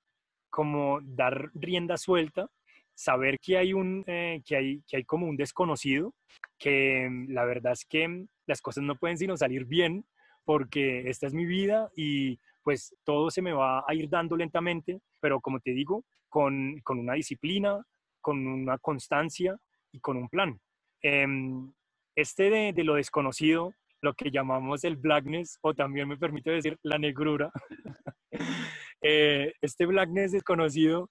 como 0.49 0.99
dar 1.01 1.51
rienda 1.53 1.97
suelta, 1.97 2.49
saber 2.93 3.39
que 3.39 3.57
hay, 3.57 3.73
un, 3.73 4.03
eh, 4.07 4.41
que, 4.45 4.55
hay, 4.55 4.81
que 4.87 4.97
hay 4.97 5.03
como 5.03 5.27
un 5.27 5.37
desconocido, 5.37 6.13
que 6.57 7.09
la 7.27 7.45
verdad 7.45 7.73
es 7.73 7.85
que 7.85 8.25
las 8.45 8.61
cosas 8.61 8.83
no 8.83 8.95
pueden 8.95 9.17
sino 9.17 9.37
salir 9.37 9.65
bien, 9.65 10.05
porque 10.43 11.09
esta 11.09 11.27
es 11.27 11.33
mi 11.33 11.45
vida 11.45 11.89
y 11.95 12.39
pues 12.63 12.95
todo 13.03 13.29
se 13.29 13.41
me 13.41 13.53
va 13.53 13.83
a 13.87 13.93
ir 13.93 14.09
dando 14.09 14.35
lentamente, 14.35 14.99
pero 15.19 15.39
como 15.41 15.59
te 15.59 15.71
digo, 15.71 16.03
con, 16.29 16.79
con 16.83 16.99
una 16.99 17.13
disciplina, 17.13 17.83
con 18.21 18.45
una 18.47 18.77
constancia 18.77 19.57
y 19.91 19.99
con 19.99 20.17
un 20.17 20.29
plan. 20.29 20.59
Em, 21.01 21.71
este 22.15 22.49
de, 22.73 22.83
lo 22.83 22.95
desconocido, 22.95 23.73
lo 24.01 24.13
que 24.13 24.31
llamamos 24.31 24.83
el 24.83 24.95
blackness, 24.95 25.57
o 25.61 25.73
también 25.73 26.07
me 26.07 26.17
permite 26.17 26.51
decir 26.51 26.77
la 26.83 26.97
negrura, 26.97 27.51
eh, 29.01 29.53
este 29.61 29.85
blackness 29.85 30.31
desconocido, 30.31 31.09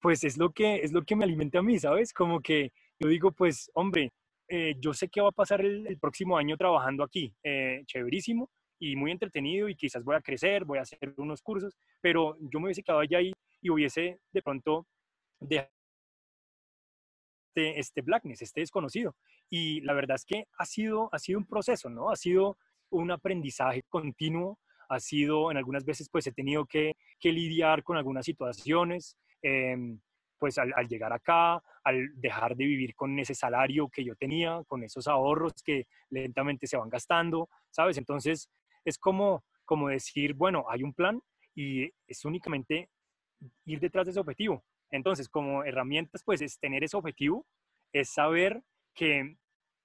pues 0.00 0.24
es 0.24 0.36
lo, 0.36 0.50
que, 0.50 0.76
es 0.76 0.92
lo 0.92 1.02
que 1.02 1.16
me 1.16 1.24
alimenta 1.24 1.58
a 1.58 1.62
mí, 1.62 1.78
¿sabes? 1.78 2.12
Como 2.12 2.40
que 2.40 2.72
yo 3.00 3.08
digo, 3.08 3.32
pues, 3.32 3.70
hombre, 3.74 4.12
eh, 4.48 4.76
yo 4.78 4.94
sé 4.94 5.08
qué 5.08 5.20
va 5.20 5.28
a 5.30 5.32
pasar 5.32 5.60
el, 5.60 5.86
el 5.86 5.98
próximo 5.98 6.36
año 6.36 6.56
trabajando 6.56 7.02
aquí, 7.02 7.34
eh, 7.42 7.82
chéverísimo, 7.86 8.50
y 8.78 8.96
muy 8.96 9.10
entretenido 9.10 9.68
y 9.68 9.74
quizás 9.74 10.04
voy 10.04 10.16
a 10.16 10.20
crecer, 10.20 10.64
voy 10.64 10.78
a 10.78 10.82
hacer 10.82 11.14
unos 11.16 11.42
cursos, 11.42 11.76
pero 12.00 12.36
yo 12.40 12.60
me 12.60 12.66
hubiese 12.66 12.82
quedado 12.82 13.00
allá 13.00 13.20
y, 13.20 13.32
y 13.60 13.70
hubiese 13.70 14.20
de 14.32 14.42
pronto 14.42 14.86
dejado 15.40 15.70
este, 17.56 17.80
este 17.80 18.02
blackness, 18.02 18.42
este 18.42 18.60
desconocido. 18.60 19.16
Y 19.48 19.80
la 19.80 19.94
verdad 19.94 20.16
es 20.16 20.24
que 20.24 20.44
ha 20.58 20.66
sido, 20.66 21.08
ha 21.12 21.18
sido 21.18 21.38
un 21.38 21.46
proceso, 21.46 21.88
¿no? 21.88 22.10
Ha 22.10 22.16
sido 22.16 22.58
un 22.90 23.10
aprendizaje 23.10 23.82
continuo, 23.88 24.58
ha 24.88 25.00
sido, 25.00 25.50
en 25.50 25.56
algunas 25.56 25.84
veces 25.84 26.08
pues 26.10 26.26
he 26.26 26.32
tenido 26.32 26.66
que, 26.66 26.94
que 27.18 27.32
lidiar 27.32 27.82
con 27.82 27.96
algunas 27.96 28.26
situaciones, 28.26 29.16
eh, 29.42 29.74
pues 30.38 30.58
al, 30.58 30.72
al, 30.76 30.86
llegar 30.86 31.14
acá, 31.14 31.62
al 31.82 32.08
dejar 32.20 32.56
de 32.56 32.66
vivir 32.66 32.94
con 32.94 33.18
ese 33.18 33.34
salario 33.34 33.88
que 33.88 34.04
yo 34.04 34.14
tenía, 34.16 34.60
con 34.68 34.84
esos 34.84 35.08
ahorros 35.08 35.54
que 35.64 35.86
lentamente 36.10 36.66
se 36.66 36.76
van 36.76 36.90
gastando, 36.90 37.48
¿sabes? 37.70 37.96
Entonces 37.96 38.50
es 38.86 38.98
como, 38.98 39.44
como 39.66 39.88
decir, 39.88 40.34
bueno, 40.34 40.64
hay 40.70 40.82
un 40.82 40.94
plan 40.94 41.20
y 41.54 41.90
es 42.06 42.24
únicamente 42.24 42.88
ir 43.66 43.80
detrás 43.80 44.06
de 44.06 44.12
ese 44.12 44.20
objetivo. 44.20 44.64
Entonces, 44.90 45.28
como 45.28 45.64
herramientas, 45.64 46.22
pues 46.24 46.40
es 46.40 46.58
tener 46.58 46.84
ese 46.84 46.96
objetivo, 46.96 47.46
es 47.92 48.10
saber 48.10 48.62
que 48.94 49.36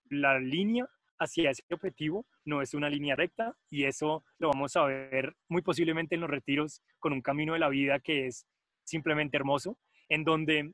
la 0.10 0.40
línea 0.40 0.88
hacia 1.20 1.50
ese 1.50 1.64
objetivo 1.72 2.26
no 2.46 2.62
es 2.62 2.74
una 2.74 2.90
línea 2.90 3.16
recta 3.16 3.56
y 3.70 3.86
eso 3.86 4.24
lo 4.38 4.50
vamos 4.50 4.76
a 4.76 4.86
ver 4.86 5.36
muy 5.50 5.62
posiblemente 5.62 6.16
en 6.16 6.22
los 6.22 6.30
retiros 6.30 6.82
con 7.00 7.14
un 7.14 7.22
camino 7.22 7.54
de 7.54 7.60
la 7.60 7.70
vida 7.70 8.00
que 8.00 8.28
es 8.28 8.48
simplemente 8.84 9.38
hermoso, 9.38 9.78
en 10.10 10.24
donde 10.24 10.74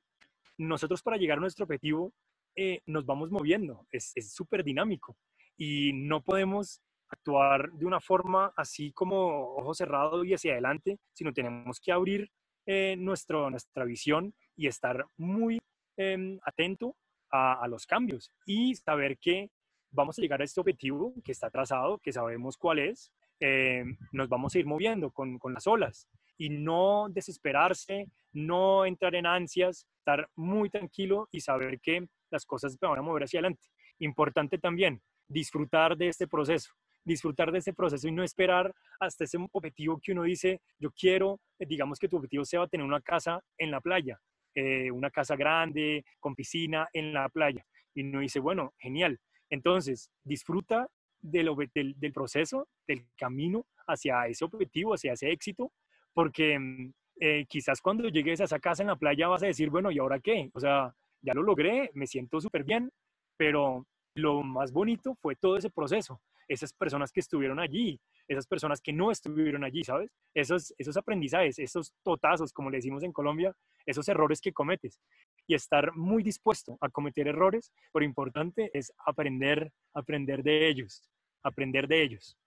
nosotros 0.58 1.02
para 1.02 1.18
llegar 1.18 1.38
a 1.38 1.42
nuestro 1.42 1.64
objetivo 1.66 2.14
eh, 2.56 2.82
nos 2.86 3.06
vamos 3.06 3.30
moviendo, 3.30 3.86
es 3.92 4.14
súper 4.34 4.64
dinámico 4.64 5.18
y 5.58 5.92
no 5.94 6.24
podemos 6.24 6.82
actuar 7.10 7.72
de 7.72 7.86
una 7.86 8.00
forma 8.00 8.52
así 8.56 8.92
como 8.92 9.56
ojo 9.56 9.74
cerrado 9.74 10.24
y 10.24 10.34
hacia 10.34 10.54
adelante, 10.54 11.00
sino 11.14 11.34
tenemos 11.34 11.80
que 11.80 11.92
abrir 11.92 12.30
eh, 12.66 12.96
nuestro, 12.98 13.50
nuestra 13.50 13.86
visión 13.86 14.34
y 14.56 14.68
estar 14.68 15.06
muy 15.18 15.60
eh, 15.98 16.38
atento 16.44 16.96
a, 17.32 17.64
a, 17.64 17.68
los 17.68 17.86
cambios 17.86 18.32
y 18.46 18.76
saber 18.76 19.18
que 19.20 19.50
vamos 19.92 20.18
a 20.18 20.22
llegar 20.22 20.42
a 20.42 20.44
este 20.44 20.60
objetivo 20.60 21.14
que 21.24 21.32
está 21.32 21.50
trazado, 21.50 21.98
que 22.00 22.12
sabemos 22.12 22.58
cuál 22.58 22.80
es, 22.80 23.12
eh, 23.40 23.84
nos 24.12 24.30
vamos 24.30 24.56
a 24.56 24.60
ir 24.60 24.66
moviendo 24.66 25.12
con, 25.12 25.38
con 25.38 25.54
las 25.54 25.68
olas 25.68 26.08
y 26.38 26.50
no 26.50 27.08
desesperarse, 27.10 28.08
no 28.34 28.86
entrar 28.86 29.16
en 29.16 29.26
ansias, 29.26 29.88
estar 30.00 30.30
muy 30.36 30.70
tranquilo 30.70 31.28
y 31.32 31.42
saber 31.42 31.80
que 31.80 32.08
las 32.32 32.46
cosas 32.46 32.78
van 32.80 33.00
a 33.00 33.02
mover 33.02 33.24
hacia 33.24 33.40
adelante. 33.40 33.68
Importante 34.00 34.58
también 34.58 35.02
disfrutar 35.28 35.98
de 35.98 36.10
este 36.10 36.28
proceso, 36.28 36.72
disfrutar 37.08 37.52
de 37.52 37.60
ese 37.60 37.74
proceso 37.74 38.08
y 38.08 38.12
no 38.12 38.24
esperar 38.24 38.74
hasta 39.00 39.24
ese 39.24 39.38
objetivo 39.52 40.00
que 40.02 40.12
uno 40.12 40.24
dice, 40.24 40.62
yo 40.78 40.92
quiero, 40.92 41.40
eh, 41.58 41.66
digamos 41.66 41.98
que 41.98 42.10
tu 42.10 42.18
objetivo 42.18 42.44
sea 42.46 42.68
tener 42.68 42.86
una 42.86 43.02
casa 43.02 43.42
en 43.58 43.72
la 43.72 43.80
playa, 43.80 44.20
eh, 44.54 44.92
una 44.92 45.10
casa 45.10 45.36
grande, 45.36 46.04
con 46.20 46.36
piscina 46.36 46.88
en 46.94 47.14
la 47.14 47.30
playa. 47.30 47.66
Y 47.96 48.04
uno 48.04 48.20
dice, 48.20 48.40
bueno, 48.40 48.74
genial. 48.78 49.18
Entonces, 49.50 50.12
disfruta 50.24 50.88
del, 51.22 51.50
proceso, 52.14 52.68
del 52.86 53.08
camino 53.18 53.66
hacia 53.88 54.28
ese 54.28 54.44
objetivo, 54.46 54.94
hacia 54.94 55.14
ese 55.14 55.32
éxito, 55.32 55.72
porque 56.14 56.60
mm, 56.60 56.94
eh, 57.22 57.46
quizás 57.48 57.82
cuando 57.82 58.10
llegues 58.10 58.42
a 58.42 58.44
esa 58.44 58.60
casa 58.60 58.84
en 58.84 58.90
la 58.90 58.98
playa 58.98 59.30
vas 59.30 59.44
a 59.44 59.48
decir, 59.48 59.70
bueno, 59.70 59.92
¿y 59.92 60.00
ahora 60.00 60.20
qué? 60.20 60.50
O 60.54 60.60
sea, 60.60 60.94
ya 61.22 61.34
lo 61.34 61.42
logré, 61.42 61.90
me 61.94 62.06
siento 62.06 62.42
súper 62.42 62.64
bien, 62.64 62.92
pero 63.38 63.88
lo 64.14 64.44
más 64.44 64.72
bonito 64.72 65.16
fue 65.22 65.36
todo 65.36 65.58
ese 65.58 65.70
proceso 65.70 66.22
esas 66.48 66.74
personas 66.74 67.12
que 67.12 67.20
estuvieron 67.20 67.60
allí, 67.60 68.00
esas 68.28 68.48
personas 68.48 68.82
que 68.82 68.94
no 68.94 69.12
estuvieron 69.12 69.64
allí, 69.64 69.84
¿sabes? 69.84 70.12
Esos, 70.34 70.74
esos 70.78 70.98
aprendizajes, 70.98 71.60
esos 71.60 71.94
totazos, 72.04 72.54
como 72.54 72.70
le 72.70 72.78
decimos 72.78 73.04
en 73.04 73.12
Colombia, 73.12 73.54
esos 73.86 74.08
errores 74.08 74.42
que 74.42 74.54
cometes. 74.54 75.00
Y 75.48 75.56
estar 75.56 75.94
muy 75.96 76.24
dispuesto 76.24 76.78
a 76.82 76.90
cometer 76.90 77.28
errores, 77.28 77.72
pero 77.94 78.06
importante 78.06 78.70
es 78.74 78.92
aprender, 79.06 79.72
aprender 79.94 80.44
de 80.44 80.68
ellos, 80.68 81.02
aprender 81.44 81.88
de 81.88 82.04
ellos. 82.04 82.38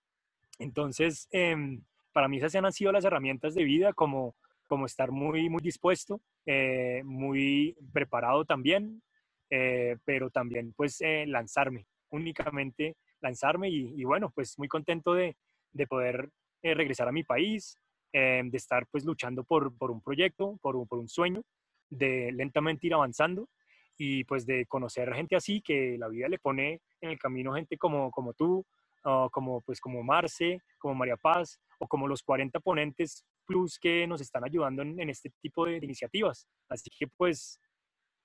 Entonces, 0.59 1.29
em, 1.31 1.83
para 2.13 2.29
mí 2.29 2.39
esas 2.39 2.55
han 2.55 2.73
sido 2.73 2.93
las 2.93 3.05
herramientas 3.05 3.55
de 3.55 3.65
vida, 3.65 3.93
como, 3.93 4.37
como 4.67 4.87
estar 4.87 5.11
muy, 5.11 5.49
muy 5.49 5.63
dispuesto, 5.63 6.21
eh, 6.47 7.03
muy 7.05 7.77
preparado 7.93 8.45
también, 8.45 9.03
eh, 9.51 9.97
pero 10.05 10.31
también 10.31 10.73
pues 10.75 11.01
eh, 11.01 11.25
lanzarme 11.27 11.87
únicamente 12.11 12.97
lanzarme 13.21 13.69
y, 13.71 14.05
bueno, 14.05 14.31
pues 14.35 14.59
muy 14.59 14.69
contento 14.69 15.15
de, 15.15 15.37
de 15.73 15.87
poder 15.87 16.31
eh, 16.63 16.75
regresar 16.75 17.09
a 17.09 17.13
mi 17.13 17.25
país, 17.25 17.77
eh, 18.13 18.43
de 18.45 18.57
estar 18.57 18.87
pues 18.91 19.05
luchando 19.05 19.45
por, 19.45 19.77
por 19.77 19.91
un 19.91 20.01
proyecto, 20.01 20.59
por 20.61 20.77
un, 20.77 20.87
por 20.87 20.99
un, 20.99 21.09
sueño, 21.09 21.43
de 21.89 22.33
lentamente 22.33 22.87
ir 22.87 22.95
avanzando 22.95 23.49
y 23.97 24.25
pues 24.25 24.47
de 24.47 24.67
conocer 24.67 25.13
gente 25.13 25.37
así 25.37 25.61
que 25.61 25.97
la 25.99 26.09
vida 26.09 26.29
le 26.29 26.39
pone 26.39 26.81
en 27.01 27.11
el 27.11 27.19
camino 27.19 27.53
gente 27.55 27.77
como, 27.77 28.11
como 28.11 28.33
tú, 28.33 28.65
como 29.03 29.61
pues 29.63 29.81
como 29.81 30.03
Marce, 30.03 30.61
como 30.79 30.95
María 30.95 31.17
Paz 31.17 31.59
o 31.79 31.87
como 31.87 32.07
los 32.07 32.23
40 32.23 32.61
ponentes 32.61 33.25
plus 33.45 33.79
que 33.79 34.07
nos 34.07 34.21
están 34.21 34.45
ayudando 34.45 34.83
en, 34.83 35.01
en 35.01 35.11
este 35.11 35.31
tipo 35.41 35.67
de 35.67 35.77
iniciativas. 35.77 36.47
Así 36.69 36.91
que 36.97 37.07
pues 37.09 37.61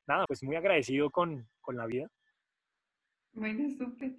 nada, 0.08 0.26
pues 0.28 0.44
muy 0.44 0.56
agradecido 0.56 1.10
con, 1.10 1.48
con 1.62 1.76
la 1.78 1.86
vida. 1.86 2.08
Bueno, 3.36 3.70
súper. 3.70 4.16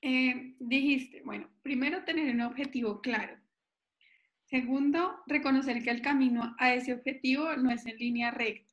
Eh, 0.00 0.54
dijiste, 0.60 1.22
bueno, 1.24 1.50
primero 1.62 2.04
tener 2.04 2.32
un 2.32 2.40
objetivo 2.42 3.00
claro. 3.00 3.36
Segundo, 4.44 5.22
reconocer 5.26 5.82
que 5.82 5.90
el 5.90 6.02
camino 6.02 6.54
a 6.58 6.72
ese 6.72 6.92
objetivo 6.92 7.56
no 7.56 7.70
es 7.70 7.84
en 7.86 7.96
línea 7.96 8.30
recta. 8.30 8.72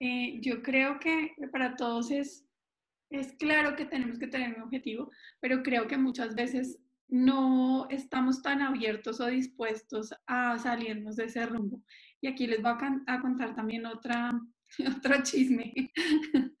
Eh, 0.00 0.40
yo 0.40 0.62
creo 0.62 0.98
que 1.00 1.34
para 1.52 1.76
todos 1.76 2.10
es, 2.10 2.46
es 3.10 3.32
claro 3.34 3.76
que 3.76 3.84
tenemos 3.84 4.18
que 4.18 4.28
tener 4.28 4.54
un 4.54 4.62
objetivo, 4.62 5.10
pero 5.40 5.62
creo 5.62 5.86
que 5.86 5.98
muchas 5.98 6.34
veces 6.34 6.78
no 7.08 7.88
estamos 7.90 8.40
tan 8.40 8.62
abiertos 8.62 9.20
o 9.20 9.26
dispuestos 9.26 10.14
a 10.26 10.58
salirnos 10.58 11.16
de 11.16 11.24
ese 11.24 11.44
rumbo. 11.44 11.82
Y 12.22 12.28
aquí 12.28 12.46
les 12.46 12.62
voy 12.62 12.72
a, 12.72 13.14
a 13.14 13.20
contar 13.20 13.54
también 13.54 13.84
otra, 13.84 14.32
otro 14.96 15.22
chisme. 15.22 15.74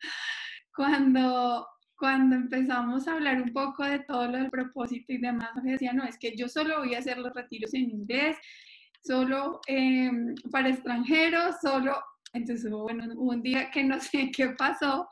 Cuando 0.74 1.66
cuando 1.98 2.36
empezamos 2.36 3.08
a 3.08 3.14
hablar 3.14 3.42
un 3.42 3.52
poco 3.52 3.84
de 3.84 3.98
todo 3.98 4.26
lo 4.28 4.38
del 4.38 4.50
propósito 4.50 5.12
y 5.12 5.18
demás, 5.18 5.50
me 5.62 5.72
decía, 5.72 5.92
no, 5.92 6.04
es 6.04 6.16
que 6.16 6.36
yo 6.36 6.48
solo 6.48 6.78
voy 6.78 6.94
a 6.94 7.00
hacer 7.00 7.18
los 7.18 7.34
retiros 7.34 7.74
en 7.74 7.90
inglés, 7.90 8.36
solo 9.04 9.60
em, 9.66 10.34
para 10.50 10.70
extranjeros, 10.70 11.56
solo... 11.60 11.96
Entonces, 12.34 12.70
bueno, 12.70 13.06
un 13.16 13.42
día 13.42 13.70
que 13.70 13.82
no 13.82 13.98
sé 14.00 14.30
qué 14.30 14.50
pasó 14.50 15.08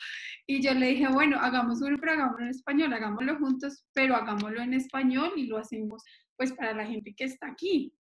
y 0.46 0.62
yo 0.62 0.74
le 0.74 0.88
dije, 0.88 1.08
bueno, 1.08 1.38
hagamos 1.40 1.80
uno, 1.80 1.96
pero 1.98 2.12
hagámoslo 2.12 2.44
en 2.44 2.50
español, 2.50 2.92
hagámoslo 2.92 3.38
juntos, 3.38 3.84
pero 3.92 4.14
hagámoslo 4.14 4.60
en 4.60 4.74
español 4.74 5.32
y 5.34 5.46
lo 5.46 5.58
hacemos 5.58 6.04
pues 6.36 6.52
para 6.52 6.74
la 6.74 6.86
gente 6.86 7.14
que 7.16 7.24
está 7.24 7.48
aquí. 7.48 7.92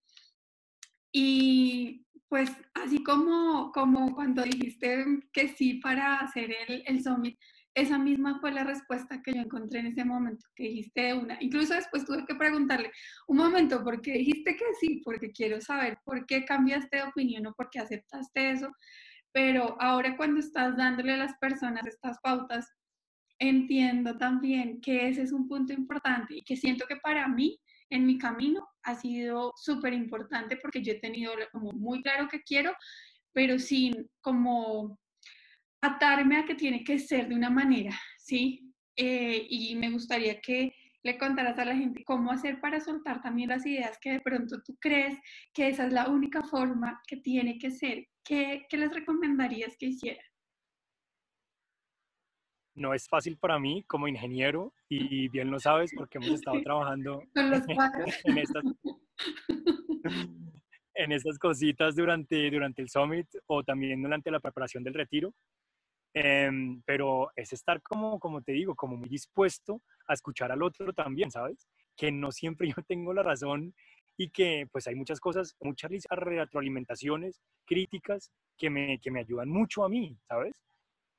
Y 1.14 2.06
pues 2.28 2.52
así 2.74 3.02
como, 3.04 3.72
como 3.72 4.14
cuando 4.14 4.44
dijiste 4.44 5.06
que 5.32 5.48
sí 5.48 5.76
para 5.76 6.18
hacer 6.18 6.54
el, 6.68 6.84
el 6.86 7.02
summit, 7.02 7.40
esa 7.76 8.00
misma 8.00 8.40
fue 8.40 8.54
la 8.54 8.64
respuesta 8.64 9.22
que 9.22 9.34
yo 9.34 9.42
encontré 9.42 9.80
en 9.80 9.88
ese 9.88 10.06
momento, 10.06 10.48
que 10.56 10.64
dijiste 10.64 11.14
una. 11.14 11.38
Incluso 11.42 11.74
después 11.74 12.06
tuve 12.06 12.26
que 12.26 12.34
preguntarle, 12.34 12.90
un 13.28 13.38
momento, 13.38 13.84
¿por 13.84 14.02
qué 14.02 14.14
dijiste 14.14 14.56
que 14.56 14.64
sí? 14.80 15.02
Porque 15.04 15.32
quiero 15.32 15.60
saber 15.60 16.00
por 16.06 16.26
qué 16.26 16.46
cambiaste 16.46 16.98
de 16.98 17.04
opinión 17.04 17.46
o 17.48 17.54
por 17.54 17.70
qué 17.70 17.80
aceptaste 17.80 18.52
eso. 18.52 18.72
Pero 19.34 19.76
ahora 19.82 20.16
cuando 20.16 20.40
estás 20.40 20.78
dándole 20.78 21.14
a 21.14 21.18
las 21.18 21.38
personas 21.38 21.86
estas 21.86 22.18
pautas, 22.24 22.66
entiendo 23.40 24.18
también 24.18 24.80
que 24.80 25.10
ese 25.10 25.24
es 25.24 25.34
un 25.34 25.50
punto 25.50 25.74
importante 25.74 26.36
y 26.38 26.44
que 26.44 26.56
siento 26.56 26.86
que 26.88 26.96
para 26.96 27.28
mí, 27.28 27.60
en 27.90 28.06
mi 28.06 28.18
camino, 28.18 28.66
ha 28.84 28.96
sido 28.96 29.52
súper 29.58 29.92
importante 29.94 30.58
porque 30.62 30.82
yo 30.82 30.94
he 30.94 31.00
tenido 31.02 31.34
como 31.52 31.74
muy 31.74 32.02
claro 32.02 32.30
que 32.30 32.42
quiero, 32.42 32.74
pero 33.34 33.60
sin 33.60 34.10
como 34.22 34.98
atarme 35.86 36.38
a 36.38 36.46
que 36.46 36.56
tiene 36.56 36.84
que 36.84 37.00
ser 37.00 37.28
de 37.28 37.36
una 37.36 37.50
manera, 37.50 37.98
¿sí? 38.18 38.74
Eh, 38.96 39.46
y 39.50 39.76
me 39.76 39.92
gustaría 39.92 40.40
que 40.40 40.74
le 41.04 41.18
contaras 41.20 41.60
a 41.60 41.66
la 41.66 41.76
gente 41.76 42.04
cómo 42.04 42.32
hacer 42.32 42.60
para 42.60 42.80
soltar 42.80 43.22
también 43.22 43.50
las 43.50 43.66
ideas 43.66 43.98
que 44.02 44.14
de 44.14 44.22
pronto 44.22 44.62
tú 44.64 44.76
crees 44.80 45.16
que 45.54 45.68
esa 45.68 45.86
es 45.86 45.94
la 45.94 46.10
única 46.10 46.42
forma 46.44 47.00
que 47.08 47.18
tiene 47.18 47.60
que 47.60 47.70
ser. 47.70 48.08
¿Qué, 48.24 48.66
qué 48.68 48.78
les 48.78 48.92
recomendarías 48.92 49.78
que 49.78 49.88
hiciera? 49.88 50.24
No 52.74 52.94
es 52.94 53.08
fácil 53.08 53.38
para 53.38 53.60
mí 53.60 53.84
como 53.84 54.08
ingeniero 54.08 54.74
y 54.90 55.30
bien 55.30 55.52
lo 55.52 55.60
sabes 55.60 55.92
porque 55.96 56.18
hemos 56.18 56.32
estado 56.32 56.60
trabajando 56.64 57.22
en, 57.36 58.38
estas, 58.38 58.64
en 60.96 61.12
estas 61.12 61.38
cositas 61.38 61.96
durante, 61.96 62.50
durante 62.50 62.82
el 62.82 62.90
summit 62.90 63.28
o 63.46 63.64
también 63.64 64.02
durante 64.02 64.32
la 64.32 64.40
preparación 64.40 64.84
del 64.84 64.96
retiro. 64.96 65.34
Em, 66.18 66.82
pero 66.86 67.30
es 67.36 67.52
estar 67.52 67.82
como, 67.82 68.20
como 68.22 68.42
te 68.42 68.54
digo, 68.54 68.74
como 68.74 68.96
muy 68.96 69.10
dispuesto 69.10 69.82
a 70.08 70.14
escuchar 70.14 70.50
al 70.50 70.64
otro 70.64 70.94
también, 70.94 71.30
¿sabes? 71.30 71.68
Que 71.98 72.10
no 72.10 72.32
siempre 72.32 72.70
yo 72.78 72.82
tengo 72.88 73.14
la 73.14 73.22
razón 73.22 73.76
y 74.18 74.30
que 74.30 74.66
pues 74.72 74.88
hay 74.88 74.96
muchas 74.96 75.20
cosas, 75.20 75.58
muchas 75.60 75.92
retroalimentaciones, 76.10 77.42
críticas 77.66 78.32
que 78.58 78.70
me, 78.70 78.98
que 79.00 79.12
me 79.12 79.20
ayudan 79.20 79.50
mucho 79.50 79.84
a 79.84 79.90
mí, 79.90 80.18
¿sabes? 80.26 80.64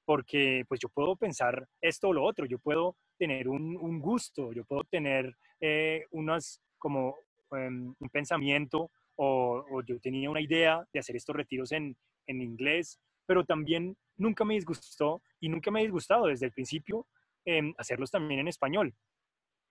Porque 0.07 0.65
pues 0.67 0.81
yo 0.81 0.89
puedo 0.89 1.15
pensar 1.15 1.69
esto 1.83 2.09
o 2.09 2.13
lo 2.15 2.25
otro, 2.25 2.47
yo 2.47 2.59
puedo 2.59 2.97
tener 3.19 3.49
un, 3.51 4.01
gusto, 4.01 4.55
yo 4.55 4.65
puedo 4.65 4.83
tener 4.85 5.37
eh, 5.61 6.07
unas 6.11 6.63
como 6.79 7.17
em, 7.51 7.95
un 7.99 8.09
pensamiento 8.09 8.91
o, 9.17 9.63
o, 9.71 9.83
yo 9.83 10.01
tenía 10.01 10.31
una 10.31 10.41
idea 10.41 10.83
de 10.91 11.01
hacer 11.01 11.17
estos 11.17 11.37
retiros 11.37 11.73
en, 11.73 11.97
en 12.27 12.41
inglés 12.41 12.99
pero 13.27 13.45
también 13.45 13.97
nunca 14.17 14.45
me 14.45 14.55
disgustó 14.55 15.23
y 15.41 15.49
nunca 15.49 15.71
me 15.71 15.81
ha 15.81 15.83
disgustado 15.83 16.27
desde 16.27 16.47
el 16.47 16.53
principio 16.53 17.07
eh, 17.45 17.73
hacerlos 17.79 18.11
también 18.11 18.41
en 18.41 18.49
español. 18.49 18.95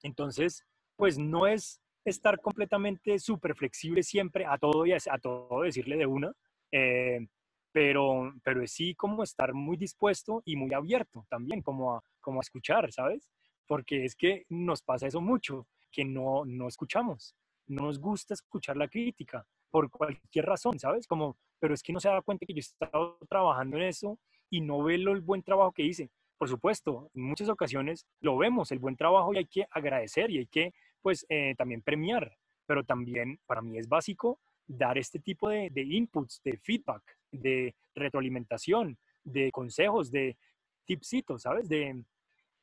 Entonces, 0.03 0.65
pues 0.95 1.17
no 1.17 1.47
es 1.47 1.81
estar 2.05 2.39
completamente 2.39 3.17
súper 3.19 3.55
flexible 3.55 4.03
siempre 4.03 4.45
a 4.45 4.57
todo 4.57 4.85
y 4.85 4.93
a, 4.93 4.99
todo 5.21 5.61
decirle 5.61 5.97
de 5.97 6.05
una, 6.05 6.31
eh, 6.71 7.27
pero, 7.71 8.33
pero 8.43 8.61
es 8.61 8.71
sí 8.71 8.95
como 8.95 9.23
estar 9.23 9.53
muy 9.53 9.75
dispuesto 9.75 10.41
y 10.45 10.55
muy 10.55 10.73
abierto 10.73 11.25
también, 11.29 11.61
como 11.61 11.95
a, 11.95 12.03
como 12.21 12.39
escuchar, 12.39 12.91
¿sabes? 12.91 13.29
Porque 13.67 14.05
es 14.05 14.15
que 14.15 14.45
nos 14.49 14.81
pasa 14.81 15.07
eso 15.07 15.19
mucho, 15.19 15.67
que 15.91 16.05
no, 16.05 16.45
no 16.45 16.67
escuchamos, 16.67 17.35
no 17.67 17.83
nos 17.83 17.99
gusta 17.99 18.33
escuchar 18.33 18.77
la 18.77 18.87
crítica 18.87 19.45
por 19.71 19.89
cualquier 19.89 20.45
razón, 20.45 20.79
¿sabes? 20.79 21.07
Como 21.07 21.37
pero 21.65 21.73
es 21.73 21.81
que 21.81 21.91
no 21.91 21.99
se 21.99 22.09
da 22.09 22.21
cuenta 22.21 22.45
que 22.45 22.53
yo 22.53 22.59
he 22.59 22.59
estado 22.59 23.17
trabajando 23.27 23.77
en 23.77 23.85
eso 23.85 24.19
y 24.51 24.61
no 24.61 24.83
ve 24.83 24.93
el 24.93 25.21
buen 25.21 25.41
trabajo 25.41 25.71
que 25.71 25.81
hice. 25.81 26.11
Por 26.37 26.47
supuesto, 26.47 27.09
en 27.15 27.23
muchas 27.23 27.49
ocasiones 27.49 28.05
lo 28.19 28.37
vemos, 28.37 28.71
el 28.71 28.77
buen 28.77 28.95
trabajo 28.95 29.33
y 29.33 29.37
hay 29.37 29.47
que 29.47 29.65
agradecer 29.71 30.29
y 30.29 30.37
hay 30.37 30.45
que 30.45 30.75
pues 31.01 31.25
eh, 31.27 31.55
también 31.57 31.81
premiar, 31.81 32.37
pero 32.67 32.83
también 32.83 33.39
para 33.47 33.63
mí 33.63 33.79
es 33.79 33.89
básico 33.89 34.39
dar 34.67 34.99
este 34.99 35.17
tipo 35.17 35.49
de, 35.49 35.71
de 35.71 35.81
inputs, 35.81 36.39
de 36.43 36.55
feedback, 36.59 37.01
de 37.31 37.73
retroalimentación, 37.95 38.99
de 39.23 39.51
consejos, 39.51 40.11
de 40.11 40.37
tipsitos, 40.85 41.41
¿sabes? 41.41 41.67
De, 41.67 41.99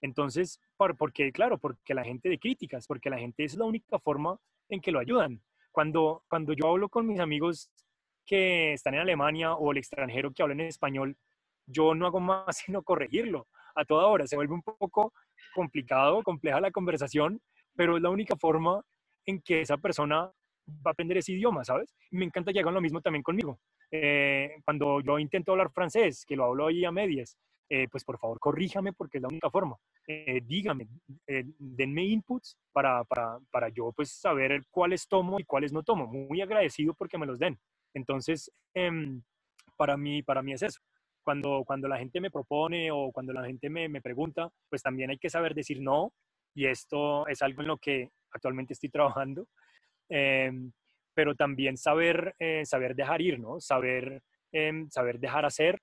entonces, 0.00 0.60
por, 0.76 0.96
porque, 0.96 1.32
claro, 1.32 1.58
porque 1.58 1.92
la 1.92 2.04
gente 2.04 2.28
de 2.28 2.38
críticas, 2.38 2.86
porque 2.86 3.10
la 3.10 3.18
gente 3.18 3.42
es 3.42 3.56
la 3.56 3.64
única 3.64 3.98
forma 3.98 4.38
en 4.68 4.80
que 4.80 4.92
lo 4.92 5.00
ayudan. 5.00 5.42
Cuando, 5.72 6.22
cuando 6.28 6.52
yo 6.52 6.68
hablo 6.68 6.88
con 6.88 7.08
mis 7.08 7.18
amigos 7.18 7.68
que 8.26 8.72
están 8.72 8.94
en 8.94 9.00
Alemania 9.00 9.54
o 9.54 9.72
el 9.72 9.78
extranjero 9.78 10.32
que 10.32 10.42
habla 10.42 10.54
en 10.54 10.60
español, 10.62 11.16
yo 11.66 11.94
no 11.94 12.06
hago 12.06 12.20
más 12.20 12.44
sino 12.66 12.82
corregirlo 12.82 13.48
a 13.74 13.84
toda 13.84 14.06
hora. 14.06 14.26
Se 14.26 14.36
vuelve 14.36 14.54
un 14.54 14.62
poco 14.62 15.12
complicado, 15.54 16.22
compleja 16.22 16.60
la 16.60 16.70
conversación, 16.70 17.40
pero 17.74 17.96
es 17.96 18.02
la 18.02 18.10
única 18.10 18.36
forma 18.36 18.82
en 19.26 19.40
que 19.40 19.60
esa 19.60 19.76
persona 19.76 20.30
va 20.68 20.90
a 20.90 20.90
aprender 20.90 21.18
ese 21.18 21.32
idioma, 21.32 21.64
¿sabes? 21.64 21.94
me 22.10 22.24
encanta 22.24 22.52
que 22.52 22.60
hagan 22.60 22.74
lo 22.74 22.80
mismo 22.80 23.00
también 23.00 23.22
conmigo. 23.22 23.58
Eh, 23.90 24.56
cuando 24.64 25.00
yo 25.00 25.18
intento 25.18 25.52
hablar 25.52 25.70
francés, 25.72 26.24
que 26.26 26.36
lo 26.36 26.44
hablo 26.44 26.66
ahí 26.66 26.84
a 26.84 26.92
medias, 26.92 27.36
eh, 27.68 27.88
pues 27.90 28.04
por 28.04 28.18
favor 28.18 28.38
corríjame 28.38 28.92
porque 28.92 29.18
es 29.18 29.22
la 29.22 29.28
única 29.28 29.50
forma. 29.50 29.76
Eh, 30.06 30.40
dígame, 30.44 30.88
denme 31.58 32.04
inputs 32.04 32.58
para, 32.72 33.04
para, 33.04 33.38
para 33.50 33.68
yo 33.70 33.92
pues 33.92 34.12
saber 34.12 34.62
cuáles 34.70 35.08
tomo 35.08 35.40
y 35.40 35.44
cuáles 35.44 35.72
no 35.72 35.82
tomo. 35.82 36.06
Muy 36.06 36.40
agradecido 36.40 36.94
porque 36.94 37.18
me 37.18 37.26
los 37.26 37.38
den. 37.38 37.58
Entonces, 37.94 38.50
em, 38.74 39.22
para, 39.76 39.96
mí, 39.96 40.22
para 40.22 40.42
mí 40.42 40.52
es 40.52 40.62
eso. 40.62 40.80
Cuando, 41.22 41.62
cuando 41.64 41.88
la 41.88 41.98
gente 41.98 42.20
me 42.20 42.30
propone 42.30 42.90
o 42.90 43.12
cuando 43.12 43.32
la 43.32 43.44
gente 43.44 43.70
me, 43.70 44.00
pregunta, 44.00 44.48
pues 44.68 44.82
también 44.82 45.10
hay 45.10 45.18
que 45.18 45.30
saber 45.30 45.54
decir 45.54 45.80
no. 45.80 46.12
Y 46.54 46.66
esto 46.66 47.26
es 47.28 47.42
algo 47.42 47.62
en 47.62 47.68
lo 47.68 47.78
que 47.78 48.10
actualmente 48.32 48.72
estoy 48.72 48.88
trabajando. 48.90 49.46
Em, 50.08 50.72
pero 51.14 51.34
también 51.34 51.76
saber, 51.76 52.34
eh, 52.38 52.64
saber 52.64 52.94
dejar 52.94 53.20
ir, 53.20 53.38
¿no? 53.38 53.60
Saber, 53.60 54.22
em, 54.52 54.88
saber 54.90 55.18
dejar 55.18 55.44
hacer. 55.44 55.80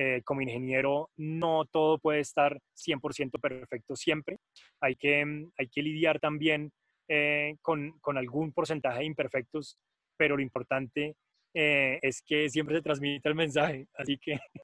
Eh, 0.00 0.22
como 0.24 0.42
ingeniero, 0.42 1.10
no 1.16 1.64
todo 1.64 1.98
puede 1.98 2.20
estar 2.20 2.56
100% 2.76 3.40
perfecto 3.40 3.96
siempre. 3.96 4.38
Hay 4.80 4.94
que, 4.94 5.24
hay 5.58 5.68
que 5.68 5.82
lidiar 5.82 6.20
también 6.20 6.70
eh, 7.08 7.56
con, 7.62 7.98
con, 7.98 8.16
algún 8.16 8.52
porcentaje 8.52 9.00
de 9.00 9.06
imperfectos, 9.06 9.76
pero 10.16 10.36
lo 10.36 10.42
importante 10.42 11.16
eh, 11.60 11.98
es 12.02 12.22
que 12.22 12.48
siempre 12.48 12.76
se 12.76 12.82
transmite 12.82 13.28
el 13.28 13.34
mensaje. 13.34 13.88
Así 13.94 14.16
que, 14.16 14.38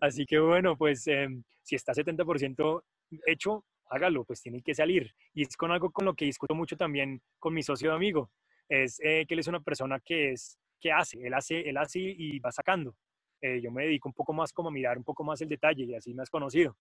así 0.00 0.24
que 0.24 0.38
bueno, 0.38 0.78
pues 0.78 1.06
em, 1.06 1.42
si 1.62 1.74
está 1.76 1.92
70% 1.92 2.82
hecho, 3.26 3.66
hágalo, 3.90 4.24
pues 4.24 4.40
tiene 4.40 4.62
que 4.62 4.74
salir. 4.74 5.12
Y 5.34 5.42
es 5.42 5.54
con 5.58 5.70
algo 5.70 5.90
con 5.90 6.06
lo 6.06 6.14
que 6.14 6.24
discuto 6.24 6.54
mucho 6.54 6.74
también 6.74 7.20
con 7.38 7.52
mi 7.52 7.62
socio 7.62 7.90
de 7.90 7.96
amigo. 7.96 8.30
Es 8.66 8.98
eh, 9.00 9.26
que 9.28 9.34
él 9.34 9.40
es 9.40 9.46
una 9.46 9.60
persona 9.60 10.00
que 10.00 10.32
es 10.32 10.58
que 10.80 10.90
hace, 10.90 11.20
él 11.22 11.34
hace, 11.34 11.60
él 11.68 11.76
hace 11.76 12.00
y 12.00 12.38
va 12.38 12.50
sacando. 12.50 12.96
Eh, 13.42 13.60
yo 13.60 13.70
me 13.70 13.84
dedico 13.84 14.08
un 14.08 14.14
poco 14.14 14.32
más 14.32 14.54
como 14.54 14.70
a 14.70 14.72
mirar 14.72 14.96
un 14.96 15.04
poco 15.04 15.24
más 15.24 15.40
el 15.42 15.50
detalle 15.50 15.84
y 15.84 15.94
así 15.94 16.14
me 16.14 16.22
has 16.22 16.30
conocido. 16.30 16.78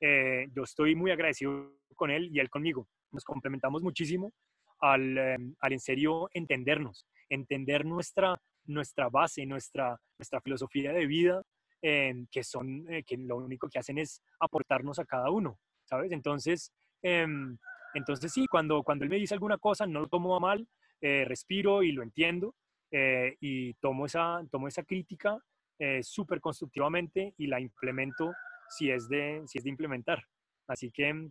yo 0.00 0.62
estoy 0.62 0.94
muy 0.94 1.10
agradecido 1.10 1.74
con 1.96 2.10
él 2.10 2.30
y 2.32 2.40
él 2.40 2.48
conmigo. 2.48 2.88
Nos 3.12 3.24
complementamos 3.24 3.82
muchísimo 3.82 4.32
al, 4.80 5.18
em, 5.18 5.54
al 5.60 5.72
en 5.74 5.80
serio 5.80 6.28
entendernos, 6.32 7.06
entender 7.28 7.84
nuestra, 7.84 8.40
nuestra 8.68 9.08
base, 9.08 9.46
nuestra, 9.46 9.98
nuestra 10.18 10.40
filosofía 10.40 10.92
de 10.92 11.06
vida, 11.06 11.42
em, 11.82 12.26
que 12.30 12.42
son, 12.42 12.86
eh, 12.92 13.02
que 13.04 13.16
lo 13.16 13.36
único 13.36 13.68
que 13.68 13.78
hacen 13.78 13.98
es 13.98 14.22
aportarnos 14.40 14.98
a 14.98 15.04
cada 15.04 15.30
uno, 15.30 15.58
¿sabes? 15.84 16.12
Entonces, 16.12 16.72
em, 17.02 17.58
Entonces 17.94 18.30
sí, 18.32 18.46
cuando, 18.46 18.82
cuando 18.82 19.04
él 19.04 19.10
me 19.10 19.16
dice 19.16 19.32
alguna 19.34 19.56
cosa, 19.56 19.86
no 19.86 20.00
lo 20.00 20.08
tomo 20.08 20.36
a 20.36 20.40
mal, 20.40 20.68
eh, 21.00 21.24
respiro 21.26 21.82
y 21.82 21.92
lo 21.92 22.02
entiendo 22.02 22.54
eh, 22.90 23.36
y 23.40 23.72
tomo 23.74 24.04
esa, 24.06 24.42
tomo 24.50 24.68
esa 24.68 24.82
crítica 24.82 25.38
eh, 25.78 26.02
súper 26.02 26.40
constructivamente 26.40 27.34
y 27.38 27.46
la 27.46 27.58
implemento 27.60 28.32
si 28.68 28.90
es, 28.90 29.08
de, 29.08 29.42
si 29.46 29.58
es 29.58 29.64
de 29.64 29.70
implementar. 29.70 30.22
Así 30.66 30.90
que, 30.90 31.30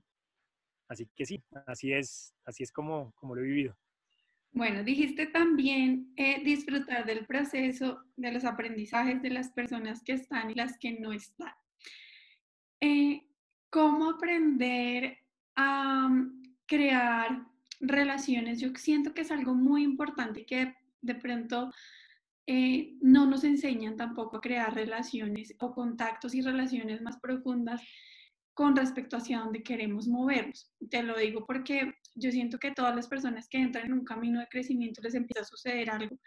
así 0.88 1.08
que 1.16 1.26
sí, 1.26 1.44
así 1.68 1.94
es, 1.94 2.34
así 2.46 2.64
es 2.64 2.72
como, 2.72 3.12
como 3.16 3.36
lo 3.36 3.42
he 3.42 3.46
vivido. 3.46 3.76
Bueno, 4.56 4.84
dijiste 4.84 5.28
también 5.28 6.16
disfrutar 6.44 7.06
del 7.06 7.26
proceso, 7.26 8.02
de 8.16 8.32
los 8.32 8.44
aprendizajes 8.46 9.22
de 9.22 9.30
las 9.30 9.52
personas 9.52 10.02
que 10.02 10.14
están 10.14 10.50
y 10.50 10.56
las 10.56 10.78
que 10.80 10.94
no 11.00 11.14
están. 11.14 11.54
¿Cómo 13.70 14.12
aprender 14.12 15.20
a 15.56 16.10
crear 16.66 17.46
relaciones, 17.80 18.60
yo 18.60 18.70
siento 18.76 19.14
que 19.14 19.22
es 19.22 19.32
algo 19.32 19.54
muy 19.54 19.84
importante 19.84 20.46
que 20.46 20.76
de 21.02 21.16
pronto 21.16 21.72
eh, 22.48 22.96
no 23.02 23.26
nos 23.26 23.44
enseñan 23.44 23.98
tampoco 23.98 24.38
a 24.38 24.42
crear 24.42 24.74
relaciones 24.74 25.56
o 25.60 25.74
contactos 25.74 26.36
y 26.36 26.42
relaciones 26.42 27.02
más 27.02 27.20
profundas 27.20 27.82
con 28.56 28.74
respecto 28.74 29.18
hacia 29.18 29.40
dónde 29.40 29.62
queremos 29.62 30.08
movernos. 30.08 30.72
Te 30.90 31.04
lo 31.04 31.18
digo 31.18 31.46
porque 31.46 31.94
yo 32.16 32.32
siento 32.32 32.58
que 32.58 32.72
todas 32.72 32.96
las 32.96 33.08
personas 33.08 33.48
que 33.50 33.58
entran 33.58 33.88
en 33.88 33.94
un 33.94 34.06
camino 34.06 34.40
de 34.40 34.48
crecimiento 34.48 35.02
les 35.02 35.14
empieza 35.14 35.42
a 35.42 35.46
suceder 35.46 35.90
algo 35.90 36.18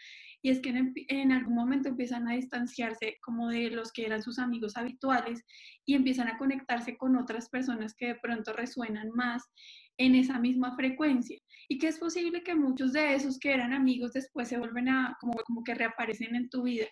y 0.43 0.51
es 0.51 0.61
que 0.61 0.69
en, 0.69 0.93
en, 1.09 1.33
algún 1.33 1.55
momento 1.55 1.89
empiezan 1.89 2.29
a 2.29 2.35
distanciarse 2.35 3.17
como 3.23 3.49
de 3.49 3.71
los 3.71 3.91
que 3.93 4.05
eran 4.05 4.23
sus 4.23 4.39
amigos 4.39 4.77
habituales 4.77 5.43
y 5.87 5.95
empiezan 5.95 6.29
a 6.29 6.37
conectarse 6.37 6.99
con 6.99 7.17
otras 7.17 7.49
personas 7.49 7.95
que 7.95 8.09
de 8.09 8.17
pronto 8.17 8.53
resuenan 8.53 9.09
más 9.15 9.43
en 9.97 10.15
esa 10.15 10.39
misma 10.39 10.77
frecuencia 10.77 11.39
y 11.67 11.79
que 11.79 11.89
es 11.89 11.99
posible 11.99 12.43
que 12.43 12.55
muchos 12.55 12.93
de 12.93 13.15
esos 13.15 13.39
que 13.39 13.55
eran 13.55 13.73
amigos 13.73 14.13
después 14.13 14.49
se 14.49 14.59
vuelven 14.59 14.91
a 14.91 15.17
como, 15.19 15.33
como 15.47 15.65
que 15.65 15.75
reaparecen 15.75 16.37
en 16.37 16.51
tu 16.51 16.63
vida 16.63 16.87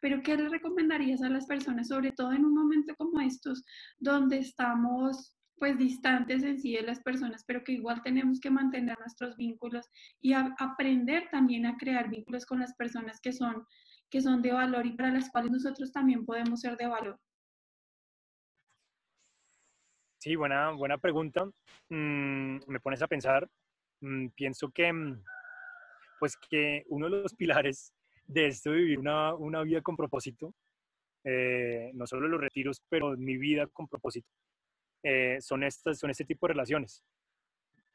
pero 0.00 0.22
¿qué 0.22 0.36
le 0.36 0.48
recomendarías 0.48 1.22
a 1.22 1.28
las 1.28 1.46
personas, 1.46 1.88
sobre 1.88 2.12
todo 2.12 2.32
en 2.32 2.44
un 2.44 2.54
momento 2.54 2.94
como 2.96 3.20
estos, 3.20 3.64
donde 3.98 4.38
estamos 4.38 5.36
pues 5.60 5.76
distantes 5.76 6.42
en 6.42 6.58
sí 6.58 6.74
de 6.74 6.82
las 6.82 7.00
personas, 7.00 7.44
pero 7.46 7.62
que 7.62 7.72
igual 7.72 8.02
tenemos 8.02 8.40
que 8.40 8.50
mantener 8.50 8.98
nuestros 8.98 9.36
vínculos 9.36 9.86
y 10.20 10.32
aprender 10.32 11.28
también 11.30 11.66
a 11.66 11.76
crear 11.76 12.08
vínculos 12.08 12.46
con 12.46 12.60
las 12.60 12.74
personas 12.74 13.20
que 13.20 13.32
son, 13.32 13.66
que 14.08 14.22
son 14.22 14.40
de 14.40 14.52
valor 14.52 14.86
y 14.86 14.92
para 14.92 15.12
las 15.12 15.30
cuales 15.30 15.52
nosotros 15.52 15.92
también 15.92 16.24
podemos 16.24 16.60
ser 16.60 16.78
de 16.78 16.86
valor? 16.86 17.20
Sí, 20.18 20.34
buena, 20.34 20.70
buena 20.70 20.96
pregunta. 20.96 21.44
Mm, 21.90 22.58
me 22.66 22.80
pones 22.80 23.02
a 23.02 23.06
pensar. 23.06 23.46
Mm, 24.00 24.28
pienso 24.28 24.70
que, 24.70 24.90
mm, 24.90 25.22
pues 26.18 26.36
que 26.48 26.84
uno 26.88 27.08
de 27.08 27.22
los 27.22 27.34
pilares 27.34 27.92
de 28.30 28.46
esto 28.46 28.70
vivir 28.70 28.98
una, 28.98 29.34
una 29.34 29.62
vida 29.62 29.82
con 29.82 29.96
propósito, 29.96 30.54
eh, 31.24 31.90
no 31.94 32.06
solo 32.06 32.28
los 32.28 32.40
retiros, 32.40 32.80
pero 32.88 33.16
mi 33.16 33.36
vida 33.36 33.66
con 33.66 33.88
propósito, 33.88 34.28
eh, 35.02 35.38
son, 35.40 35.64
estas, 35.64 35.98
son 35.98 36.10
este 36.10 36.24
tipo 36.24 36.46
de 36.46 36.52
relaciones, 36.52 37.02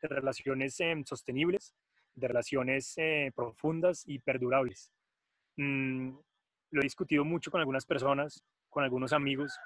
de 0.01 0.07
relaciones 0.09 0.77
eh, 0.81 1.01
sostenibles, 1.05 1.73
de 2.15 2.27
relaciones 2.27 2.95
profundas 3.33 4.03
y 4.05 4.19
perdurables. 4.19 4.91
Mm, 5.55 6.17
lo 6.71 6.81
he 6.81 6.83
discutido 6.83 7.23
mucho 7.23 7.49
con 7.49 7.61
algunas 7.61 7.85
personas, 7.85 8.43
con 8.69 8.83
algunos 8.83 9.13
amigos, 9.13 9.57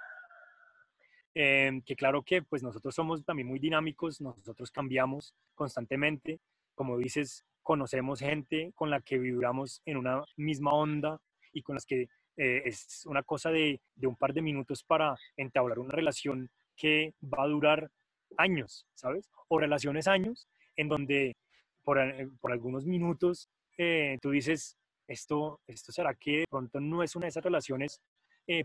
que 1.34 1.96
claro 1.96 2.22
que 2.24 2.42
pues 2.42 2.64
nosotros 2.64 2.94
somos 2.94 3.24
también 3.24 3.48
muy 3.48 3.60
dinámicos, 3.60 4.20
nosotros 4.20 4.72
cambiamos 4.72 5.34
constantemente, 5.56 6.42
como 6.76 6.98
dices, 6.98 7.46
conocemos 7.70 8.20
gente 8.20 8.72
con 8.74 8.90
la 8.90 9.00
que 9.00 9.20
vibramos 9.20 9.84
en 9.86 9.98
una 9.98 10.24
misma 10.38 10.74
onda 10.74 11.22
y 11.54 11.62
con 11.62 11.76
las 11.76 11.86
que 11.86 12.10
eh, 12.36 12.64
es 12.66 13.06
una 13.06 13.22
cosa 13.22 13.52
de, 13.52 13.80
de, 13.94 14.08
un 14.08 14.16
par 14.16 14.34
de 14.34 14.42
minutos 14.42 14.84
para 14.84 15.16
entablar 15.38 15.78
una 15.78 15.92
relación 15.92 16.50
que 16.76 17.14
va 17.22 17.44
a 17.44 17.48
durar 17.48 17.92
años, 18.38 18.88
¿sabes? 18.96 19.30
O 19.50 19.60
relaciones 19.60 20.08
años 20.08 20.48
en 20.78 20.90
donde 20.90 21.38
por, 21.84 22.00
eh, 22.00 22.28
por 22.42 22.52
algunos 22.52 22.88
minutos 22.88 23.52
eh, 23.78 24.18
tú 24.20 24.32
dices, 24.32 24.76
esto, 25.08 25.62
esto 25.68 25.92
será 25.92 26.16
que 26.16 26.40
de 26.40 26.48
pronto 26.50 26.80
no 26.80 27.04
es 27.04 27.16
una 27.16 27.26
de 27.26 27.30
esas 27.30 27.44
relaciones 27.44 28.02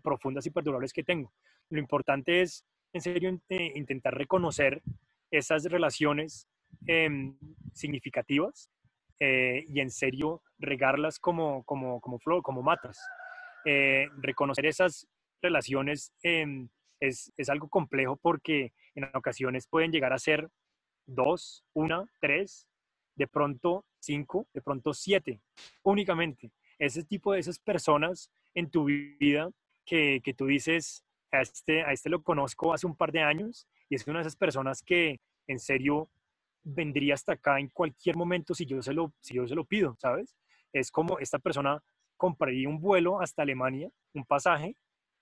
profundas 0.02 0.46
y 0.46 0.50
perdurables 0.50 0.94
que 0.94 1.04
tengo. 1.04 1.30
Lo 1.68 1.78
importante 1.78 2.40
es, 2.40 2.64
en 2.94 3.02
serio, 3.02 3.38
intentar 3.50 4.14
reconocer 4.14 4.80
esas 5.30 5.64
relaciones 5.64 6.48
em, 6.86 7.36
significativas 7.74 8.70
eh, 9.20 9.64
y 9.68 9.80
en 9.80 9.90
serio 9.90 10.42
regarlas 10.58 11.18
como, 11.18 11.64
como, 11.64 12.00
como 12.00 12.18
flor, 12.18 12.42
como 12.42 12.62
matas. 12.62 12.98
Eh, 13.64 14.08
reconocer 14.18 14.66
esas 14.66 15.06
relaciones 15.40 16.12
em, 16.22 16.68
es, 17.00 17.32
es, 17.36 17.48
algo 17.48 17.68
complejo 17.68 18.16
porque 18.16 18.72
en 18.94 19.04
ocasiones 19.14 19.66
pueden 19.66 19.90
llegar 19.90 20.12
a 20.12 20.18
ser 20.18 20.48
dos, 21.06 21.64
una, 21.72 22.04
tres, 22.20 22.68
de 23.14 23.26
pronto 23.26 23.84
cinco, 24.00 24.46
de 24.52 24.60
pronto 24.60 24.92
siete, 24.92 25.40
únicamente. 25.82 26.50
Ese 26.78 27.04
tipo 27.04 27.32
de 27.32 27.40
esas 27.40 27.58
personas 27.58 28.30
en 28.54 28.70
tu 28.70 28.84
vida 28.84 29.50
que, 29.86 30.20
que 30.22 30.34
tú 30.34 30.46
dices, 30.46 31.04
a 31.30 31.42
este, 31.42 31.82
a 31.82 31.92
este 31.92 32.08
lo 32.08 32.22
conozco 32.22 32.72
hace 32.72 32.86
un 32.86 32.96
par 32.96 33.12
de 33.12 33.22
años 33.22 33.66
y 33.88 33.96
es 33.96 34.06
una 34.06 34.18
de 34.18 34.22
esas 34.22 34.36
personas 34.36 34.82
que 34.82 35.20
en 35.46 35.58
serio 35.58 36.08
vendría 36.64 37.14
hasta 37.14 37.34
acá 37.34 37.60
en 37.60 37.68
cualquier 37.68 38.16
momento 38.16 38.54
si 38.54 38.64
yo 38.64 38.82
se 38.82 38.92
lo, 38.92 39.12
si 39.20 39.34
yo 39.34 39.46
se 39.46 39.54
lo 39.54 39.64
pido, 39.64 39.96
¿sabes? 40.00 40.34
Es 40.72 40.90
como 40.90 41.18
esta 41.18 41.38
persona 41.38 41.82
compraría 42.16 42.68
un 42.68 42.80
vuelo 42.80 43.20
hasta 43.20 43.42
Alemania, 43.42 43.90
un 44.14 44.24
pasaje, 44.24 44.76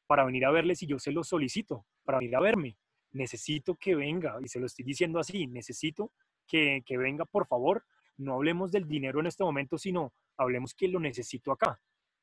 para 0.06 0.24
venir 0.24 0.44
a 0.46 0.50
verle 0.50 0.74
si 0.74 0.86
yo 0.86 0.98
se 0.98 1.10
lo 1.12 1.24
solicito, 1.24 1.84
para 2.04 2.18
venir 2.18 2.36
a 2.36 2.40
verme. 2.40 2.76
Necesito 3.12 3.74
que 3.76 3.94
venga, 3.94 4.38
y 4.42 4.48
se 4.48 4.60
lo 4.60 4.66
estoy 4.66 4.84
diciendo 4.84 5.18
así, 5.18 5.46
necesito 5.46 6.12
que, 6.46 6.82
que 6.86 6.96
venga, 6.96 7.24
por 7.24 7.46
favor. 7.46 7.84
No 8.16 8.34
hablemos 8.34 8.70
del 8.70 8.86
dinero 8.86 9.20
en 9.20 9.26
este 9.26 9.42
momento, 9.42 9.78
sino 9.78 10.12
hablemos 10.36 10.74
que 10.74 10.88
lo 10.88 11.00
necesito 11.00 11.50
acá, 11.50 11.80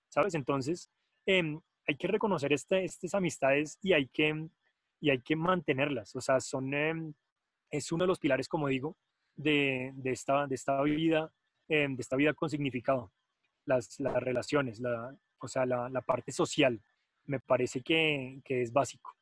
¿sabes? 0.08 0.34
Entonces, 0.36 0.90
em, 1.26 1.60
hay 1.88 1.96
que 1.96 2.08
reconocer 2.08 2.54
este, 2.54 2.84
estas 2.84 3.14
amistades 3.16 3.78
y 3.82 3.94
hay 3.94 4.08
que, 4.08 4.48
y 5.02 5.10
hay 5.10 5.22
que 5.22 5.36
mantenerlas. 5.36 6.16
O 6.16 6.22
sea, 6.22 6.40
son, 6.40 6.74
em, 6.74 7.14
es 7.72 7.92
uno 7.92 8.04
de 8.04 8.08
los 8.08 8.20
pilares, 8.20 8.48
como 8.48 8.68
digo, 8.68 8.98
de, 9.40 9.94
esta, 10.04 10.48
de 10.48 10.56
esta 10.56 10.82
vida, 10.84 11.32
em, 11.68 11.96
de 11.96 12.02
esta 12.02 12.16
vida 12.16 12.34
con 12.34 12.50
significado. 12.50 13.12
Las, 13.66 14.00
las 14.00 14.22
relaciones, 14.22 14.80
la, 14.80 15.16
o 15.40 15.48
sea, 15.48 15.66
la, 15.66 15.90
la, 15.90 16.02
parte 16.02 16.32
social, 16.32 16.82
me 17.26 17.40
parece 17.40 17.82
que, 17.82 18.42
que 18.44 18.62
es 18.62 18.74
básico. 18.74 19.16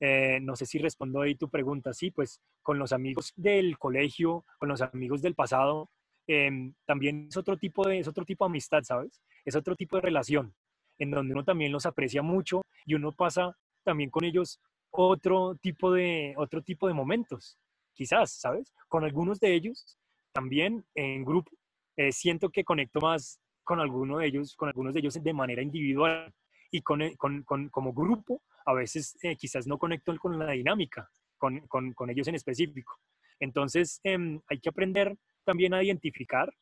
Eh, 0.00 0.40
no 0.40 0.56
sé 0.56 0.66
si 0.66 0.78
respondo 0.78 1.20
ahí 1.20 1.34
tu 1.34 1.48
pregunta. 1.48 1.92
Sí, 1.92 2.10
pues 2.10 2.40
con 2.62 2.78
los 2.78 2.92
amigos 2.92 3.32
del 3.36 3.78
colegio, 3.78 4.44
con 4.58 4.68
los 4.68 4.80
amigos 4.82 5.20
del 5.22 5.34
pasado, 5.34 5.90
em, 6.26 6.74
también 6.86 7.26
es 7.28 7.36
otro, 7.36 7.56
tipo 7.56 7.86
de, 7.86 7.98
es 7.98 8.08
otro 8.08 8.24
tipo 8.24 8.44
de 8.44 8.50
amistad, 8.50 8.82
¿sabes? 8.84 9.20
Es 9.44 9.56
otro 9.56 9.76
tipo 9.76 9.96
de 9.96 10.02
relación, 10.02 10.54
en 10.98 11.10
donde 11.10 11.34
uno 11.34 11.44
también 11.44 11.72
los 11.72 11.86
aprecia 11.86 12.22
mucho 12.22 12.62
y 12.86 12.94
uno 12.94 13.12
pasa 13.12 13.56
también 13.84 14.10
con 14.10 14.24
ellos 14.24 14.60
otro 14.90 15.56
tipo 15.56 15.92
de, 15.92 16.34
otro 16.36 16.62
tipo 16.62 16.86
de 16.86 16.94
momentos 16.94 17.58
quizás, 17.94 18.32
¿sabes? 18.32 18.72
Con 18.88 19.04
algunos 19.04 19.40
de 19.40 19.54
ellos 19.54 19.98
también 20.32 20.84
en 20.94 21.24
grupo 21.24 21.50
eh, 21.96 22.12
siento 22.12 22.50
que 22.50 22.64
conecto 22.64 23.00
más 23.00 23.40
con 23.64 23.80
alguno 23.80 24.18
de 24.18 24.26
ellos, 24.26 24.56
con 24.56 24.68
algunos 24.68 24.94
de 24.94 25.00
ellos 25.00 25.22
de 25.22 25.32
manera 25.32 25.62
individual 25.62 26.32
y 26.70 26.80
con, 26.80 27.02
eh, 27.02 27.16
con, 27.16 27.42
con 27.42 27.68
como 27.68 27.92
grupo 27.92 28.42
a 28.64 28.72
veces 28.72 29.16
eh, 29.22 29.36
quizás 29.36 29.66
no 29.66 29.78
conecto 29.78 30.16
con 30.18 30.38
la 30.38 30.52
dinámica, 30.52 31.10
con, 31.36 31.66
con 31.68 32.10
ellos 32.10 32.28
en 32.28 32.36
específico. 32.36 32.98
Entonces 33.42 34.00
em, 34.04 34.40
hay 34.48 34.60
que 34.60 34.68
aprender 34.68 35.16
también 35.44 35.74
a 35.74 35.82
identificar 35.82 36.52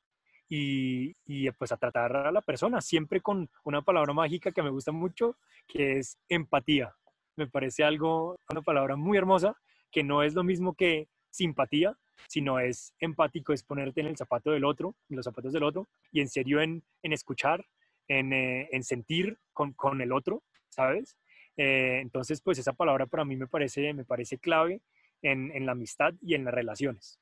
y, 0.48 1.14
y, 1.26 1.50
pues 1.52 1.70
a 1.72 1.76
tratar 1.76 2.16
a 2.16 2.32
la 2.32 2.40
persona, 2.40 2.80
siempre 2.80 3.20
con 3.20 3.48
una 3.64 3.82
palabra 3.82 4.14
mágica 4.14 4.50
que 4.50 4.62
me 4.62 4.70
gusta 4.70 4.90
mucho, 4.90 5.36
que 5.68 5.98
es 5.98 6.18
empatía. 6.28 6.92
Me 7.36 7.46
parece 7.46 7.84
algo, 7.84 8.36
una 8.50 8.62
palabra 8.62 8.96
muy 8.96 9.18
hermosa, 9.18 9.54
que 9.92 10.02
no 10.02 10.22
es 10.22 10.34
lo 10.34 10.42
mismo 10.42 10.74
que 10.74 11.08
simpatía, 11.30 11.96
sino 12.28 12.58
es 12.58 12.94
empático, 13.00 13.52
es 13.52 13.62
ponerte 13.62 14.00
en 14.00 14.08
el 14.08 14.16
zapato 14.16 14.50
del 14.50 14.64
otro, 14.64 14.96
en 15.08 15.16
los 15.16 15.24
zapatos 15.24 15.52
del 15.52 15.62
otro, 15.62 15.88
y 16.12 16.20
en 16.20 16.28
serio 16.28 16.60
en, 16.60 16.82
escuchar, 17.02 17.64
eh, 18.08 18.68
en, 18.70 18.84
sentir 18.84 19.38
con, 19.52 19.72
con, 19.72 20.00
el 20.00 20.12
otro, 20.12 20.42
¿sabes? 20.68 21.16
Eh, 21.56 22.00
entonces, 22.00 22.40
pues 22.42 22.58
esa 22.58 22.72
palabra 22.72 23.06
para 23.06 23.24
mí 23.24 23.36
me 23.36 23.46
parece, 23.46 23.92
me 23.94 24.04
parece 24.04 24.38
clave 24.38 24.80
en, 25.22 25.50
en 25.52 25.66
la 25.66 25.72
amistad 25.72 26.14
y 26.20 26.34
en 26.34 26.44
las 26.44 26.54
relaciones. 26.54 27.18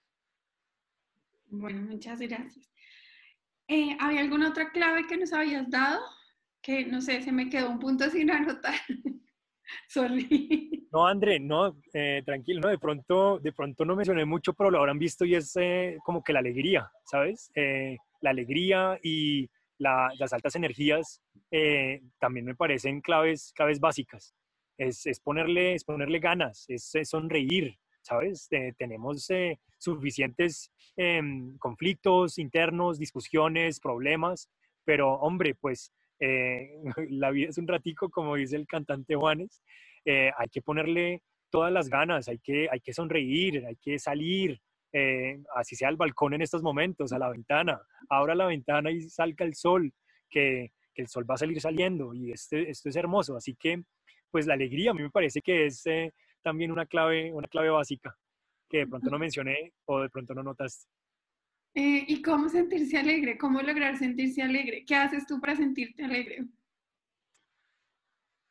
Bueno, 1.51 1.83
muchas 1.83 2.21
gracias. 2.21 2.71
Eh, 3.69 3.97
¿Había 4.01 4.21
alguna 4.21 4.49
otra 4.49 4.71
clave 4.71 5.07
que 5.07 5.17
nos 5.17 5.33
habías 5.33 5.69
dado? 5.69 6.01
Que 6.63 6.87
no 6.87 7.01
sé, 7.01 7.23
se 7.23 7.33
me 7.33 7.51
quedó 7.51 7.71
un 7.71 7.79
punto 7.79 8.09
sin 8.11 8.31
anotar. 8.31 8.75
Sorry. 9.89 10.87
No, 10.93 11.07
André, 11.07 11.39
no, 11.39 11.77
eh, 11.93 12.23
tranquilo, 12.25 12.61
no, 12.61 12.69
de 12.69 12.79
pronto, 12.79 13.39
de 13.39 13.53
pronto 13.53 13.85
no 13.85 13.97
mencioné 13.97 14.25
mucho, 14.25 14.55
pero 14.55 14.71
lo 14.71 14.79
habrán 14.79 14.99
visto 14.99 15.25
y 15.25 15.35
es 15.35 15.55
eh, 15.57 15.99
como 16.05 16.23
que 16.23 16.33
la 16.33 16.39
alegría, 16.39 16.91
¿sabes? 17.05 17.51
Eh, 17.55 17.97
la 18.21 18.31
alegría 18.31 18.99
y 19.03 19.49
las 19.79 20.33
altas 20.33 20.57
energías 20.57 21.23
también 22.19 22.47
me 22.47 22.57
parecen 22.57 23.01
claves, 23.01 23.53
claves 23.55 23.79
básicas. 23.79 24.35
Es, 24.77 25.07
es 25.07 25.21
ponerle, 25.21 25.75
es 25.75 25.85
ponerle 25.85 26.19
ganas, 26.19 26.65
es, 26.69 26.91
sonreír, 27.05 27.79
¿sabes? 28.03 28.49
tenemos 28.77 29.29
suficientes 29.79 30.73
em, 30.97 31.57
conflictos 31.59 32.39
internos, 32.39 32.99
discusiones, 32.99 33.79
problemas, 33.79 34.51
pero 34.85 35.13
hombre, 35.15 35.55
pues 35.55 35.93
la 37.11 37.31
vida 37.31 37.49
es 37.49 37.59
un 37.59 37.69
ratico, 37.69 38.11
como 38.11 38.37
dice 38.37 38.57
el 38.57 38.67
cantante 38.67 39.15
Juanes, 39.15 39.63
eh, 40.05 40.31
hay 40.37 40.49
que 40.49 40.63
ponerle 40.63 41.23
todas 41.51 41.73
las 41.73 41.89
ganas, 41.89 42.29
hay 42.29 42.39
que, 42.39 42.69
hay 42.71 42.81
que 42.81 42.93
sonreír, 42.93 43.65
hay 43.67 43.77
que 43.77 43.99
salir, 43.99 44.61
eh, 44.93 45.39
así 45.55 45.77
sea 45.77 45.89
al 45.89 45.97
balcón 45.97 46.35
en 46.35 46.43
estos 46.43 46.63
momentos, 46.63 47.13
a 47.13 47.19
la 47.19 47.31
ventana, 47.31 47.81
abra 48.09 48.35
la 48.35 48.47
ventana 48.47 48.91
y 48.91 49.01
salga 49.03 49.45
el 49.45 49.55
sol, 49.55 49.93
que, 50.29 50.73
que 50.95 51.03
el 51.03 51.09
sol 51.09 51.29
va 51.29 51.35
a 51.35 51.39
salir 51.39 51.61
saliendo 51.61 52.15
y 52.15 52.33
este, 52.33 52.71
esto 52.71 52.89
es 52.89 52.97
hermoso, 52.97 53.37
así 53.37 53.55
que 53.55 53.83
pues 54.31 54.47
la 54.47 54.55
alegría 54.55 54.91
a 54.91 54.95
mí 54.95 55.03
me 55.03 55.11
parece 55.11 55.41
que 55.41 55.67
es 55.67 55.87
eh, 55.87 56.13
también 56.43 56.71
una 56.71 56.87
clave, 56.87 57.33
una 57.33 57.49
clave 57.49 57.71
básica 57.71 58.17
que 58.69 58.79
de 58.79 58.87
pronto 58.87 59.11
no 59.11 59.19
mencioné 59.19 59.73
o 59.87 60.01
de 60.01 60.11
pronto 60.11 60.35
no 60.35 60.43
notaste. 60.43 60.87
¿Y 61.81 62.23
cómo 62.23 62.49
sentirse 62.49 62.99
alegre? 62.99 63.39
¿Cómo 63.39 63.63
lograr 63.63 63.97
sentirse 63.97 64.43
alegre? 64.43 64.85
¿Qué 64.85 64.97
haces 64.97 65.27
tú 65.27 65.41
para 65.41 65.55
sentirte 65.55 66.05
alegre? 66.05 66.45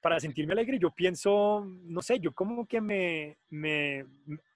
para 0.07 0.21
sentirme 0.21 0.53
alegre, 0.53 0.79
yo 0.79 0.91
pienso, 0.91 1.65
no 1.65 2.01
sé, 2.01 2.17
yo 2.21 2.31
como 2.31 2.65
que 2.65 2.79
me, 2.79 3.39
me, 3.49 4.05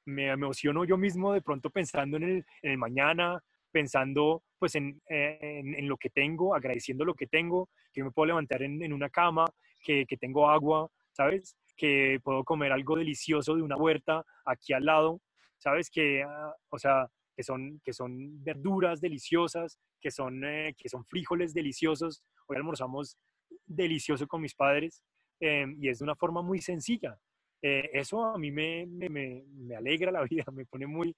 me 0.05 0.29
emociono 0.29 0.85
yo 0.85 0.95
mismo 0.95 1.33
de 1.33 1.41
pronto 1.41 1.69
pensando 1.69 2.15
en 2.15 2.45
el, 2.61 2.77
mañana, 2.77 3.43
pensando 3.69 4.43
pues 4.57 4.75
en, 4.75 5.01
en, 5.07 5.75
en, 5.75 5.89
lo 5.89 5.97
que 5.97 6.09
tengo, 6.09 6.55
agradeciendo 6.55 7.03
lo 7.03 7.15
que 7.15 7.27
tengo, 7.27 7.67
que 7.91 8.01
me 8.01 8.11
puedo 8.11 8.27
levantar 8.27 8.63
en, 8.63 8.81
en 8.81 8.93
una 8.93 9.09
cama, 9.09 9.43
que, 9.83 10.05
que, 10.05 10.15
tengo 10.15 10.49
agua, 10.49 10.89
¿sabes? 11.11 11.57
Que 11.75 12.21
puedo 12.23 12.45
comer 12.45 12.71
algo 12.71 12.95
delicioso 12.95 13.53
de 13.53 13.61
una 13.61 13.75
huerta 13.75 14.23
aquí 14.45 14.71
al 14.71 14.85
lado, 14.85 15.19
¿sabes? 15.57 15.89
Que, 15.89 16.23
ah, 16.23 16.53
o 16.69 16.79
sea, 16.79 17.07
que 17.41 17.43
son, 17.43 17.81
que 17.83 17.93
son 17.93 18.43
verduras 18.43 19.01
deliciosas, 19.01 19.79
que 19.99 20.11
son, 20.11 20.43
eh, 20.45 20.73
que 20.77 20.89
son 20.89 21.05
frijoles 21.05 21.53
deliciosos. 21.53 22.21
Hoy 22.47 22.57
almorzamos 22.57 23.17
delicioso 23.65 24.27
con 24.27 24.41
mis 24.41 24.55
padres 24.55 25.03
Em, 25.41 25.75
y 25.81 25.89
es 25.89 25.97
de 25.99 26.03
una 26.03 26.15
forma 26.15 26.43
muy 26.43 26.61
sencilla. 26.61 27.17
Eh, 27.63 27.89
eso 27.93 28.23
a 28.23 28.37
mí 28.37 28.51
me, 28.51 28.85
me, 28.85 29.09
me, 29.09 29.75
alegra 29.75 30.11
la 30.11 30.23
vida, 30.29 30.45
me 30.53 30.65
pone 30.65 30.85
muy, 30.85 31.15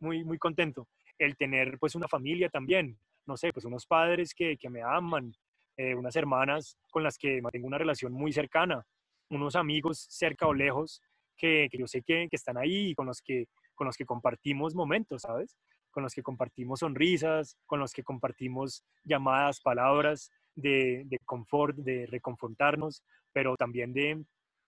muy, 0.00 0.24
muy 0.24 0.38
contento. 0.38 0.88
El 1.18 1.36
tener 1.36 1.78
pues 1.78 1.94
una 1.94 2.08
familia 2.08 2.48
también, 2.48 2.98
no 3.26 3.36
sé, 3.36 3.52
pues 3.52 3.66
unos 3.66 3.86
padres 3.86 4.34
que, 4.34 4.56
que 4.56 4.70
me 4.70 4.82
aman, 4.82 5.32
eh, 5.76 5.94
unas 5.94 6.16
hermanas 6.16 6.78
con 6.90 7.02
las 7.02 7.18
que 7.18 7.42
mantengo 7.42 7.66
una 7.66 7.78
relación 7.78 8.12
muy 8.12 8.32
cercana, 8.32 8.82
unos 9.28 9.56
amigos 9.56 10.06
cerca 10.08 10.46
o 10.46 10.54
lejos 10.54 11.02
que, 11.36 11.68
que 11.70 11.78
yo 11.78 11.86
sé 11.86 12.02
que, 12.02 12.28
que, 12.30 12.36
están 12.36 12.56
ahí 12.56 12.90
y 12.90 12.94
con 12.94 13.06
los 13.06 13.20
que, 13.20 13.46
con 13.76 13.86
los 13.86 13.96
que 13.96 14.04
compartimos 14.04 14.74
momentos, 14.74 15.22
¿sabes? 15.22 15.56
Con 15.92 16.02
los 16.02 16.12
que 16.14 16.22
compartimos 16.22 16.80
sonrisas, 16.80 17.56
con 17.66 17.78
los 17.78 17.92
que 17.92 18.02
compartimos 18.02 18.84
llamadas, 19.04 19.60
palabras 19.60 20.32
de, 20.56 21.06
confort, 21.24 21.76
de 21.76 22.06
reconfortarnos, 22.06 23.04
pero 23.32 23.54
también 23.56 23.92
de, 23.92 24.24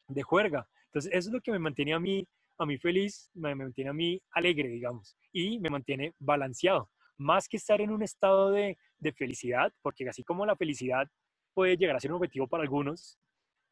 de 0.07 0.23
juerga. 0.23 0.69
Entonces, 0.87 1.11
eso 1.13 1.31
es 1.31 1.35
lo 1.35 1.41
que 1.41 1.51
me 1.51 1.59
mantiene 1.59 1.95
a 1.95 1.99
mí, 1.99 2.25
a 2.59 2.67
mí 2.67 2.79
feliz, 2.79 3.31
me, 3.35 3.55
mantiene 3.55 3.91
a 3.91 3.95
mí 3.95 4.21
alegre, 4.31 4.69
digamos, 4.69 5.17
y 5.33 5.59
me 5.59 5.71
mantiene 5.71 6.15
balanceado. 6.19 6.91
Más 7.17 7.49
que 7.49 7.57
estar 7.57 7.81
en 7.81 7.91
un 7.91 8.03
estado 8.03 8.53
de, 8.53 8.79
de 8.99 9.13
felicidad, 9.13 9.73
porque 9.83 10.09
así 10.09 10.23
como 10.23 10.47
la 10.47 10.57
felicidad 10.57 11.09
puede 11.55 11.77
llegar 11.77 11.97
a 11.97 12.01
ser 12.01 12.13
un 12.13 12.19
objetivo 12.19 12.47
para 12.47 12.63
algunos, 12.63 13.19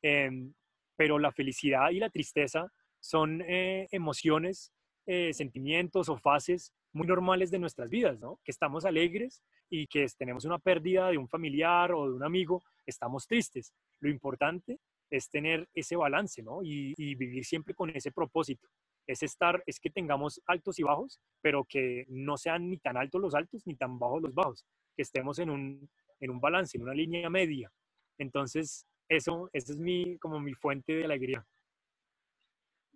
em, 0.02 0.52
pero 0.96 1.18
la 1.18 1.30
felicidad 1.30 1.90
y 1.90 2.00
la 2.00 2.10
tristeza 2.10 2.72
son 3.00 3.42
eh, 3.42 3.86
emociones, 3.92 4.72
eh, 5.06 5.32
sentimientos 5.32 6.08
o 6.08 6.16
fases 6.16 6.72
muy 6.92 7.06
normales 7.06 7.50
de 7.50 7.58
nuestras 7.58 7.88
vidas, 7.88 8.18
¿no? 8.18 8.40
Que 8.44 8.50
estamos 8.50 8.84
alegres 8.84 9.42
y 9.70 9.86
que 9.86 10.06
tenemos 10.18 10.44
una 10.44 10.58
pérdida 10.58 11.10
de 11.10 11.18
un 11.18 11.28
familiar 11.28 11.92
o 11.92 12.08
de 12.08 12.14
un 12.14 12.24
amigo, 12.24 12.62
estamos 12.86 13.26
tristes. 13.26 13.72
Lo 14.00 14.08
importante 14.10 14.80
es 15.10 15.28
tener 15.28 15.68
ese 15.74 15.94
balance, 15.94 16.42
¿no? 16.42 16.60
Y, 16.62 16.94
vivir 17.14 17.44
siempre 17.44 17.74
con 17.74 17.90
ese 17.90 18.10
propósito. 18.10 18.68
Es 19.06 19.22
estar, 19.22 19.62
es 19.66 19.78
que 19.78 19.90
tengamos 19.90 20.40
altos 20.46 20.78
y 20.78 20.82
bajos, 20.82 21.20
pero 21.40 21.64
que 21.64 22.04
no 22.08 22.36
sean 22.36 22.68
ni 22.68 22.78
tan 22.78 22.96
altos 22.96 23.20
los 23.20 23.34
altos 23.34 23.64
ni 23.66 23.76
tan 23.76 23.98
bajos 23.98 24.22
los 24.22 24.34
bajos, 24.34 24.66
que 24.96 25.02
estemos 25.02 25.38
en 25.38 25.50
un, 25.50 25.88
en 26.18 26.30
un 26.30 26.40
balance, 26.40 26.76
en 26.76 26.82
una 26.82 26.94
línea 26.94 27.30
media. 27.30 27.70
Entonces, 28.18 28.86
eso, 29.08 29.48
eso 29.52 29.72
es 29.72 29.78
mi, 29.78 30.18
como 30.18 30.40
mi 30.40 30.54
fuente 30.54 30.94
de 30.94 31.04
alegría. 31.04 31.46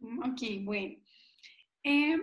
Ok, 0.03 0.41
bueno. 0.63 0.97
Eh, 1.83 2.19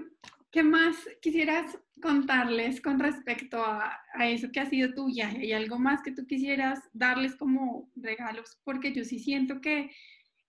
¿Qué 0.51 0.63
más 0.63 0.95
quisieras 1.21 1.77
contarles 2.01 2.81
con 2.81 2.99
respecto 2.99 3.63
a, 3.63 3.99
eso 4.21 4.49
que 4.51 4.59
ha 4.59 4.69
sido 4.69 4.93
tu 4.93 5.07
viaje? 5.07 5.39
¿Hay 5.39 5.53
algo 5.53 5.77
más 5.77 6.01
que 6.01 6.11
tú 6.11 6.25
quisieras 6.25 6.79
darles 6.93 7.35
como 7.35 7.91
regalos? 7.95 8.57
Porque 8.63 8.93
yo 8.93 9.03
sí 9.03 9.19
siento 9.19 9.59
que 9.61 9.91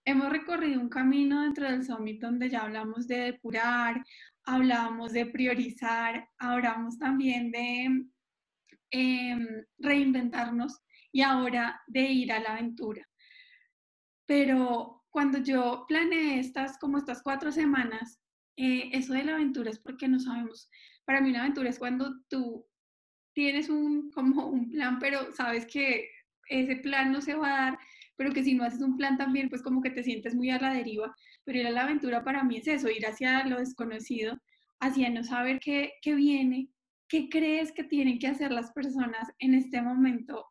hemos 0.04 0.30
recorrido 0.30 0.80
un 0.80 0.88
camino 0.88 1.42
dentro 1.42 1.70
del 1.70 1.84
Summit 1.84 2.20
donde 2.20 2.48
ya 2.48 2.60
hablamos 2.60 3.08
de 3.08 3.18
depurar, 3.32 4.04
hablamos 4.44 5.12
de 5.12 5.26
priorizar, 5.26 6.28
hablamos 6.38 6.98
también 6.98 7.50
de 7.50 8.06
em, 8.90 9.46
reinventarnos 9.78 10.80
y 11.12 11.22
ahora 11.22 11.82
de 11.86 12.02
ir 12.02 12.32
a 12.32 12.40
la 12.40 12.52
aventura. 12.52 13.06
Pero 14.26 15.04
cuando 15.10 15.38
yo 15.38 15.84
planeé 15.88 16.38
estas, 16.38 16.78
como 16.78 16.98
estas 16.98 17.22
cuatro 17.22 17.50
semanas, 17.50 18.20
eh, 18.58 18.90
eso 18.92 19.12
de 19.12 19.22
la 19.22 19.34
aventura 19.34 19.70
es 19.70 19.78
porque 19.78 20.08
no 20.08 20.18
sabemos. 20.18 20.68
Para 21.04 21.20
mí 21.20 21.30
una 21.30 21.42
aventura 21.42 21.70
es 21.70 21.78
cuando 21.78 22.12
tú 22.28 22.66
tienes 23.32 23.68
un, 23.68 24.10
como 24.10 24.48
un 24.48 24.70
plan, 24.70 24.98
pero 24.98 25.32
sabes 25.32 25.64
que 25.64 26.08
ese 26.48 26.74
plan 26.76 27.12
no 27.12 27.20
se 27.20 27.36
va 27.36 27.46
a 27.46 27.60
dar, 27.62 27.78
pero 28.16 28.32
que 28.32 28.42
si 28.42 28.54
no 28.54 28.64
haces 28.64 28.82
un 28.82 28.96
plan 28.96 29.16
también, 29.16 29.48
pues 29.48 29.62
como 29.62 29.80
que 29.80 29.90
te 29.90 30.02
sientes 30.02 30.34
muy 30.34 30.50
a 30.50 30.58
la 30.58 30.74
deriva. 30.74 31.14
Pero 31.44 31.60
ir 31.60 31.70
la 31.70 31.84
aventura 31.84 32.24
para 32.24 32.42
mí 32.42 32.56
es 32.56 32.66
eso, 32.66 32.90
ir 32.90 33.06
hacia 33.06 33.44
lo 33.46 33.58
desconocido, 33.58 34.36
hacia 34.80 35.08
no 35.08 35.22
saber 35.22 35.60
qué, 35.60 35.92
qué 36.02 36.14
viene, 36.16 36.68
qué 37.08 37.28
crees 37.28 37.70
que 37.70 37.84
tienen 37.84 38.18
que 38.18 38.26
hacer 38.26 38.50
las 38.50 38.72
personas 38.72 39.30
en 39.38 39.54
este 39.54 39.80
momento, 39.82 40.46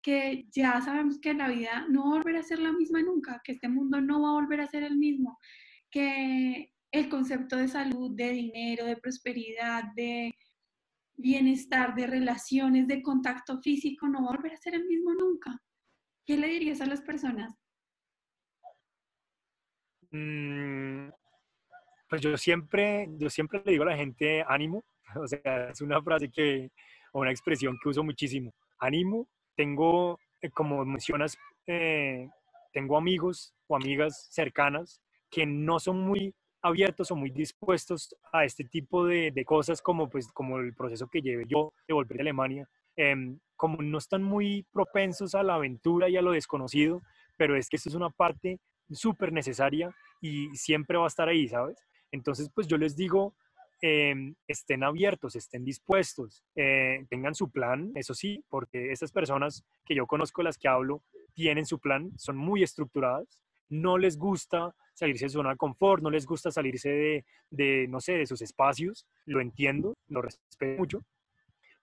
que 0.00 0.46
ya 0.52 0.80
sabemos 0.80 1.20
que 1.20 1.34
la 1.34 1.48
vida 1.48 1.86
no 1.90 2.04
va 2.04 2.08
a 2.08 2.18
volver 2.18 2.36
a 2.36 2.42
ser 2.42 2.60
la 2.60 2.72
misma 2.72 3.02
nunca, 3.02 3.42
que 3.44 3.52
este 3.52 3.68
mundo 3.68 4.00
no 4.00 4.22
va 4.22 4.30
a 4.30 4.40
volver 4.40 4.62
a 4.62 4.68
ser 4.68 4.84
el 4.84 4.96
mismo, 4.96 5.38
que 5.90 6.71
el 6.92 7.08
concepto 7.08 7.56
de 7.56 7.68
salud, 7.68 8.14
de 8.14 8.30
dinero, 8.30 8.84
de 8.84 8.96
prosperidad, 8.96 9.84
de 9.96 10.34
bienestar, 11.16 11.94
de 11.94 12.06
relaciones, 12.06 12.86
de 12.86 13.02
contacto 13.02 13.60
físico, 13.60 14.06
no 14.08 14.22
va 14.24 14.30
a 14.30 14.36
volver 14.36 14.52
a 14.52 14.58
ser 14.58 14.74
el 14.74 14.86
mismo 14.86 15.14
nunca. 15.14 15.58
¿Qué 16.26 16.36
le 16.36 16.48
dirías 16.48 16.80
a 16.82 16.86
las 16.86 17.00
personas? 17.00 17.54
Mm, 20.10 21.08
pues 22.08 22.20
yo 22.20 22.36
siempre, 22.36 23.08
yo 23.16 23.30
siempre 23.30 23.62
le 23.64 23.72
digo 23.72 23.84
a 23.84 23.86
la 23.86 23.96
gente 23.96 24.44
ánimo, 24.46 24.84
o 25.16 25.26
sea, 25.26 25.70
es 25.70 25.80
una 25.80 26.00
frase 26.02 26.30
que, 26.30 26.70
o 27.12 27.20
una 27.20 27.30
expresión 27.30 27.78
que 27.82 27.88
uso 27.88 28.04
muchísimo. 28.04 28.52
Ánimo, 28.78 29.28
tengo, 29.56 30.18
eh, 30.42 30.50
como 30.50 30.84
mencionas, 30.84 31.38
eh, 31.66 32.28
tengo 32.74 32.98
amigos 32.98 33.54
o 33.66 33.76
amigas 33.76 34.28
cercanas 34.30 35.00
que 35.30 35.46
no 35.46 35.80
son 35.80 36.00
muy 36.00 36.34
abiertos 36.62 37.10
o 37.10 37.16
muy 37.16 37.30
dispuestos 37.30 38.14
a 38.32 38.44
este 38.44 38.64
tipo 38.64 39.04
de, 39.04 39.32
de, 39.32 39.44
cosas 39.44 39.82
como, 39.82 40.08
pues, 40.08 40.28
como 40.28 40.58
el 40.58 40.74
proceso 40.74 41.08
que 41.08 41.20
llevé 41.20 41.44
yo 41.48 41.72
de 41.88 41.94
volver 41.94 42.20
a 42.20 42.22
Alemania, 42.22 42.68
em, 42.96 43.38
como 43.56 43.82
no 43.82 43.98
están 43.98 44.22
muy 44.22 44.64
propensos 44.72 45.34
a 45.34 45.42
la 45.42 45.54
aventura 45.54 46.08
y 46.08 46.16
a 46.16 46.22
lo 46.22 46.32
desconocido, 46.32 47.02
pero 47.36 47.56
es 47.56 47.68
que 47.68 47.76
esto 47.76 47.88
es 47.88 47.94
una 47.94 48.10
parte 48.10 48.60
súper 48.90 49.32
necesaria 49.32 49.94
y 50.20 50.54
siempre 50.54 50.98
va 50.98 51.04
a 51.04 51.08
estar 51.08 51.28
ahí, 51.28 51.48
¿sabes? 51.48 51.76
Entonces, 52.12 52.50
pues 52.54 52.68
yo 52.68 52.76
les 52.76 52.94
digo, 52.94 53.34
em, 53.80 54.34
estén 54.46 54.84
abiertos, 54.84 55.34
estén 55.34 55.64
dispuestos, 55.64 56.44
eh, 56.54 57.04
tengan 57.10 57.34
su 57.34 57.50
plan, 57.50 57.90
eso 57.96 58.14
sí, 58.14 58.44
porque 58.48 58.92
estas 58.92 59.10
personas 59.10 59.64
que 59.84 59.96
yo 59.96 60.06
conozco, 60.06 60.42
las 60.42 60.58
que 60.58 60.68
hablo, 60.68 61.02
tienen 61.34 61.66
su 61.66 61.80
plan, 61.80 62.12
son 62.16 62.36
muy 62.36 62.62
estructuradas, 62.62 63.40
no 63.68 63.98
les 63.98 64.16
gusta 64.16 64.74
salirse 64.94 65.26
de 65.26 65.30
su 65.30 65.38
zona 65.38 65.50
de 65.50 65.56
confort, 65.56 66.02
no 66.02 66.10
les 66.10 66.26
gusta 66.26 66.50
salirse 66.50 67.24
de, 67.50 67.86
no 67.88 68.00
sé, 68.00 68.14
de 68.14 68.26
sus 68.26 68.42
espacios, 68.42 69.06
lo 69.26 69.40
entiendo, 69.40 69.94
lo 70.08 70.22
respeto 70.22 70.78
mucho, 70.78 71.02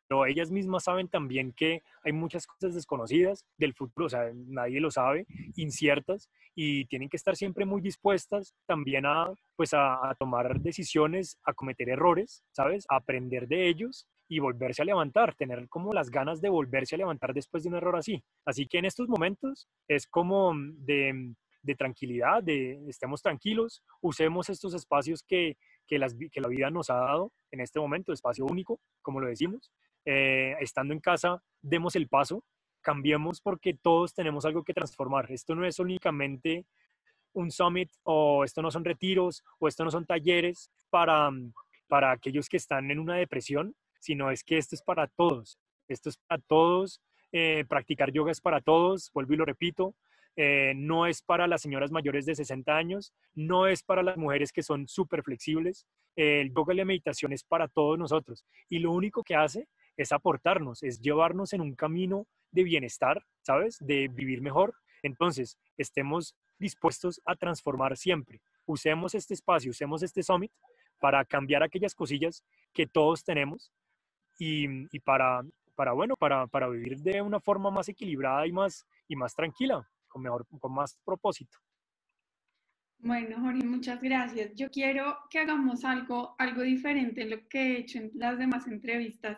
pero 0.10 0.26
ellas 0.26 0.50
mismas 0.50 0.86
saben 0.86 1.08
también 1.08 1.54
que 1.54 1.84
hay 2.04 2.12
muchas 2.12 2.48
cosas 2.48 2.74
desconocidas 2.74 3.46
del 3.58 3.76
futuro, 3.76 4.08
o 4.08 4.10
sea, 4.10 4.32
nadie 4.34 4.80
lo 4.80 4.90
sabe, 4.90 5.28
inciertas, 5.56 6.30
y 6.56 6.86
tienen 6.86 7.10
que 7.10 7.18
estar 7.18 7.36
siempre 7.36 7.64
muy 7.64 7.80
dispuestas 7.80 8.56
también 8.66 9.06
a, 9.06 9.32
pues 9.56 9.74
a, 9.74 10.16
tomar 10.18 10.60
decisiones, 10.60 11.38
a 11.46 11.54
cometer 11.54 11.90
errores, 11.90 12.44
¿sabes? 12.52 12.86
A 12.90 12.96
aprender 12.98 13.48
de 13.48 13.70
ellos 13.70 14.08
y 14.28 14.40
volverse 14.40 14.82
a 14.82 14.86
levantar, 14.86 15.36
tener 15.36 15.70
como 15.70 15.94
las 15.94 16.10
ganas 16.10 16.42
de 16.42 16.50
volverse 16.50 16.96
a 16.96 16.98
levantar 16.98 17.34
después 17.34 17.64
de 17.64 17.70
un 17.70 17.76
error 17.76 17.96
así. 17.96 18.24
Así 18.46 18.68
que 18.68 18.80
en 18.80 18.86
estos 18.86 19.08
momentos 19.08 19.70
es 19.88 20.08
como 20.08 20.54
de, 20.56 21.34
de 21.62 21.76
tranquilidad, 21.76 22.44
de 22.44 22.80
estemos 22.88 23.22
tranquilos, 23.22 23.84
usemos 24.02 24.50
estos 24.50 24.74
espacios 24.74 25.24
que, 25.24 25.58
que, 25.88 26.00
las, 26.00 26.16
que 26.32 26.42
la 26.42 26.48
vida 26.48 26.70
nos 26.70 26.90
ha 26.90 26.96
dado 26.96 27.32
en 27.52 27.62
este 27.62 27.80
momento, 27.80 28.14
espacio 28.14 28.46
único, 28.46 28.80
como 29.02 29.20
lo 29.20 29.28
decimos, 29.28 29.72
eh, 30.06 30.56
estando 30.60 30.94
en 30.94 31.00
casa, 31.00 31.42
demos 31.62 31.96
el 31.96 32.08
paso, 32.08 32.44
cambiemos 32.82 33.42
porque 33.42 33.74
todos 33.74 34.14
tenemos 34.14 34.46
algo 34.46 34.64
que 34.64 34.74
transformar. 34.74 35.32
Esto 35.32 35.56
no 35.56 35.66
es 35.66 35.80
únicamente 35.80 36.66
un 37.34 37.52
summit 37.52 37.90
o 38.04 38.44
esto 38.44 38.62
no 38.62 38.72
son 38.72 38.86
retiros 38.86 39.44
o 39.60 39.68
esto 39.68 39.84
no 39.84 39.92
son 39.92 40.06
talleres 40.06 40.72
para, 40.90 41.30
para 41.88 42.12
aquellos 42.12 42.48
que 42.50 42.58
están 42.58 42.90
en 42.92 43.00
una 43.00 43.16
depresión, 43.16 43.76
sino 44.00 44.32
es 44.32 44.44
que 44.44 44.58
esto 44.58 44.76
es 44.76 44.82
para 44.82 45.08
todos. 45.08 45.60
Esto 45.88 46.10
es 46.10 46.18
para 46.18 46.42
todos. 46.42 47.02
Eh, 47.32 47.66
practicar 47.68 48.12
yoga 48.12 48.32
es 48.32 48.42
para 48.42 48.62
todos, 48.62 49.12
vuelvo 49.14 49.34
y 49.34 49.38
lo 49.38 49.46
repito. 49.46 49.96
Eh, 50.42 50.72
no 50.74 51.06
es 51.06 51.22
para 51.22 51.48
las 51.48 51.62
señoras 51.62 51.92
mayores 51.92 52.26
de 52.26 52.34
60 52.34 52.74
años, 52.74 53.14
no 53.36 53.68
es 53.68 53.84
para 53.84 54.02
las 54.02 54.16
mujeres 54.16 54.54
que 54.54 54.64
son 54.64 54.88
súper 54.88 55.22
flexibles. 55.22 55.86
el 56.16 56.54
yoga 56.54 56.74
y 56.74 56.78
la 56.78 56.86
meditación 56.86 57.34
es 57.34 57.44
para 57.44 57.68
todos 57.68 58.00
nosotros. 58.00 58.46
Y 58.70 58.80
lo 58.80 58.94
único 58.94 59.22
que 59.22 59.36
hace 59.36 59.68
es 59.98 60.14
aportarnos, 60.14 60.82
es 60.82 61.02
llevarnos 61.02 61.52
en 61.52 61.60
un 61.60 61.76
camino 61.76 62.26
de 62.52 62.64
bienestar, 62.64 63.22
¿sabes? 63.42 63.80
De 63.82 64.08
vivir 64.08 64.42
mejor. 64.42 64.74
Entonces, 65.04 65.58
estemos 65.78 66.38
dispuestos 66.58 67.20
a 67.26 67.36
transformar 67.36 67.98
siempre. 67.98 68.40
Usemos 68.66 69.16
este 69.16 69.34
espacio, 69.34 69.72
usemos 69.72 70.04
este 70.04 70.24
summit 70.24 70.54
para 71.02 71.26
cambiar 71.26 71.64
aquellas 71.64 71.94
cosillas 71.94 72.46
que 72.72 72.88
todos 72.88 73.26
tenemos 73.26 73.74
y, 74.38 74.88
para, 75.00 75.42
para, 75.76 75.92
bueno, 75.92 76.16
para, 76.16 76.48
para 76.48 76.70
vivir 76.70 76.98
de 77.00 77.22
una 77.22 77.42
forma 77.42 77.70
más 77.72 77.90
equilibrada 77.90 78.48
y 78.48 78.54
más, 78.54 78.86
y 79.10 79.18
más 79.18 79.36
tranquila, 79.36 79.86
con, 80.10 80.22
mejor, 80.22 80.46
con 80.60 80.74
más 80.74 80.98
propósito. 81.06 81.58
Bueno, 83.02 83.40
Jorge, 83.40 83.64
muchas 83.64 84.02
gracias. 84.02 84.54
Yo 84.56 84.70
quiero 84.70 85.18
que 85.30 85.40
hagamos 85.40 85.86
algo, 85.86 86.36
algo 86.38 86.64
diferente 86.64 87.22
en 87.22 87.30
lo 87.30 87.48
que 87.48 87.62
he 87.62 87.80
hecho 87.80 88.00
en 88.00 88.12
las 88.16 88.38
demás 88.38 88.68
entrevistas. 88.68 89.38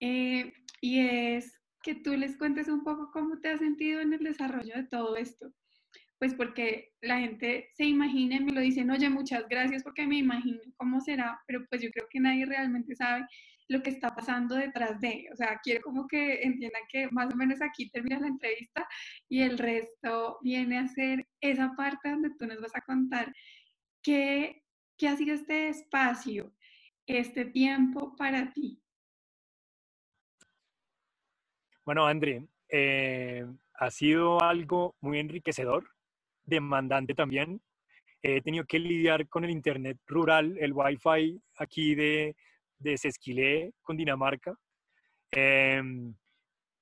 Eh, 0.00 0.52
y 0.82 1.00
es 1.00 1.58
que 1.82 1.94
tú 1.94 2.14
les 2.14 2.36
cuentes 2.36 2.68
un 2.68 2.84
poco 2.84 3.10
cómo 3.10 3.40
te 3.40 3.48
has 3.48 3.60
sentido 3.60 4.02
en 4.02 4.12
el 4.12 4.22
desarrollo 4.22 4.74
de 4.74 4.84
todo 4.84 5.16
esto. 5.16 5.50
Pues 6.18 6.34
porque 6.34 6.92
la 7.00 7.20
gente 7.20 7.70
se 7.74 7.84
imagina 7.84 8.36
y 8.36 8.44
me 8.44 8.52
lo 8.52 8.60
dicen, 8.60 8.90
oye, 8.90 9.08
muchas 9.08 9.48
gracias 9.48 9.82
porque 9.82 10.06
me 10.06 10.18
imagino 10.18 10.60
cómo 10.76 11.00
será, 11.00 11.40
pero 11.46 11.64
pues 11.70 11.80
yo 11.82 11.90
creo 11.90 12.06
que 12.10 12.20
nadie 12.20 12.44
realmente 12.44 12.94
sabe 12.94 13.26
lo 13.68 13.82
que 13.82 13.90
está 13.90 14.14
pasando 14.14 14.54
detrás 14.54 15.00
de. 15.00 15.26
O 15.32 15.36
sea, 15.36 15.58
quiero 15.62 15.80
como 15.82 16.06
que 16.06 16.42
entiendan 16.42 16.82
que 16.88 17.08
más 17.10 17.32
o 17.32 17.36
menos 17.36 17.60
aquí 17.62 17.88
termina 17.90 18.20
la 18.20 18.28
entrevista 18.28 18.86
y 19.28 19.42
el 19.42 19.58
resto 19.58 20.38
viene 20.42 20.78
a 20.78 20.88
ser 20.88 21.26
esa 21.40 21.72
parte 21.76 22.10
donde 22.10 22.30
tú 22.38 22.46
nos 22.46 22.60
vas 22.60 22.74
a 22.76 22.82
contar 22.82 23.32
qué, 24.02 24.62
qué 24.98 25.08
ha 25.08 25.16
sido 25.16 25.34
este 25.34 25.68
espacio, 25.68 26.52
este 27.06 27.46
tiempo 27.46 28.14
para 28.16 28.52
ti. 28.52 28.80
Bueno, 31.84 32.06
André, 32.06 32.46
eh, 32.68 33.44
ha 33.74 33.90
sido 33.90 34.40
algo 34.40 34.96
muy 35.00 35.18
enriquecedor, 35.18 35.86
demandante 36.44 37.14
también. 37.14 37.60
He 38.22 38.40
tenido 38.40 38.64
que 38.64 38.78
lidiar 38.78 39.28
con 39.28 39.44
el 39.44 39.50
Internet 39.50 39.98
rural, 40.06 40.56
el 40.58 40.72
Wi-Fi 40.72 41.42
aquí 41.58 41.94
de, 41.94 42.34
de 42.84 42.96
Sesquilé, 42.96 43.72
con 43.82 43.96
Dinamarca. 43.96 44.54
Em, 45.32 46.14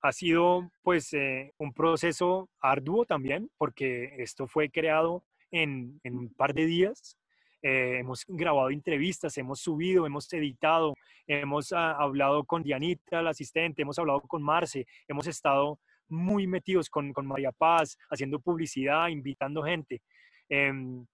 ha 0.02 0.12
sido 0.12 0.70
pues 0.82 1.12
eh, 1.14 1.52
un 1.58 1.72
proceso 1.72 2.50
arduo 2.60 3.06
también, 3.06 3.50
porque 3.56 4.14
esto 4.18 4.46
fue 4.46 4.68
creado 4.68 5.24
en, 5.50 6.00
en 6.04 6.18
un 6.18 6.34
par 6.34 6.52
de 6.52 6.66
días. 6.66 7.16
Eh, 7.62 7.98
hemos 8.00 8.24
grabado 8.26 8.70
entrevistas, 8.70 9.38
hemos 9.38 9.60
subido, 9.60 10.04
hemos 10.04 10.30
editado, 10.32 10.94
hemos 11.26 11.72
ah, 11.72 11.92
hablado 11.92 12.44
con 12.44 12.62
Dianita, 12.62 13.22
la 13.22 13.30
asistente, 13.30 13.82
hemos 13.82 13.98
hablado 13.98 14.20
con 14.22 14.42
Marce, 14.42 14.84
hemos 15.06 15.26
estado 15.28 15.78
muy 16.08 16.46
metidos 16.46 16.90
con, 16.90 17.12
con 17.12 17.26
María 17.26 17.52
Paz, 17.52 17.96
haciendo 18.10 18.40
publicidad, 18.40 19.08
invitando 19.08 19.62
gente. 19.62 20.02
Em, 20.48 21.06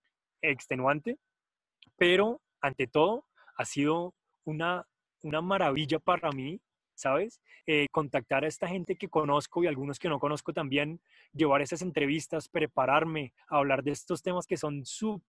extenuante, 0.42 1.16
pero 1.96 2.40
ante 2.60 2.86
todo 2.86 3.24
ha 3.56 3.64
sido 3.64 4.14
una, 4.48 4.86
una 5.22 5.40
maravilla 5.40 5.98
para 5.98 6.30
mí 6.30 6.60
¿sabes? 6.98 7.40
Eh, 7.66 7.86
contactar 7.92 8.44
a 8.44 8.48
esta 8.48 8.66
gente 8.66 8.96
que 8.96 9.08
conozco 9.08 9.62
y 9.62 9.68
algunos 9.68 9.98
que 10.00 10.08
no 10.08 10.18
conozco 10.18 10.52
también, 10.52 11.00
llevar 11.32 11.62
esas 11.62 11.80
entrevistas, 11.80 12.48
prepararme 12.48 13.32
a 13.48 13.58
hablar 13.58 13.84
de 13.84 13.92
estos 13.92 14.20
temas 14.20 14.46
que 14.46 14.56
son 14.56 14.82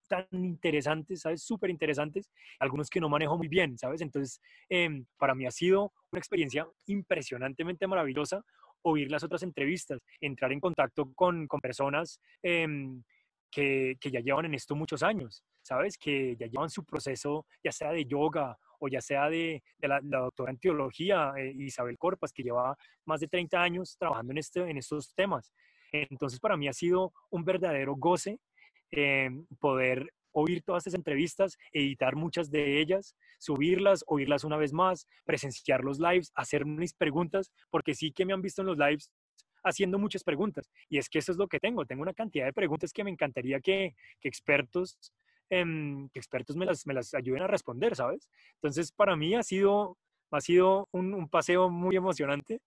tan 0.07 0.27
interesantes, 0.31 1.21
¿sabes? 1.21 1.41
Súper 1.41 1.71
interesantes, 1.71 2.29
algunos 2.59 2.89
que 2.89 3.01
no 3.01 3.09
manejo 3.09 3.35
muy 3.37 3.47
bien, 3.47 3.77
¿sabes? 3.79 4.01
Entonces, 4.01 4.39
em, 4.69 5.05
para 5.17 5.33
mí 5.33 5.47
ha 5.47 5.51
sido 5.51 5.91
una 6.11 6.19
experiencia 6.19 6.67
impresionantemente 6.85 7.87
maravillosa 7.87 8.43
oír 8.83 9.09
las 9.09 9.23
otras 9.23 9.41
entrevistas, 9.41 9.99
entrar 10.21 10.51
en 10.51 10.59
contacto 10.59 11.11
con, 11.15 11.47
con 11.47 11.59
personas 11.59 12.19
em, 12.43 13.03
que, 13.49 13.97
que, 13.99 14.11
ya 14.11 14.19
llevan 14.19 14.45
en 14.45 14.53
esto 14.53 14.75
muchos 14.75 15.01
años, 15.01 15.43
¿sabes? 15.63 15.97
Que 15.97 16.35
ya 16.37 16.45
llevan 16.45 16.69
su 16.69 16.85
proceso, 16.85 17.47
ya 17.63 17.71
sea 17.71 17.91
de 17.91 18.05
yoga 18.05 18.55
o 18.85 18.87
ya 18.87 19.01
sea 19.01 19.29
de, 19.29 19.63
la, 19.79 19.99
doctora 20.01 20.51
en 20.51 20.59
teología, 20.59 21.33
eh, 21.37 21.53
Isabel 21.57 21.97
Corpas, 21.97 22.31
que 22.31 22.43
lleva 22.43 22.77
más 23.05 23.19
de 23.19 23.27
30 23.27 23.61
años 23.61 23.97
trabajando 23.97 24.31
en, 24.31 24.37
este, 24.37 24.61
en 24.61 24.77
estos 24.77 25.13
temas. 25.15 25.51
Entonces, 25.91 26.39
para 26.39 26.57
mí 26.57 26.67
ha 26.67 26.73
sido 26.73 27.13
un 27.29 27.43
verdadero 27.43 27.95
goce 27.95 28.39
eh, 28.91 29.29
poder 29.59 30.11
oír 30.31 30.61
todas 30.63 30.85
estas 30.85 30.97
entrevistas, 30.97 31.57
editar 31.71 32.15
muchas 32.15 32.51
de 32.51 32.79
ellas, 32.81 33.15
subirlas, 33.39 34.03
oírlas 34.07 34.43
una 34.43 34.57
vez 34.57 34.73
más, 34.73 35.07
presenciar 35.23 35.83
los 35.83 35.99
lives, 35.99 36.31
hacer 36.35 36.65
mis 36.65 36.93
preguntas, 36.93 37.51
porque 37.69 37.95
sí 37.95 38.11
que 38.11 38.25
me 38.25 38.33
han 38.33 38.41
visto 38.41 38.61
en 38.61 38.67
los 38.67 38.77
lives 38.77 39.09
haciendo 39.63 39.97
muchas 39.97 40.23
preguntas. 40.23 40.69
Y 40.89 40.97
es 40.97 41.09
que 41.09 41.19
eso 41.19 41.31
es 41.31 41.37
lo 41.37 41.47
que 41.47 41.59
tengo. 41.59 41.85
Tengo 41.85 42.03
una 42.03 42.13
cantidad 42.13 42.45
de 42.45 42.53
preguntas 42.53 42.91
que 42.91 43.03
me 43.03 43.09
encantaría 43.09 43.59
que, 43.61 43.95
que 44.19 44.27
expertos 44.27 44.97
Em, 45.49 46.09
que 46.09 46.19
expertos 46.19 46.55
me 46.55 46.65
las, 46.65 46.87
me 46.87 46.93
las 46.93 47.13
ayuden 47.13 47.43
a 47.43 47.47
responder, 47.47 47.95
¿sabes? 47.95 48.27
Entonces, 48.55 48.91
para 48.91 49.15
mí 49.15 49.35
ha 49.35 49.43
sido, 49.43 49.97
ha 50.31 50.41
sido 50.41 50.89
un, 50.91 51.29
paseo 51.29 51.69
muy 51.69 51.95
emocionante 51.95 52.61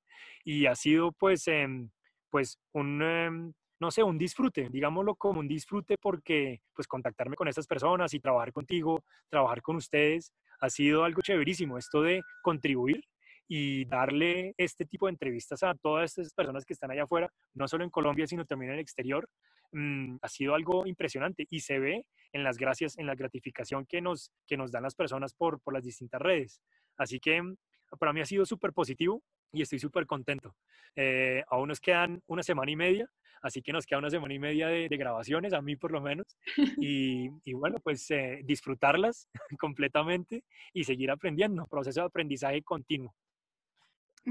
y 0.44 0.66
ha 0.66 0.76
sido, 0.76 1.10
pues, 1.12 1.48
em, 1.48 1.90
pues 2.30 2.58
un, 2.72 3.02
em, 3.02 3.52
no 3.80 3.90
sé, 3.90 4.02
un 4.04 4.16
disfrute, 4.16 4.68
digámoslo 4.70 5.16
como 5.16 5.40
un 5.40 5.48
disfrute 5.48 5.96
porque, 6.00 6.60
pues, 6.74 6.86
contactarme 6.86 7.34
con 7.36 7.48
estas 7.48 7.66
personas 7.66 8.14
y 8.14 8.20
trabajar 8.20 8.52
contigo, 8.52 9.02
trabajar 9.28 9.60
con 9.60 9.76
ustedes, 9.76 10.32
ha 10.60 10.70
sido 10.70 11.04
algo 11.04 11.20
chéverísimo. 11.20 11.78
Esto 11.78 12.02
de 12.02 12.22
contribuir 12.42 13.02
y 13.48 13.86
darle 13.86 14.54
este 14.58 14.84
tipo 14.84 15.06
de 15.06 15.12
entrevistas 15.12 15.62
a 15.62 15.74
todas 15.74 16.18
estas 16.18 16.34
personas 16.34 16.64
que 16.66 16.74
están 16.74 16.90
allá 16.90 17.04
afuera, 17.04 17.32
no 17.54 17.66
solo 17.66 17.82
en 17.82 17.90
Colombia, 17.90 18.26
sino 18.26 18.44
también 18.44 18.72
en 18.72 18.74
el 18.76 18.82
exterior, 18.82 19.28
mm, 19.72 20.16
ha 20.20 20.28
sido 20.28 20.54
algo 20.54 20.86
impresionante 20.86 21.46
y 21.48 21.60
se 21.60 21.78
ve 21.78 22.04
en 22.32 22.44
las 22.44 22.58
gracias, 22.58 22.98
en 22.98 23.06
la 23.06 23.14
gratificación 23.14 23.86
que 23.86 24.02
nos, 24.02 24.30
que 24.46 24.58
nos 24.58 24.70
dan 24.70 24.82
las 24.82 24.94
personas 24.94 25.32
por, 25.32 25.60
por 25.60 25.72
las 25.72 25.84
distintas 25.84 26.20
redes. 26.20 26.60
Así 26.98 27.18
que 27.18 27.40
mm, 27.40 27.56
para 27.98 28.12
mí 28.12 28.20
ha 28.20 28.26
sido 28.26 28.44
súper 28.44 28.74
positivo 28.74 29.22
y 29.50 29.62
estoy 29.62 29.78
súper 29.78 30.06
contento. 30.06 30.54
Eh, 30.94 31.42
aún 31.48 31.68
nos 31.68 31.80
quedan 31.80 32.22
una 32.26 32.42
semana 32.42 32.70
y 32.70 32.76
media, 32.76 33.08
así 33.40 33.62
que 33.62 33.72
nos 33.72 33.86
queda 33.86 34.00
una 34.00 34.10
semana 34.10 34.34
y 34.34 34.38
media 34.38 34.68
de, 34.68 34.88
grabaciones, 34.88 35.54
a 35.54 35.62
mí 35.62 35.74
por 35.76 35.90
lo 35.92 36.02
menos, 36.02 36.26
y, 36.84 37.30
y 37.44 37.52
bueno, 37.54 37.78
pues 37.82 38.10
eh, 38.10 38.40
disfrutarlas 38.44 39.30
completamente 39.58 40.44
y 40.74 40.84
seguir 40.84 41.10
aprendiendo, 41.10 41.66
proceso 41.66 42.00
de 42.00 42.06
aprendizaje 42.06 42.62
continuo. 42.62 43.14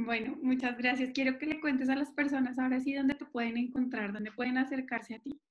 Bueno, 0.06 0.38
muchas 0.44 0.78
gracias. 0.78 1.10
Quiero 1.12 1.40
que 1.40 1.48
le 1.48 1.60
cuentes 1.60 1.90
a 1.90 1.96
las 1.96 2.12
personas 2.12 2.60
ahora 2.60 2.80
sí 2.80 2.94
dónde 2.94 3.16
te 3.16 3.26
pueden 3.26 3.58
encontrar, 3.58 4.14
dónde 4.14 4.32
pueden 4.32 4.60
acercarse 4.60 5.16
a 5.16 5.20
ti. 5.20 5.42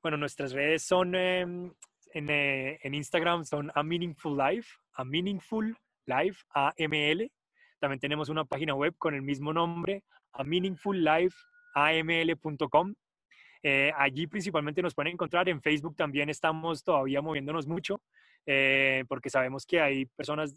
Bueno, 0.00 0.16
nuestras 0.16 0.52
redes 0.52 0.84
son 0.84 1.16
em, 1.16 1.72
eh, 2.14 2.78
en, 2.82 2.94
Instagram 2.94 3.44
son 3.44 3.72
A 3.74 3.82
Meaningful 3.82 4.38
Life, 4.38 4.68
A 4.94 5.04
Meaningful 5.04 5.76
Life, 6.06 6.44
AML. 6.54 7.32
También 7.80 7.98
tenemos 7.98 8.28
una 8.28 8.44
página 8.44 8.74
web 8.74 8.94
con 8.96 9.14
el 9.14 9.22
mismo 9.22 9.52
nombre, 9.52 10.04
a 10.32 10.44
meaningfullifeaml.com. 10.44 12.94
Eh, 13.62 13.92
allí 13.96 14.28
principalmente 14.28 14.82
nos 14.82 14.94
pueden 14.94 15.14
encontrar. 15.14 15.48
En 15.48 15.60
Facebook 15.60 15.96
también 15.96 16.30
estamos 16.30 16.84
todavía 16.84 17.20
moviéndonos 17.22 17.66
mucho. 17.66 18.00
Eh, 18.46 19.04
porque 19.08 19.30
sabemos 19.30 19.66
que 19.66 19.80
hay 19.80 20.06
personas 20.06 20.54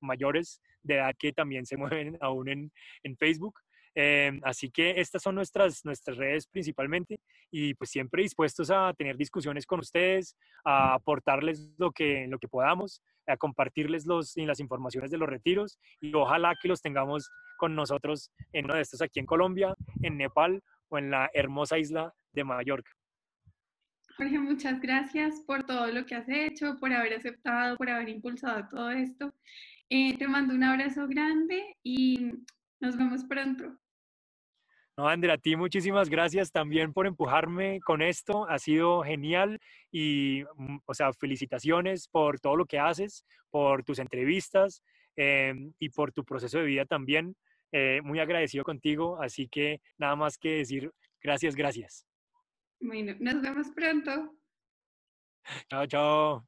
mayores 0.00 0.60
de 0.82 0.94
edad 0.94 1.14
que 1.18 1.32
también 1.32 1.66
se 1.66 1.76
mueven 2.04 2.16
aún 2.20 2.48
en, 2.48 3.16
Facebook. 3.18 3.60
Em, 3.94 4.40
así 4.44 4.70
que 4.70 5.00
estas 5.00 5.22
son 5.22 5.36
nuestras, 5.36 5.82
nuestras 5.84 6.18
redes 6.18 6.46
principalmente 6.46 7.18
y 7.50 7.72
pues 7.74 7.88
siempre 7.88 8.22
dispuestos 8.22 8.70
a 8.70 8.92
tener 8.92 9.16
discusiones 9.16 9.64
con 9.64 9.80
ustedes, 9.80 10.36
a 10.64 10.94
aportarles 10.94 11.70
lo 11.78 11.90
que, 11.92 12.26
lo 12.28 12.38
que 12.38 12.46
podamos, 12.46 13.00
a 13.26 13.36
compartirles 13.38 14.04
los, 14.06 14.36
las 14.36 14.60
informaciones 14.60 15.10
de 15.10 15.18
los 15.18 15.28
retiros 15.28 15.78
y 16.00 16.12
ojalá 16.14 16.54
que 16.60 16.68
los 16.68 16.82
tengamos 16.82 17.30
con 17.56 17.74
nosotros 17.74 18.30
en 18.52 18.66
uno 18.66 18.74
de 18.74 18.82
estos 18.82 19.00
aquí 19.00 19.18
en 19.18 19.26
Colombia, 19.26 19.74
en 20.02 20.18
Nepal 20.18 20.62
o 20.88 20.98
en 20.98 21.10
la 21.10 21.30
hermosa 21.32 21.78
isla 21.78 22.12
de 22.32 22.44
Mallorca. 22.44 22.90
Jorge, 24.16 24.38
muchas 24.38 24.80
gracias 24.80 25.40
por 25.46 25.64
todo 25.64 25.88
lo 25.88 26.06
que 26.06 26.14
has 26.14 26.28
hecho, 26.28 26.78
por 26.80 26.90
haber 26.90 27.12
aceptado, 27.12 27.76
por 27.76 27.90
haber 27.90 28.08
impulsado 28.08 28.66
todo 28.70 28.90
esto. 28.90 29.34
Eh, 29.90 30.16
te 30.16 30.26
mando 30.26 30.54
un 30.54 30.64
abrazo 30.64 31.06
grande 31.06 31.76
y 31.82 32.32
nos 32.80 32.96
vemos 32.96 33.24
pronto. 33.24 33.76
No, 34.96 35.06
Andrea, 35.06 35.34
a 35.34 35.38
ti 35.38 35.54
muchísimas 35.54 36.08
gracias 36.08 36.50
también 36.50 36.94
por 36.94 37.06
empujarme 37.06 37.80
con 37.84 38.00
esto. 38.00 38.48
Ha 38.48 38.58
sido 38.58 39.02
genial 39.02 39.60
y, 39.92 40.44
mm, 40.56 40.78
o 40.86 40.94
sea, 40.94 41.12
felicitaciones 41.12 42.08
por 42.08 42.40
todo 42.40 42.56
lo 42.56 42.64
que 42.64 42.78
haces, 42.78 43.22
por 43.50 43.84
tus 43.84 43.98
entrevistas 43.98 44.82
em, 45.14 45.74
y 45.78 45.90
por 45.90 46.12
tu 46.12 46.24
proceso 46.24 46.58
de 46.58 46.64
vida 46.64 46.86
también. 46.86 47.36
Eh, 47.70 48.00
muy 48.02 48.18
agradecido 48.18 48.64
contigo, 48.64 49.20
así 49.20 49.46
que 49.48 49.82
nada 49.98 50.16
más 50.16 50.38
que 50.38 50.56
decir 50.56 50.90
gracias, 51.20 51.54
gracias. 51.54 52.06
Bueno, 52.80 53.14
nos 53.20 53.42
vemos 53.42 53.68
pronto. 53.74 54.36
Chao, 55.70 55.86
chao. 55.86 56.46